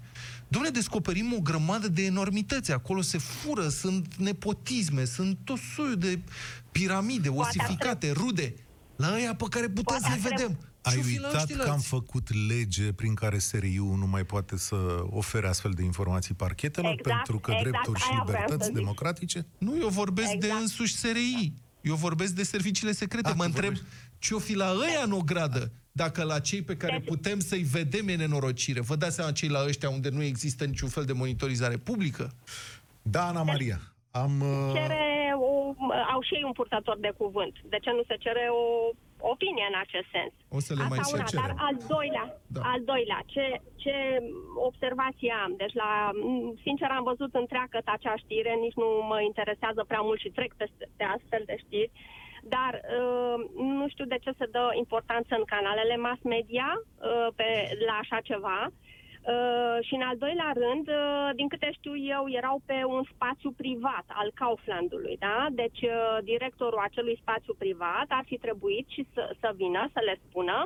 domne, 0.49 0.69
descoperim 0.69 1.33
o 1.33 1.41
grămadă 1.41 1.89
de 1.89 2.05
enormități. 2.05 2.73
Acolo 2.73 3.01
se 3.01 3.19
fură, 3.19 3.69
sunt 3.69 4.15
nepotisme, 4.17 5.05
sunt 5.05 5.39
tot 5.45 5.59
soiul 5.75 5.97
de 5.97 6.19
piramide 6.73 7.31
Poate 7.31 7.59
ar 7.59 7.65
osificate, 7.65 8.11
rude. 8.11 8.55
La 8.97 9.13
aia 9.13 9.35
pe 9.35 9.45
care 9.51 9.67
putem 9.69 9.83
Poate 9.85 10.03
să-i 10.03 10.13
ar 10.13 10.19
trebui- 10.19 10.37
vedem. 10.37 10.59
Ai 10.83 10.93
Ce-o 10.93 11.03
fi 11.03 11.19
la 11.19 11.27
uitat 11.27 11.43
ăștia 11.43 11.57
că 11.57 11.69
am 11.69 11.73
alți? 11.73 11.87
făcut 11.87 12.29
lege 12.49 12.93
prin 12.93 13.15
care 13.15 13.39
SRI-ul 13.39 13.97
nu 13.97 14.07
mai 14.07 14.25
poate 14.25 14.57
să 14.59 14.77
ofere 15.11 15.49
astfel 15.49 15.71
de 15.71 15.83
informații 15.83 16.35
parchetelor 16.35 16.91
Exact, 16.99 17.15
pentru 17.17 17.39
că 17.39 17.51
exact, 17.51 17.71
drepturi 17.71 18.01
și 18.01 18.07
aia 18.11 18.23
vreau 18.27 18.37
să 18.39 18.43
libertăți 18.43 18.65
zic. 18.71 18.75
democratice? 18.75 19.47
Nu, 19.59 19.77
eu 19.81 19.89
vorbesc 19.89 20.33
Exact. 20.33 20.53
de 20.55 20.61
însuși 20.61 20.97
SRI. 20.97 21.53
Eu 21.81 21.95
vorbesc 21.95 22.33
de 22.33 22.43
serviciile 22.43 22.93
secrete. 22.93 23.29
Ah, 23.29 23.35
mă 23.37 23.43
tu 23.43 23.49
întreb 23.55 23.73
vorbești. 23.75 23.95
ce-o 24.19 24.39
fi 24.39 24.55
la 24.55 24.71
ăia 24.71 25.03
în 25.05 25.13
ogradă, 25.13 25.73
dacă 25.93 26.23
la 26.23 26.39
cei 26.39 26.63
pe 26.63 26.77
care 26.77 26.99
Deci- 26.99 27.09
putem 27.09 27.41
să-i 27.41 27.63
vedem 27.63 28.09
e 28.09 28.15
nenorocire. 28.17 28.81
Vă 28.81 28.97
dați 28.97 29.15
seama 29.15 29.33
cei 29.33 29.49
la 29.49 29.65
ăștia 29.67 29.89
unde 29.91 30.09
nu 30.09 30.23
există 30.23 30.65
niciun 30.65 30.89
fel 30.89 31.05
de 31.05 31.13
monitorizare 31.13 31.77
publică? 31.77 32.35
Da, 33.03 33.27
Ana 33.27 33.43
Maria. 33.43 33.81
Am... 34.11 34.41
uh, 34.41 34.73
Cere 34.75 34.95
o, 34.95 35.16
au 36.15 36.21
și 36.23 36.35
ei 36.35 36.43
un 36.51 36.53
purtător 36.61 36.97
de 37.07 37.13
cuvânt. 37.17 37.55
De 37.73 37.79
ce 37.85 37.91
nu 37.91 38.03
se 38.07 38.17
cere 38.25 38.49
o 38.51 38.65
opinie 39.33 39.67
în 39.73 39.79
acest 39.85 40.09
sens? 40.17 40.33
O 40.57 40.61
să 40.67 40.73
le 40.75 40.85
mai 40.89 40.99
Asta 40.99 41.17
una, 41.17 41.25
cerem. 41.25 41.43
dar 41.43 41.53
al 41.69 41.77
doilea, 41.95 42.27
Da. 42.57 42.61
al 42.73 42.81
doilea, 42.93 43.21
ce, 43.33 43.45
ce 43.83 43.95
observație 44.69 45.33
am? 45.45 45.53
Deci, 45.63 45.75
la, 45.83 45.91
m, 46.13 46.59
sincer, 46.67 46.89
am 46.91 47.05
văzut 47.13 47.33
întreagă 47.35 47.79
acea 47.85 48.17
știre, 48.17 48.53
nici 48.65 48.81
nu 48.83 48.89
mă 49.11 49.19
interesează 49.21 49.81
prea 49.91 50.01
mult 50.09 50.21
și 50.21 50.35
trec 50.39 50.51
peste 50.55 50.89
de 50.97 51.05
astfel 51.17 51.43
de 51.47 51.57
știri, 51.65 51.91
dar 52.55 52.73
uh, 52.99 53.39
nu 53.81 53.89
știu 53.89 54.05
de 54.05 54.19
ce 54.25 54.33
se 54.39 54.47
dă 54.57 54.65
importanță 54.85 55.33
în 55.37 55.45
canalele 55.55 55.97
mass 55.97 56.21
media 56.23 56.69
uh, 56.79 57.29
pe, 57.39 57.49
la 57.87 57.95
așa 58.03 58.19
ceva. 58.31 58.59
Uh, 58.67 58.86
și 59.87 59.95
în 59.99 60.05
al 60.11 60.17
doilea 60.25 60.51
rând, 60.63 60.87
uh, 60.89 61.29
din 61.39 61.49
câte 61.53 61.69
știu 61.79 61.95
eu, 62.17 62.23
erau 62.41 62.57
pe 62.71 62.79
un 62.97 63.03
spațiu 63.13 63.51
privat 63.63 64.07
al 64.21 64.29
Kauflandului, 64.41 65.17
da? 65.27 65.39
Deci 65.63 65.81
uh, 65.83 66.19
directorul 66.33 66.81
acelui 66.89 67.17
spațiu 67.23 67.55
privat 67.65 68.07
ar 68.19 68.25
fi 68.31 68.37
trebuit 68.47 68.87
și 68.95 69.03
să, 69.15 69.23
să 69.41 69.49
vină 69.63 69.83
să 69.95 70.01
le 70.09 70.15
spună 70.27 70.57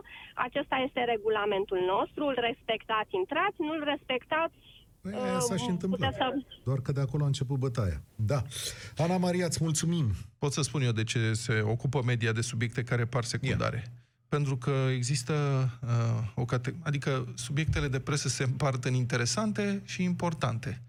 acesta 0.46 0.76
este 0.86 1.00
regulamentul 1.14 1.80
nostru, 1.94 2.22
îl 2.30 2.38
respectați, 2.48 3.16
intrați, 3.22 3.58
nu-l 3.66 3.82
respectați, 3.92 4.56
Păi, 5.02 5.12
aia 5.14 5.38
s-a 5.38 5.56
și 5.56 5.68
uh, 5.70 5.74
întâmplat. 5.76 6.00
puteți 6.00 6.16
să... 6.16 6.60
Doar 6.64 6.80
că 6.84 6.92
de 6.92 7.00
acolo 7.00 7.22
a 7.24 7.26
început 7.32 7.58
bătaia. 7.58 7.98
Da. 8.30 8.40
Ana 8.96 9.16
Maria, 9.16 9.46
îți 9.46 9.62
mulțumim. 9.62 10.06
Pot 10.38 10.52
să 10.52 10.62
spun 10.62 10.82
eu 10.82 10.92
de 10.92 11.04
ce 11.04 11.32
se 11.32 11.60
ocupă 11.74 12.02
media 12.04 12.32
de 12.32 12.40
subiecte 12.40 12.82
care 12.82 13.04
par 13.04 13.24
secundare. 13.24 13.84
Pentru 14.30 14.56
că 14.56 14.88
există 14.94 15.34
uh, 15.82 16.30
o 16.34 16.44
cate- 16.44 16.74
adică 16.80 17.32
subiectele 17.34 17.88
de 17.88 17.98
presă 17.98 18.28
se 18.28 18.42
împart 18.42 18.84
în 18.84 18.94
interesante 18.94 19.82
și 19.84 20.02
importante. 20.02 20.82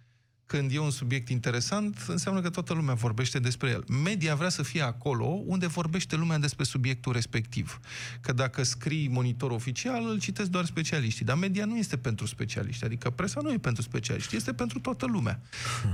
Când 0.45 0.71
e 0.73 0.79
un 0.79 0.91
subiect 0.91 1.29
interesant, 1.29 2.05
înseamnă 2.07 2.41
că 2.41 2.49
toată 2.49 2.73
lumea 2.73 2.93
vorbește 2.93 3.39
despre 3.39 3.69
el. 3.69 3.83
Media 4.03 4.35
vrea 4.35 4.49
să 4.49 4.63
fie 4.63 4.81
acolo 4.81 5.25
unde 5.25 5.67
vorbește 5.67 6.15
lumea 6.15 6.37
despre 6.37 6.63
subiectul 6.63 7.13
respectiv. 7.13 7.79
Că 8.21 8.33
dacă 8.33 8.63
scrii 8.63 9.07
monitor 9.07 9.51
oficial, 9.51 10.09
îl 10.09 10.19
citesc 10.19 10.49
doar 10.49 10.65
specialiștii. 10.65 11.25
Dar 11.25 11.37
media 11.37 11.65
nu 11.65 11.77
este 11.77 11.97
pentru 11.97 12.25
specialiști. 12.25 12.85
Adică 12.85 13.09
presa 13.09 13.41
nu 13.41 13.51
e 13.51 13.57
pentru 13.57 13.81
specialiști, 13.81 14.35
este 14.35 14.53
pentru 14.53 14.79
toată 14.79 15.05
lumea. 15.05 15.41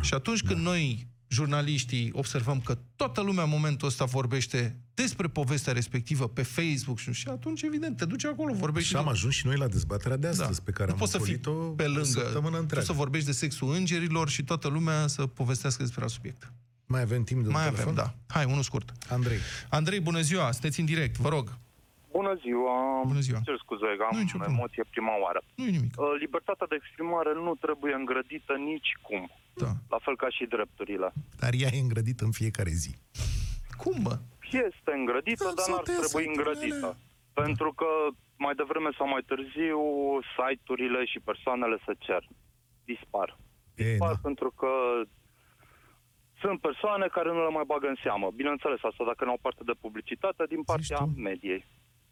Și 0.02 0.14
atunci 0.14 0.44
când 0.44 0.60
noi 0.60 1.08
jurnaliștii 1.28 2.10
observăm 2.14 2.60
că 2.62 2.78
toată 2.96 3.22
lumea 3.22 3.44
în 3.44 3.50
momentul 3.50 3.88
ăsta 3.88 4.06
vorbește 4.06 4.76
despre 4.94 5.28
povestea 5.28 5.74
respectivă 5.74 6.28
pe 6.28 6.44
Facebook 6.44 6.98
și, 7.00 7.08
nu 7.08 7.14
știu, 7.14 7.32
și 7.32 7.38
atunci, 7.38 7.62
evident, 7.62 7.98
te 7.98 8.06
duci 8.06 8.26
acolo, 8.26 8.54
vorbești 8.54 8.90
Și 8.90 8.96
am 8.96 9.08
ajuns 9.08 9.34
și 9.34 9.46
noi 9.46 9.58
la 9.58 9.68
dezbaterea 9.68 10.18
de 10.18 10.28
astăzi, 10.28 10.64
pe 10.64 10.72
care 10.72 10.86
nu 10.88 10.92
am 10.94 11.00
poți 11.00 11.12
să 11.12 11.18
fii 11.18 11.40
ocolit-o 11.46 11.52
pe 11.76 11.84
o 11.84 11.88
lângă, 11.88 12.04
săptămână 12.04 12.56
tu 12.56 12.62
întreagă. 12.62 12.86
să 12.86 12.94
vorbești 12.94 13.26
de 13.26 13.32
sexul 13.32 13.74
îngerilor 13.74 14.30
și 14.30 14.44
toată 14.44 14.68
lumea 14.68 15.08
să 15.08 15.28
povestească 15.28 15.84
despre 15.84 16.02
alt 16.02 16.12
subiect. 16.12 16.52
Mai 16.86 17.02
avem 17.02 17.24
timp 17.24 17.42
de 17.42 17.48
un 17.48 17.54
Mai 17.54 17.64
telefon? 17.64 17.84
avem, 17.92 17.96
da. 18.04 18.34
Hai, 18.34 18.46
unul 18.54 18.62
scurt. 18.70 18.92
Andrei. 19.10 19.38
Andrei, 19.70 20.00
bună 20.00 20.22
ziua, 20.30 20.52
sunteți 20.52 20.80
în 20.80 20.86
direct, 20.86 21.16
vă 21.18 21.30
rog. 21.30 21.48
Bună 22.12 22.34
ziua! 22.44 22.76
Bună 23.14 23.20
ziua. 23.28 23.40
Cer 23.50 23.58
scuze 23.66 23.86
că 24.00 24.04
Nu, 24.06 24.12
am 24.12 24.18
nicio 24.24 24.38
problemă. 24.38 24.58
emoție 24.60 24.84
prima 24.94 25.14
oară. 25.24 25.40
nu 25.58 25.64
e 25.70 25.74
nimic. 25.78 25.94
Uh, 25.98 26.06
Libertatea 26.24 26.68
de 26.72 26.76
exprimare 26.82 27.32
nu 27.48 27.52
trebuie 27.66 27.94
îngrădită 28.02 28.54
nici 28.72 28.92
cum. 29.08 29.24
Da. 29.58 29.72
La 29.90 29.98
fel 30.06 30.16
ca 30.16 30.30
și 30.30 30.46
drepturile. 30.46 31.10
Dar 31.40 31.54
ea 31.62 31.70
e 31.74 31.80
îngrădită 31.88 32.24
în 32.26 32.32
fiecare 32.32 32.70
zi. 32.70 32.96
Cum, 33.82 33.96
mă? 34.02 34.16
Este 34.52 34.92
îngrădită, 35.02 35.44
Da, 35.44 35.52
dar 35.58 35.66
sau 35.66 35.74
n-ar 35.76 35.84
te 35.84 35.92
trebui 36.02 36.24
iasă 36.26 36.30
îngrădită. 36.34 36.76
unele. 36.76 36.98
Pentru 37.34 37.70
că 37.80 37.90
mai 38.46 38.56
devreme 38.62 38.90
sau 38.98 39.08
mai 39.08 39.24
târziu 39.32 39.80
site-urile 40.36 41.06
și 41.12 41.20
persoanele 41.30 41.78
se 41.86 41.94
cer. 42.06 42.24
Dispar. 42.90 43.30
E, 43.76 43.84
Dispar 43.84 44.14
da. 44.14 44.20
pentru 44.28 44.50
că 44.52 44.72
sunt 46.42 46.58
persoane 46.68 47.06
care 47.18 47.30
nu 47.32 47.42
le 47.48 47.54
mai 47.58 47.64
bagă 47.74 47.88
în 47.88 47.98
seamă. 48.04 48.28
Bineînțeles, 48.42 48.80
asta 48.90 49.04
dacă 49.12 49.22
nu 49.26 49.32
au 49.32 49.40
parte 49.42 49.64
de 49.70 49.76
publicitate 49.86 50.44
din 50.54 50.64
partea 50.64 50.98
tu? 50.98 51.12
mediei. 51.30 51.62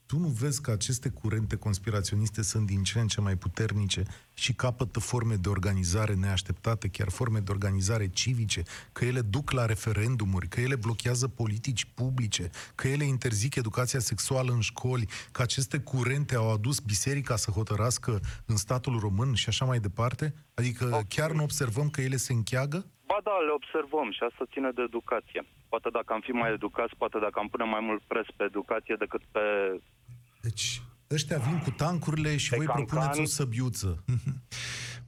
Tu 0.06 0.20
nu 0.20 0.28
vezi 0.28 0.62
că 0.62 0.72
aceste 0.72 1.10
curente 1.10 1.56
conspiraționiste 1.56 2.42
sunt 2.42 2.66
din 2.66 2.84
ce 2.84 3.00
în 3.00 3.08
ce 3.08 3.22
mai 3.22 3.36
puternice 3.36 4.04
și 4.34 4.54
capătă 4.54 5.00
forme 5.00 5.36
de 5.36 5.50
organizare 5.50 6.14
neașteptate, 6.14 6.88
chiar 6.88 7.10
forme 7.10 7.40
de 7.40 7.52
organizare 7.52 8.08
civice, 8.08 8.64
că 8.92 9.06
ele 9.06 9.22
duc 9.22 9.52
la 9.52 9.66
referendumuri, 9.66 10.48
că 10.48 10.62
ele 10.62 10.76
blochează 10.76 11.28
politici 11.28 11.88
publice, 11.94 12.50
că 12.76 12.88
ele 12.88 13.04
interzic 13.04 13.56
educația 13.56 14.00
sexuală 14.00 14.52
în 14.52 14.60
școli, 14.60 15.10
că 15.32 15.42
aceste 15.42 15.80
curente 15.80 16.36
au 16.36 16.54
adus 16.54 16.80
biserica 16.80 17.36
să 17.36 17.52
hotărască 17.52 18.22
în 18.46 18.56
statul 18.56 19.00
român 19.00 19.34
și 19.34 19.50
așa 19.50 19.66
mai 19.66 19.80
departe? 19.80 20.34
Adică 20.54 20.90
Ok. 20.94 21.08
chiar 21.08 21.32
nu 21.32 21.44
observăm 21.44 21.90
că 21.90 22.02
ele 22.02 22.18
se 22.18 22.34
încheagă? 22.34 22.86
Ba 23.06 23.18
da, 23.24 23.36
le 23.48 23.52
observăm 23.52 24.12
și 24.12 24.24
asta 24.24 24.52
ține 24.52 24.72
de 24.72 24.82
educație. 24.82 25.42
Poate 25.70 25.90
dacă 25.90 26.14
am 26.14 26.22
fi 26.22 26.32
mai 26.32 26.52
educați, 26.52 26.96
poate 26.98 27.20
dacă 27.20 27.40
am 27.40 27.48
pune 27.48 27.64
mai 27.64 27.80
mult 27.80 28.02
pres 28.08 28.26
pe 28.36 28.44
educație 28.44 28.96
decât 28.96 29.22
pe... 29.32 29.42
Deci, 30.42 30.82
ăștia 31.12 31.38
vin 31.38 31.60
cu 31.60 31.70
tancurile 31.72 32.38
și 32.38 32.50
Pe 32.50 32.56
voi 32.56 32.66
cancan. 32.66 32.86
propuneți 32.86 33.20
o 33.20 33.26
săbiuță. 33.26 34.04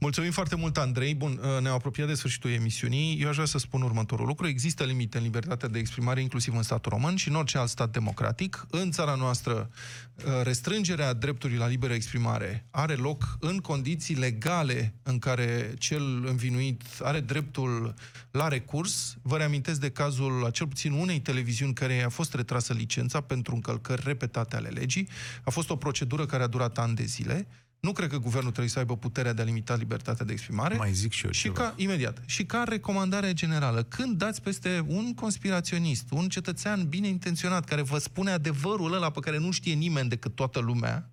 Mulțumim 0.00 0.30
foarte 0.30 0.56
mult, 0.56 0.76
Andrei. 0.76 1.14
Bun, 1.14 1.40
uh, 1.42 1.62
ne-am 1.62 1.74
apropiat 1.74 2.06
de 2.06 2.14
sfârșitul 2.14 2.50
emisiunii. 2.50 3.20
Eu 3.20 3.28
aș 3.28 3.34
vrea 3.34 3.46
să 3.46 3.58
spun 3.58 3.82
următorul 3.82 4.26
lucru. 4.26 4.46
Există 4.46 4.84
limite 4.84 5.16
în 5.16 5.22
libertatea 5.22 5.68
de 5.68 5.78
exprimare, 5.78 6.20
inclusiv 6.20 6.56
în 6.56 6.62
statul 6.62 6.92
român 6.92 7.16
și 7.16 7.28
în 7.28 7.34
orice 7.34 7.58
alt 7.58 7.68
stat 7.68 7.90
democratic. 7.90 8.66
În 8.70 8.90
țara 8.90 9.14
noastră, 9.14 9.70
uh, 10.14 10.24
restrângerea 10.42 11.12
dreptului 11.12 11.56
la 11.56 11.66
liberă 11.66 11.92
exprimare 11.92 12.66
are 12.70 12.94
loc 12.94 13.36
în 13.40 13.58
condiții 13.58 14.14
legale 14.14 14.94
în 15.02 15.18
care 15.18 15.74
cel 15.78 16.24
învinuit 16.26 16.82
are 17.02 17.20
dreptul 17.20 17.94
la 18.30 18.48
recurs. 18.48 19.16
Vă 19.22 19.36
reamintesc 19.36 19.80
de 19.80 19.90
cazul 19.90 20.32
la 20.32 20.50
cel 20.50 20.66
puțin 20.66 20.92
unei 20.92 21.20
televiziuni 21.20 21.72
care 21.74 22.02
a 22.02 22.08
fost 22.08 22.34
retrasă 22.34 22.72
licența 22.72 23.20
pentru 23.20 23.54
încălcări 23.54 24.02
repetate 24.04 24.56
ale 24.56 24.68
legii. 24.68 25.08
A 25.44 25.50
fost 25.50 25.70
o 25.70 25.76
procedură 25.88 26.26
care 26.26 26.42
a 26.42 26.46
durat 26.46 26.78
ani 26.78 26.94
de 26.94 27.04
zile. 27.04 27.46
Nu 27.80 27.92
cred 27.92 28.08
că 28.10 28.18
guvernul 28.18 28.50
trebuie 28.50 28.70
să 28.72 28.78
aibă 28.78 28.96
puterea 28.96 29.32
de 29.32 29.42
a 29.42 29.44
limita 29.44 29.74
libertatea 29.74 30.24
de 30.24 30.32
exprimare. 30.32 30.76
Mai 30.76 30.92
zic 30.92 31.12
și 31.12 31.24
eu 31.24 31.30
Și 31.30 31.42
ceva. 31.42 31.54
ca, 31.60 31.72
imediat, 31.76 32.22
și 32.26 32.44
ca 32.46 32.64
recomandare 32.68 33.32
generală, 33.32 33.82
când 33.82 34.18
dați 34.18 34.42
peste 34.42 34.84
un 34.86 35.14
conspiraționist, 35.14 36.04
un 36.10 36.28
cetățean 36.28 36.88
bine 36.88 37.08
intenționat, 37.08 37.64
care 37.64 37.82
vă 37.82 37.98
spune 37.98 38.30
adevărul 38.30 38.92
ăla 38.94 39.10
pe 39.10 39.20
care 39.20 39.38
nu 39.38 39.50
știe 39.50 39.74
nimeni 39.74 40.08
decât 40.08 40.34
toată 40.34 40.58
lumea, 40.58 41.10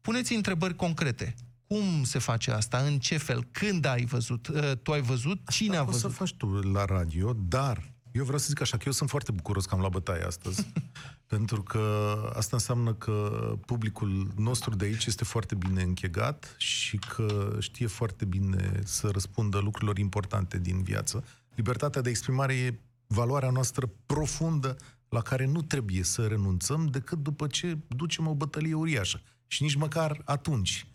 puneți 0.00 0.34
întrebări 0.34 0.76
concrete. 0.76 1.34
Cum 1.66 2.04
se 2.04 2.18
face 2.18 2.50
asta? 2.50 2.78
În 2.78 2.98
ce 2.98 3.16
fel? 3.16 3.44
Când 3.50 3.84
ai 3.84 4.04
văzut? 4.04 4.48
Uh, 4.48 4.72
Tu 4.82 4.92
ai 4.92 5.00
văzut? 5.00 5.48
Cine 5.50 5.76
a 5.76 5.78
Asta 5.80 5.90
văzut? 5.90 6.04
O 6.04 6.08
să 6.10 6.14
faci 6.16 6.34
tu 6.34 6.46
la 6.46 6.84
radio, 6.84 7.32
dar 7.32 7.92
Eu 8.12 8.22
vreau 8.24 8.38
să 8.38 8.46
zic 8.48 8.60
așa, 8.60 8.76
că 8.76 8.82
eu 8.86 8.92
sunt 8.92 9.08
foarte 9.10 9.32
bucuros 9.32 9.64
că 9.66 9.74
am 9.74 9.80
luat 9.80 9.92
bătaie 9.92 10.22
astăzi, 10.24 10.66
pentru 11.30 11.62
că 11.62 12.14
asta 12.34 12.56
înseamnă 12.56 12.94
că 12.94 13.30
publicul 13.66 14.30
nostru 14.36 14.74
de 14.74 14.84
aici 14.84 15.06
este 15.06 15.24
foarte 15.24 15.54
bine 15.54 15.82
închegat 15.82 16.54
și 16.56 16.98
că 16.98 17.56
știe 17.58 17.86
foarte 17.86 18.24
bine 18.24 18.80
să 18.84 19.08
răspundă 19.08 19.58
lucrurilor 19.58 19.98
importante 19.98 20.58
din 20.58 20.82
viață. 20.82 21.24
Libertatea 21.54 22.00
de 22.00 22.10
exprimare 22.10 22.54
e 22.54 22.78
valoarea 23.06 23.50
noastră 23.50 23.90
profundă 24.06 24.76
la 25.08 25.20
care 25.20 25.46
nu 25.46 25.62
trebuie 25.62 26.02
să 26.02 26.26
renunțăm 26.26 26.86
decât 26.86 27.18
după 27.18 27.46
ce 27.46 27.78
ducem 27.88 28.26
o 28.26 28.34
bătălie 28.34 28.74
uriașă. 28.74 29.20
Și 29.46 29.62
nici 29.62 29.74
măcar 29.74 30.22
atunci. 30.24 30.86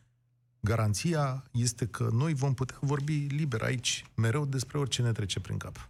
Garanția 0.60 1.44
este 1.52 1.86
că 1.86 2.10
noi 2.12 2.34
vom 2.34 2.54
putea 2.54 2.78
vorbi 2.82 3.28
liber 3.30 3.62
aici, 3.62 4.06
mereu 4.16 4.46
despre 4.46 4.78
orice 4.78 5.02
ne 5.02 5.12
trece 5.12 5.40
prin 5.40 5.58
cap. 5.58 5.90